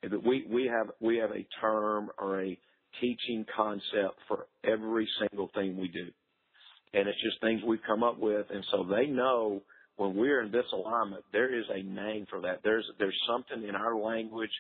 We, 0.03 0.47
we 0.51 0.67
have, 0.67 0.91
we 1.01 1.19
have 1.19 1.31
a 1.31 1.47
term 1.61 2.11
or 2.19 2.43
a 2.43 2.59
teaching 3.01 3.45
concept 3.55 4.19
for 4.27 4.47
every 4.65 5.09
single 5.21 5.51
thing 5.55 5.77
we 5.81 5.89
do. 5.89 6.09
And 6.93 7.09
it's 7.09 7.23
just 7.23 7.41
things 7.41 7.63
we've 7.67 7.79
come 7.87 8.03
up 8.03 8.19
with. 8.19 8.47
And 8.51 8.65
so 8.73 8.85
they 8.85 9.07
know 9.07 9.63
when 9.97 10.15
we're 10.15 10.43
in 10.43 10.53
this 10.53 10.67
alignment, 10.73 11.25
there 11.33 11.59
is 11.59 11.65
a 11.71 11.83
name 11.83 12.27
for 12.29 12.41
that. 12.43 12.61
There's, 12.63 12.85
there's 12.99 13.19
something 13.29 13.67
in 13.67 13.75
our 13.75 13.97
language 13.97 14.51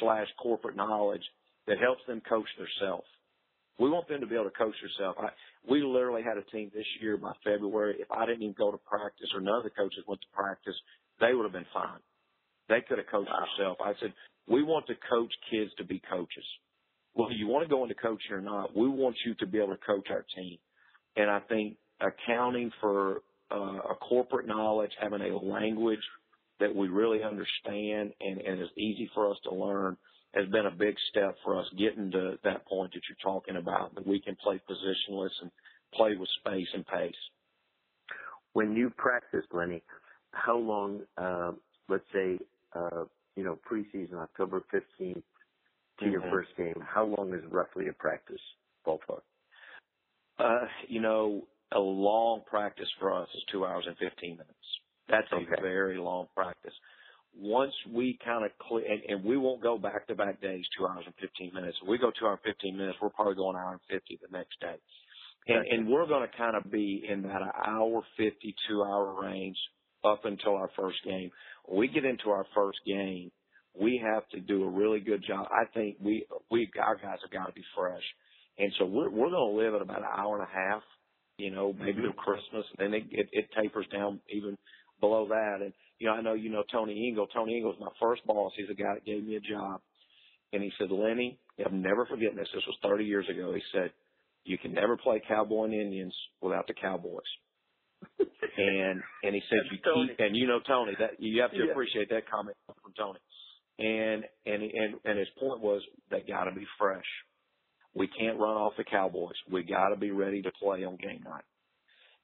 slash 0.00 0.28
corporate 0.40 0.76
knowledge 0.76 1.22
that 1.66 1.78
helps 1.78 2.02
them 2.06 2.22
coach 2.28 2.46
themselves. 2.56 3.06
We 3.78 3.90
want 3.90 4.08
them 4.08 4.20
to 4.20 4.26
be 4.26 4.34
able 4.34 4.46
to 4.46 4.56
coach 4.56 4.74
themselves. 4.80 5.18
I, 5.20 5.28
we 5.68 5.82
literally 5.82 6.22
had 6.22 6.38
a 6.38 6.42
team 6.50 6.70
this 6.74 6.86
year 7.00 7.16
by 7.16 7.32
February. 7.44 7.96
If 7.98 8.10
I 8.10 8.24
didn't 8.24 8.42
even 8.42 8.54
go 8.56 8.70
to 8.70 8.78
practice 8.78 9.28
or 9.34 9.40
none 9.40 9.58
of 9.58 9.64
the 9.64 9.70
coaches 9.70 10.04
went 10.06 10.20
to 10.20 10.26
practice, 10.32 10.74
they 11.20 11.34
would 11.34 11.42
have 11.42 11.52
been 11.52 11.66
fine. 11.74 12.00
They 12.68 12.80
could 12.88 12.98
have 12.98 13.08
coached 13.08 13.30
themselves. 13.30 13.80
I 13.84 13.92
said, 14.00 14.12
we 14.48 14.62
want 14.62 14.86
to 14.86 14.94
coach 15.10 15.32
kids 15.50 15.70
to 15.78 15.84
be 15.84 16.00
coaches. 16.10 16.44
Whether 17.14 17.34
you 17.34 17.48
want 17.48 17.68
to 17.68 17.74
go 17.74 17.82
into 17.82 17.94
coaching 17.94 18.32
or 18.32 18.40
not, 18.40 18.76
we 18.76 18.88
want 18.88 19.16
you 19.24 19.34
to 19.34 19.46
be 19.46 19.58
able 19.58 19.74
to 19.74 19.86
coach 19.86 20.06
our 20.10 20.24
team. 20.36 20.58
And 21.16 21.30
I 21.30 21.40
think 21.40 21.76
accounting 22.00 22.70
for 22.80 23.22
uh, 23.52 23.78
a 23.90 23.94
corporate 24.00 24.46
knowledge, 24.46 24.90
having 25.00 25.20
a 25.20 25.36
language 25.36 26.00
that 26.58 26.74
we 26.74 26.88
really 26.88 27.22
understand 27.22 28.12
and, 28.20 28.40
and 28.40 28.60
is 28.60 28.68
easy 28.76 29.10
for 29.14 29.30
us 29.30 29.36
to 29.44 29.54
learn 29.54 29.96
has 30.34 30.46
been 30.48 30.66
a 30.66 30.70
big 30.70 30.94
step 31.10 31.36
for 31.42 31.58
us 31.58 31.66
getting 31.78 32.10
to 32.10 32.38
that 32.44 32.66
point 32.66 32.92
that 32.92 33.00
you're 33.08 33.32
talking 33.34 33.56
about, 33.56 33.94
that 33.94 34.06
we 34.06 34.20
can 34.20 34.36
play 34.36 34.60
positionless 34.70 35.30
and 35.40 35.50
play 35.94 36.14
with 36.16 36.28
space 36.40 36.68
and 36.74 36.86
pace. 36.86 37.14
When 38.52 38.74
you 38.74 38.90
practice, 38.90 39.44
Lenny, 39.52 39.82
how 40.32 40.58
long, 40.58 41.00
uh, 41.16 41.52
let's 41.88 42.04
say, 42.12 42.38
uh, 42.74 43.04
you 43.34 43.44
know, 43.44 43.58
preseason, 43.70 44.14
October 44.14 44.62
15th 44.72 44.82
to 44.98 45.12
mm-hmm. 46.04 46.10
your 46.10 46.22
first 46.30 46.50
game, 46.56 46.82
how 46.86 47.06
long 47.06 47.32
is 47.32 47.42
roughly 47.50 47.88
a 47.88 47.92
practice 47.92 48.40
ballpark? 48.86 49.22
Uh, 50.38 50.66
you 50.86 51.00
know, 51.00 51.42
a 51.72 51.78
long 51.78 52.42
practice 52.48 52.88
for 52.98 53.12
us 53.12 53.28
is 53.34 53.42
two 53.50 53.64
hours 53.64 53.84
and 53.86 53.96
15 53.98 54.30
minutes. 54.30 54.52
That's 55.08 55.26
a 55.32 55.60
very 55.60 55.98
long 55.98 56.26
practice. 56.34 56.72
Once 57.38 57.72
we 57.92 58.18
kind 58.24 58.44
of 58.44 58.50
clear, 58.58 58.84
and, 58.90 59.02
and, 59.08 59.24
we 59.24 59.36
won't 59.36 59.62
go 59.62 59.76
back 59.76 60.06
to 60.06 60.14
back 60.14 60.40
days, 60.40 60.64
two 60.76 60.86
hours 60.86 61.04
and 61.04 61.14
15 61.20 61.52
minutes. 61.52 61.76
If 61.82 61.88
we 61.88 61.98
go 61.98 62.10
two 62.18 62.26
hours 62.26 62.38
and 62.44 62.54
15 62.54 62.76
minutes, 62.76 62.98
we're 63.00 63.10
probably 63.10 63.34
going 63.34 63.56
an 63.56 63.62
hour 63.62 63.72
and 63.72 64.00
50 64.00 64.18
the 64.22 64.36
next 64.36 64.58
day. 64.60 64.76
And, 65.48 65.66
and 65.66 65.88
we're 65.88 66.06
going 66.06 66.26
to 66.28 66.36
kind 66.36 66.56
of 66.56 66.70
be 66.72 67.04
in 67.08 67.22
that 67.22 67.42
hour 67.66 68.02
52 68.16 68.82
hour 68.82 69.22
range 69.22 69.56
up 70.04 70.24
until 70.24 70.56
our 70.56 70.70
first 70.76 70.98
game. 71.04 71.30
When 71.66 71.78
we 71.78 71.88
get 71.88 72.04
into 72.04 72.30
our 72.30 72.46
first 72.54 72.78
game, 72.86 73.30
we 73.78 74.02
have 74.02 74.26
to 74.30 74.40
do 74.40 74.64
a 74.64 74.70
really 74.70 75.00
good 75.00 75.22
job. 75.26 75.46
I 75.50 75.64
think 75.74 75.96
we, 76.00 76.26
we, 76.50 76.70
our 76.82 76.96
guys 76.96 77.18
have 77.22 77.30
got 77.30 77.46
to 77.46 77.52
be 77.52 77.64
fresh. 77.76 78.02
And 78.58 78.72
so 78.78 78.86
we're, 78.86 79.10
we're 79.10 79.30
going 79.30 79.54
to 79.54 79.62
live 79.62 79.74
at 79.74 79.82
about 79.82 79.98
an 79.98 80.08
hour 80.16 80.40
and 80.40 80.48
a 80.48 80.52
half, 80.52 80.82
you 81.38 81.50
know, 81.50 81.74
maybe 81.78 82.02
mm-hmm. 82.02 82.18
Christmas, 82.18 82.64
and 82.78 82.92
then 82.92 82.94
it, 82.94 83.04
it, 83.10 83.28
it 83.32 83.48
tapers 83.60 83.86
down 83.92 84.20
even 84.30 84.56
below 85.00 85.28
that. 85.28 85.58
And, 85.60 85.72
you 85.98 86.08
know, 86.08 86.14
I 86.14 86.22
know 86.22 86.34
you 86.34 86.50
know 86.50 86.64
Tony 86.72 87.08
Ingle. 87.08 87.26
Tony 87.28 87.56
Ingle 87.56 87.72
was 87.72 87.80
my 87.80 87.92
first 88.00 88.26
boss. 88.26 88.52
He's 88.56 88.68
the 88.68 88.74
guy 88.74 88.94
that 88.94 89.04
gave 89.04 89.24
me 89.24 89.36
a 89.36 89.40
job. 89.40 89.80
And 90.52 90.62
he 90.62 90.72
said, 90.78 90.90
Lenny, 90.90 91.38
I'm 91.64 91.82
never 91.82 92.06
forgetting 92.06 92.36
this. 92.36 92.48
This 92.54 92.64
was 92.66 92.76
30 92.82 93.04
years 93.04 93.26
ago. 93.28 93.52
He 93.54 93.62
said, 93.72 93.90
you 94.44 94.56
can 94.56 94.72
never 94.72 94.96
play 94.96 95.20
cowboy 95.26 95.64
and 95.64 95.74
Indians 95.74 96.14
without 96.40 96.66
the 96.66 96.74
Cowboys. 96.74 97.26
and 98.20 99.02
and 99.22 99.34
he 99.34 99.42
said 99.48 99.58
you 99.70 99.78
keep 99.78 100.18
and 100.18 100.36
you 100.36 100.46
know 100.46 100.60
Tony 100.66 100.92
that 101.00 101.12
you 101.18 101.40
have 101.40 101.50
to 101.50 101.56
yeah. 101.56 101.70
appreciate 101.70 102.10
that 102.10 102.30
comment 102.30 102.56
from 102.66 102.92
Tony. 102.96 103.18
And 103.78 104.24
and 104.44 104.62
and 104.62 104.94
and 105.04 105.18
his 105.18 105.28
point 105.40 105.60
was 105.60 105.82
they 106.10 106.20
got 106.20 106.44
to 106.44 106.52
be 106.52 106.66
fresh. 106.78 107.04
We 107.96 108.08
can't 108.08 108.38
run 108.38 108.56
off 108.56 108.74
the 108.76 108.84
Cowboys. 108.84 109.34
We 109.50 109.62
got 109.62 109.88
to 109.88 109.96
be 109.96 110.10
ready 110.10 110.42
to 110.42 110.50
play 110.62 110.84
on 110.84 110.96
game 110.96 111.22
night. 111.24 111.44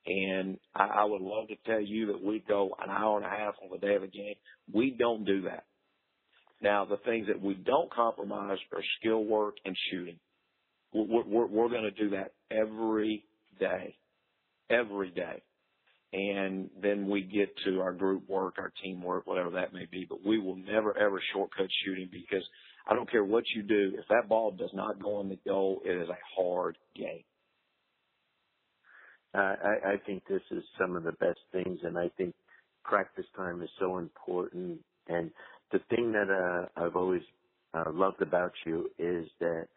And 0.06 0.58
I, 0.74 0.84
I 0.84 1.04
would 1.04 1.22
love 1.22 1.48
to 1.48 1.56
tell 1.64 1.80
you 1.80 2.08
that 2.08 2.22
we 2.22 2.44
go 2.46 2.76
an 2.82 2.90
hour 2.90 3.16
and 3.16 3.26
a 3.26 3.30
half 3.30 3.54
on 3.62 3.70
the 3.70 3.78
day 3.78 3.94
of 3.94 4.02
the 4.02 4.08
game. 4.08 4.34
We 4.72 4.94
don't 4.98 5.24
do 5.24 5.42
that. 5.42 5.64
Now, 6.60 6.84
the 6.84 6.98
things 6.98 7.26
that 7.28 7.40
we 7.40 7.54
don't 7.54 7.92
compromise 7.92 8.58
are 8.72 8.82
skill 9.00 9.24
work 9.24 9.54
and 9.64 9.76
shooting. 9.90 10.18
We're, 10.92 11.24
we're, 11.24 11.46
we're 11.46 11.68
going 11.68 11.82
to 11.82 11.90
do 11.90 12.10
that 12.10 12.32
every 12.50 13.24
day, 13.58 13.96
every 14.70 15.10
day. 15.10 15.42
And 16.12 16.68
then 16.82 17.08
we 17.08 17.22
get 17.22 17.48
to 17.64 17.80
our 17.80 17.92
group 17.92 18.28
work, 18.28 18.56
our 18.58 18.72
teamwork, 18.84 19.26
whatever 19.26 19.50
that 19.50 19.72
may 19.72 19.86
be. 19.90 20.06
But 20.06 20.24
we 20.24 20.38
will 20.38 20.56
never 20.56 20.96
ever 20.98 21.22
shortcut 21.32 21.68
shooting 21.84 22.10
because 22.12 22.46
I 22.86 22.94
don't 22.94 23.10
care 23.10 23.24
what 23.24 23.44
you 23.54 23.62
do. 23.62 23.92
If 23.98 24.06
that 24.08 24.28
ball 24.28 24.50
does 24.50 24.72
not 24.74 25.02
go 25.02 25.20
in 25.20 25.28
the 25.28 25.38
goal, 25.46 25.80
it 25.84 25.90
is 26.02 26.08
a 26.08 26.18
hard 26.36 26.76
game. 26.96 27.22
I, 29.34 29.76
I 29.86 29.96
think 30.04 30.24
this 30.28 30.42
is 30.50 30.62
some 30.78 30.94
of 30.96 31.04
the 31.04 31.12
best 31.12 31.38
things, 31.52 31.78
and 31.84 31.96
I 31.96 32.10
think 32.18 32.34
practice 32.84 33.24
time 33.36 33.62
is 33.62 33.70
so 33.80 33.98
important. 33.98 34.80
And 35.08 35.30
the 35.72 35.80
thing 35.88 36.12
that 36.12 36.28
uh, 36.30 36.80
I've 36.84 36.96
always 36.96 37.22
uh, 37.72 37.90
loved 37.92 38.20
about 38.20 38.52
you 38.66 38.90
is 38.98 39.26
that 39.40 39.68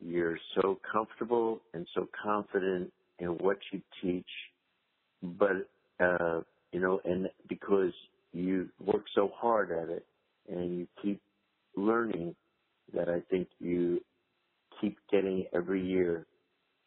you're 0.00 0.38
so 0.60 0.78
comfortable 0.90 1.60
and 1.74 1.86
so 1.94 2.08
confident 2.22 2.92
in 3.18 3.28
what 3.38 3.58
you 3.72 3.80
teach, 4.00 4.30
but 5.22 5.68
uh, 5.98 6.40
you 6.72 6.80
know, 6.80 7.00
and 7.04 7.28
because 7.48 7.92
you 8.32 8.68
work 8.80 9.04
so 9.14 9.30
hard 9.34 9.70
at 9.72 9.88
it 9.88 10.06
and 10.48 10.78
you 10.78 10.86
keep 11.02 11.20
learning, 11.76 12.34
that 13.00 13.08
I 13.08 13.20
think 13.30 13.48
you 13.58 14.00
keep 14.80 14.98
getting 15.10 15.46
every 15.52 15.84
year 15.84 16.26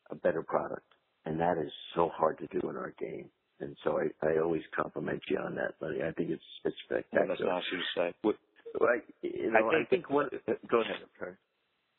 a 0.10 0.16
better 0.16 0.44
product 0.44 0.94
and 1.26 1.40
that 1.40 1.58
is 1.58 1.72
so 1.96 2.10
hard 2.16 2.38
to 2.40 2.60
do 2.60 2.70
in 2.70 2.76
our 2.76 2.94
game. 3.00 3.30
And 3.60 3.76
so 3.84 4.00
I, 4.00 4.26
I 4.26 4.40
always 4.40 4.62
compliment 4.76 5.22
you 5.30 5.38
on 5.38 5.56
that, 5.56 5.80
buddy. 5.80 6.02
I 6.04 6.12
think 6.12 6.30
it's 6.32 6.44
it's 6.66 6.76
spectacular. 6.86 7.28
that's 7.28 7.42
nice 7.42 7.64
you 7.72 7.80
say. 7.96 8.14
What, 8.22 8.36
like, 8.82 9.06
you 9.22 9.52
know, 9.52 9.70
I 9.70 9.72
think, 9.72 9.88
I 9.88 9.90
think 9.90 10.10
one. 10.10 10.30
Go 10.70 10.82
ahead. 10.82 10.96
Okay. 11.22 11.32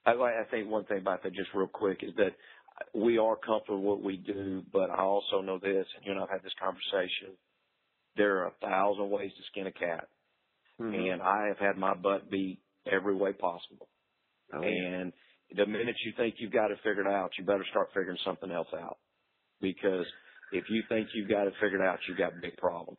I, 0.07 0.12
I 0.12 0.45
think 0.51 0.68
one 0.68 0.84
thing 0.84 0.99
about 0.99 1.22
that, 1.22 1.32
just 1.32 1.49
real 1.55 1.66
quick, 1.66 2.01
is 2.03 2.11
that 2.16 2.32
we 2.93 3.16
are 3.16 3.36
comfortable 3.36 3.78
with 3.78 3.86
what 3.86 4.03
we 4.03 4.16
do, 4.16 4.62
but 4.72 4.91
I 4.91 5.01
also 5.01 5.41
know 5.41 5.59
this, 5.59 5.86
and 5.97 6.05
you 6.05 6.12
and 6.12 6.20
I've 6.20 6.28
had 6.28 6.43
this 6.43 6.53
conversation. 6.61 7.34
There 8.16 8.39
are 8.39 8.49
a 8.49 8.53
thousand 8.61 9.09
ways 9.11 9.30
to 9.36 9.43
skin 9.51 9.66
a 9.66 9.72
cat, 9.72 10.09
mm-hmm. 10.80 10.93
and 10.93 11.22
I 11.22 11.47
have 11.47 11.59
had 11.59 11.78
my 11.78 11.95
butt 11.95 12.30
beat 12.30 12.59
every 12.91 13.14
way 13.14 13.32
possible. 13.32 13.89
Oh, 14.53 14.62
and 14.62 15.12
the 15.57 15.66
minute 15.66 15.97
you 16.05 16.12
think 16.16 16.36
you've 16.38 16.53
got 16.53 16.70
it 16.70 16.78
figured 16.84 17.07
out, 17.07 17.30
you 17.38 17.45
better 17.45 17.64
start 17.70 17.88
figuring 17.95 18.18
something 18.24 18.51
else 18.51 18.68
out. 18.74 18.99
Because 19.61 20.07
if 20.53 20.64
you 20.68 20.82
think 20.88 21.09
you've 21.14 21.28
got 21.28 21.47
it 21.47 21.55
figured 21.61 21.80
out, 21.80 21.99
you've 22.09 22.18
got 22.18 22.32
big 22.40 22.57
problems. 22.57 22.99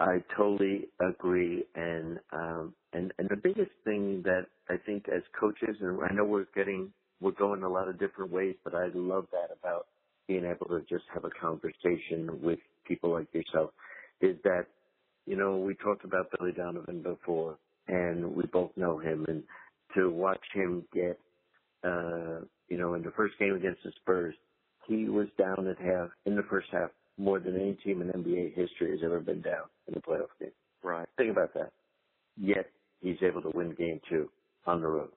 I 0.00 0.22
totally 0.36 0.88
agree, 1.00 1.64
and 1.76 2.18
um, 2.32 2.74
and 2.92 3.12
and 3.18 3.28
the 3.28 3.36
biggest 3.36 3.70
thing 3.84 4.22
that 4.24 4.46
I 4.68 4.76
think 4.84 5.06
as 5.08 5.22
coaches, 5.38 5.76
and 5.80 6.00
I 6.02 6.12
know 6.12 6.24
we're 6.24 6.46
getting 6.54 6.92
we're 7.20 7.30
going 7.30 7.62
a 7.62 7.68
lot 7.68 7.88
of 7.88 7.98
different 8.00 8.32
ways, 8.32 8.56
but 8.64 8.74
I 8.74 8.88
love 8.92 9.26
that 9.30 9.56
about 9.56 9.86
being 10.26 10.44
able 10.44 10.66
to 10.66 10.80
just 10.88 11.04
have 11.12 11.24
a 11.24 11.30
conversation 11.30 12.40
with 12.42 12.58
people 12.86 13.12
like 13.12 13.28
yourself, 13.32 13.70
is 14.20 14.36
that 14.42 14.66
you 15.26 15.36
know 15.36 15.58
we 15.58 15.74
talked 15.76 16.04
about 16.04 16.26
Billy 16.38 16.52
Donovan 16.52 17.00
before, 17.02 17.56
and 17.88 18.34
we 18.34 18.44
both 18.46 18.70
know 18.76 18.98
him, 18.98 19.24
and 19.28 19.42
to 19.94 20.10
watch 20.10 20.42
him 20.52 20.84
get 20.92 21.18
uh, 21.84 22.40
you 22.68 22.78
know, 22.78 22.94
in 22.94 23.02
the 23.02 23.10
first 23.10 23.38
game 23.38 23.54
against 23.54 23.82
the 23.84 23.92
Spurs, 24.00 24.34
he 24.86 25.08
was 25.08 25.28
down 25.38 25.66
at 25.68 25.78
half 25.78 26.08
in 26.26 26.34
the 26.34 26.42
first 26.44 26.68
half 26.72 26.90
more 27.18 27.38
than 27.38 27.54
any 27.54 27.74
team 27.84 28.02
in 28.02 28.08
NBA 28.08 28.54
history 28.54 28.90
has 28.90 29.00
ever 29.04 29.20
been 29.20 29.42
down 29.42 29.64
in 29.86 29.94
the 29.94 30.00
playoff 30.00 30.28
game. 30.40 30.50
Right. 30.82 31.08
Think 31.16 31.30
about 31.30 31.54
that. 31.54 31.72
Yet 32.36 32.70
he's 33.00 33.16
able 33.22 33.42
to 33.42 33.50
win 33.54 33.74
game 33.74 34.00
two 34.08 34.28
on 34.66 34.80
the 34.80 34.88
road. 34.88 35.10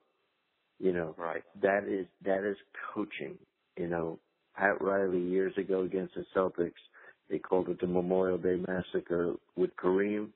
You 0.78 0.92
know, 0.92 1.14
right. 1.18 1.42
that 1.60 1.84
is 1.88 2.06
that 2.24 2.48
is 2.48 2.56
coaching. 2.94 3.36
You 3.76 3.88
know, 3.88 4.18
Pat 4.56 4.80
Riley 4.80 5.20
years 5.20 5.52
ago 5.56 5.82
against 5.82 6.14
the 6.14 6.24
Celtics, 6.36 6.72
they 7.28 7.38
called 7.38 7.68
it 7.68 7.80
the 7.80 7.86
Memorial 7.86 8.38
Day 8.38 8.60
Massacre 8.66 9.34
with 9.56 9.70
Kareem, 9.76 10.28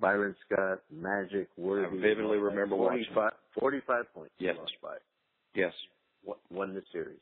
Byron 0.00 0.34
Scott, 0.46 0.80
Magic, 0.90 1.48
Worthy. 1.56 1.98
I 1.98 2.00
vividly 2.00 2.38
remember 2.38 2.76
45, 2.76 3.16
watching. 3.16 3.38
45 3.58 4.14
points. 4.14 4.34
Yes. 4.38 4.56
By. 4.82 4.96
Yes. 5.54 5.72
Won 6.50 6.74
the 6.74 6.82
series. 6.92 7.20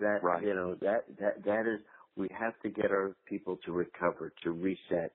That 0.00 0.22
right. 0.22 0.42
you 0.42 0.54
know 0.54 0.74
that 0.82 1.04
that 1.18 1.44
that 1.44 1.66
is 1.66 1.80
we 2.16 2.28
have 2.38 2.52
to 2.62 2.68
get 2.68 2.90
our 2.90 3.14
people 3.26 3.58
to 3.64 3.72
recover, 3.72 4.32
to 4.42 4.50
reset, 4.50 5.12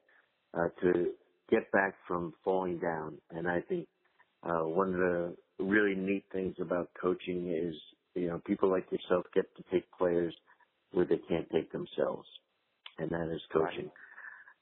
uh, 0.58 0.70
to 0.82 1.12
get 1.49 1.72
back 1.72 1.93
from 2.08 2.34
falling 2.43 2.80
down. 2.80 3.18
And 3.32 3.47
I 3.47 3.62
think 3.62 3.88
uh, 4.43 4.62
one 4.62 4.93
of 4.93 4.99
the 4.99 5.36
really 5.60 5.95
neat 5.95 6.24
things 6.32 6.56
about 6.60 6.89
coaching 6.99 7.51
is, 7.51 7.76
you 8.16 8.28
know, 8.28 8.41
people 8.45 8.70
like 8.70 8.86
yourself 8.91 9.26
get 9.34 9.45
to 9.58 9.64
take 9.72 9.86
players 9.97 10.34
where 10.91 11.06
they 11.06 11.20
can't 11.30 11.49
take 11.51 11.72
themselves, 11.72 12.28
and 12.99 13.10
that 13.12 13.32
is 13.34 13.41
coaching. 13.51 13.86
Right. 13.86 13.91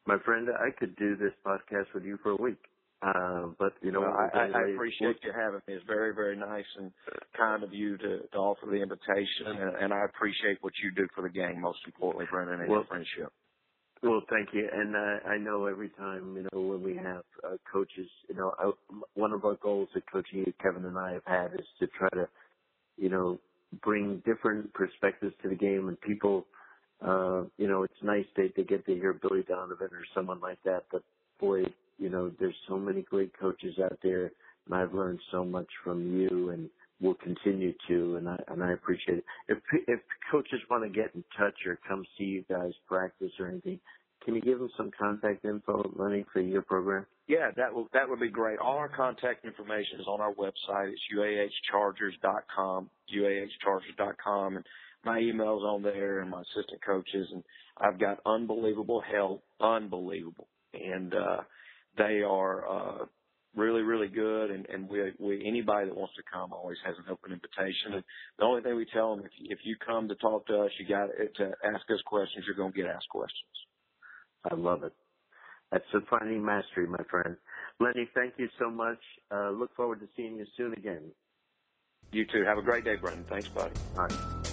My 0.06 0.18
friend, 0.26 0.48
I 0.50 0.72
could 0.78 0.96
do 0.96 1.16
this 1.16 1.34
podcast 1.46 1.94
with 1.94 2.04
you 2.04 2.18
for 2.24 2.32
a 2.32 2.36
week. 2.36 2.58
Uh, 3.02 3.48
but 3.58 3.74
you 3.82 3.92
know, 3.92 4.02
well, 4.02 4.30
I, 4.34 4.38
I, 4.38 4.70
appreciate 4.74 5.18
you 5.24 5.32
having 5.36 5.62
me. 5.68 5.74
It's 5.74 5.86
very, 5.88 6.14
very 6.14 6.36
nice 6.36 6.66
and 6.78 6.92
kind 7.36 7.64
of 7.64 7.74
you 7.74 7.98
to, 7.98 8.20
to 8.20 8.38
offer 8.38 8.68
the 8.68 8.76
invitation, 8.76 9.48
and, 9.48 9.76
and 9.76 9.94
I 9.94 10.06
appreciate 10.06 10.60
what 10.62 10.74
you 10.84 10.92
do 10.92 11.08
for 11.16 11.24
the 11.24 11.30
game. 11.30 11.62
Most 11.62 11.80
importantly, 11.88 12.28
Brendan, 12.30 12.60
and 12.60 12.70
well, 12.70 12.82
your 12.82 12.86
friendship. 12.86 13.34
Well, 14.04 14.22
thank 14.30 14.50
you. 14.54 14.68
And 14.72 14.96
uh, 14.96 15.30
I 15.30 15.38
know 15.38 15.66
every 15.66 15.90
time, 15.90 16.36
you 16.36 16.48
know, 16.52 16.62
when 16.62 16.84
we 16.84 16.96
have 16.96 17.24
uh, 17.44 17.58
coaches, 17.72 18.10
you 18.28 18.36
know, 18.36 18.54
I, 18.58 18.72
one 19.14 19.32
of 19.32 19.46
our 19.46 19.56
goals 19.56 19.90
at 19.96 20.04
coaching 20.12 20.52
Kevin 20.62 20.86
and 20.86 20.98
I 20.98 21.14
have 21.14 21.26
had 21.26 21.54
is 21.54 21.66
to 21.80 21.88
try 21.88 22.10
to, 22.10 22.28
you 22.98 23.10
know, 23.10 23.40
bring 23.84 24.22
different 24.26 24.74
perspectives 24.74 25.34
to 25.44 25.50
the 25.50 25.56
game 25.56 25.88
and 25.88 26.02
people, 26.02 26.46
uh, 27.06 27.44
you 27.58 27.68
know, 27.68 27.84
it's 27.84 27.94
nice 28.04 28.26
they, 28.36 28.52
they 28.56 28.64
get 28.64 28.86
to 28.86 28.94
hear 28.94 29.14
Billy 29.14 29.44
Donovan 29.48 29.90
or 29.92 30.04
someone 30.14 30.40
like 30.40 30.60
that, 30.66 30.84
but 30.92 31.04
boy, 31.40 31.64
you 31.98 32.10
know, 32.10 32.32
there's 32.40 32.56
so 32.68 32.78
many 32.78 33.02
great 33.02 33.32
coaches 33.40 33.76
out 33.84 33.98
there 34.04 34.32
and 34.66 34.76
I've 34.76 34.94
learned 34.94 35.20
so 35.32 35.44
much 35.44 35.68
from 35.84 36.20
you 36.20 36.52
and 36.52 36.70
will 37.02 37.16
continue 37.16 37.74
to, 37.88 38.18
and 38.18 38.30
I 38.30 38.38
and 38.48 38.64
I 38.64 38.74
appreciate 38.74 39.20
it. 39.20 39.26
If 39.48 39.58
if 39.88 40.00
coaches 40.32 40.60
want 40.70 40.84
to 40.84 40.90
get 40.90 41.14
in 41.16 41.24
touch 41.38 41.56
or 41.66 41.80
come 41.88 42.06
see 42.18 42.26
you 42.26 42.46
guys 42.50 42.72
practice 42.88 43.32
or 43.40 43.48
anything, 43.48 43.80
can 44.24 44.36
you 44.36 44.42
give 44.42 44.60
them 44.60 44.70
some 44.78 44.92
contact 44.98 45.44
info, 45.46 45.92
Lenny, 45.96 46.26
for 46.32 46.42
your 46.42 46.62
program? 46.62 47.06
Yeah, 47.28 47.50
that 47.58 47.74
would 47.74 47.88
that 47.94 48.08
would 48.08 48.20
be 48.20 48.30
great. 48.30 48.60
All 48.60 48.78
our 48.78 48.90
contact 48.90 49.46
information 49.46 50.00
is 50.00 50.08
on 50.08 50.22
our 50.22 50.34
website. 50.34 50.92
It's 50.92 51.02
uahchargers.com, 51.74 52.90
uahchargers.com, 53.16 54.56
and 54.58 54.66
my 55.06 55.20
email's 55.20 55.64
on 55.64 55.82
there, 55.82 56.20
and 56.22 56.30
my 56.30 56.42
assistant 56.42 56.84
coaches, 56.86 57.28
and 57.32 57.44
I've 57.78 58.00
got 58.00 58.20
unbelievable 58.26 59.02
help, 59.12 59.44
unbelievable, 59.60 60.48
and 60.74 61.14
uh, 61.14 61.42
they 61.98 62.22
are. 62.22 62.68
Uh, 62.68 63.06
really, 63.56 63.82
really 63.82 64.08
good. 64.08 64.52
And, 64.52 64.66
and 64.70 64.90
we, 64.90 65.12
we, 65.20 65.46
anybody 65.46 65.88
that 65.88 65.98
wants 65.98 66.16
to 66.16 66.24
come 66.32 66.54
always 66.54 66.78
has 66.86 66.96
an 66.98 67.12
open 67.12 67.32
invitation. 67.32 67.94
And 67.94 68.04
the 68.40 68.46
only 68.46 68.62
thing 68.62 68.76
we 68.76 68.86
tell 68.94 69.16
them, 69.16 69.26
if 69.26 69.32
you, 69.38 69.48
if 69.50 69.60
you 69.64 69.76
come 69.86 70.08
to 70.08 70.16
talk 70.16 70.48
to 70.48 70.62
us, 70.62 70.72
you 70.80 70.88
got 70.88 71.08
to 71.38 71.52
ask 71.66 71.90
us 71.92 72.00
questions. 72.06 72.46
You're 72.48 72.56
going 72.56 72.72
to 72.72 72.78
get 72.78 72.88
asked 72.88 73.10
questions. 73.10 73.52
I 74.50 74.56
love 74.56 74.84
it. 74.84 74.94
That's 75.72 75.86
the 75.94 76.02
defining 76.02 76.44
mastery, 76.44 76.88
my 76.88 77.04
friend. 77.10 77.38
Lenny, 77.80 78.10
thank 78.14 78.34
you 78.38 78.50
so 78.60 78.70
much. 78.70 79.00
Uh, 79.32 79.52
look 79.52 79.74
forward 79.76 80.00
to 80.02 80.08
seeing 80.18 80.36
you 80.36 80.46
soon 80.58 80.74
again. 80.74 81.12
You 82.12 82.26
too. 82.26 82.44
Have 82.46 82.58
a 82.58 82.62
great 82.62 82.84
day, 82.84 82.96
Brendan. 82.96 83.26
Thanks, 83.30 83.48
buddy. 83.50 83.74
All 83.96 84.08
right. 84.08 84.51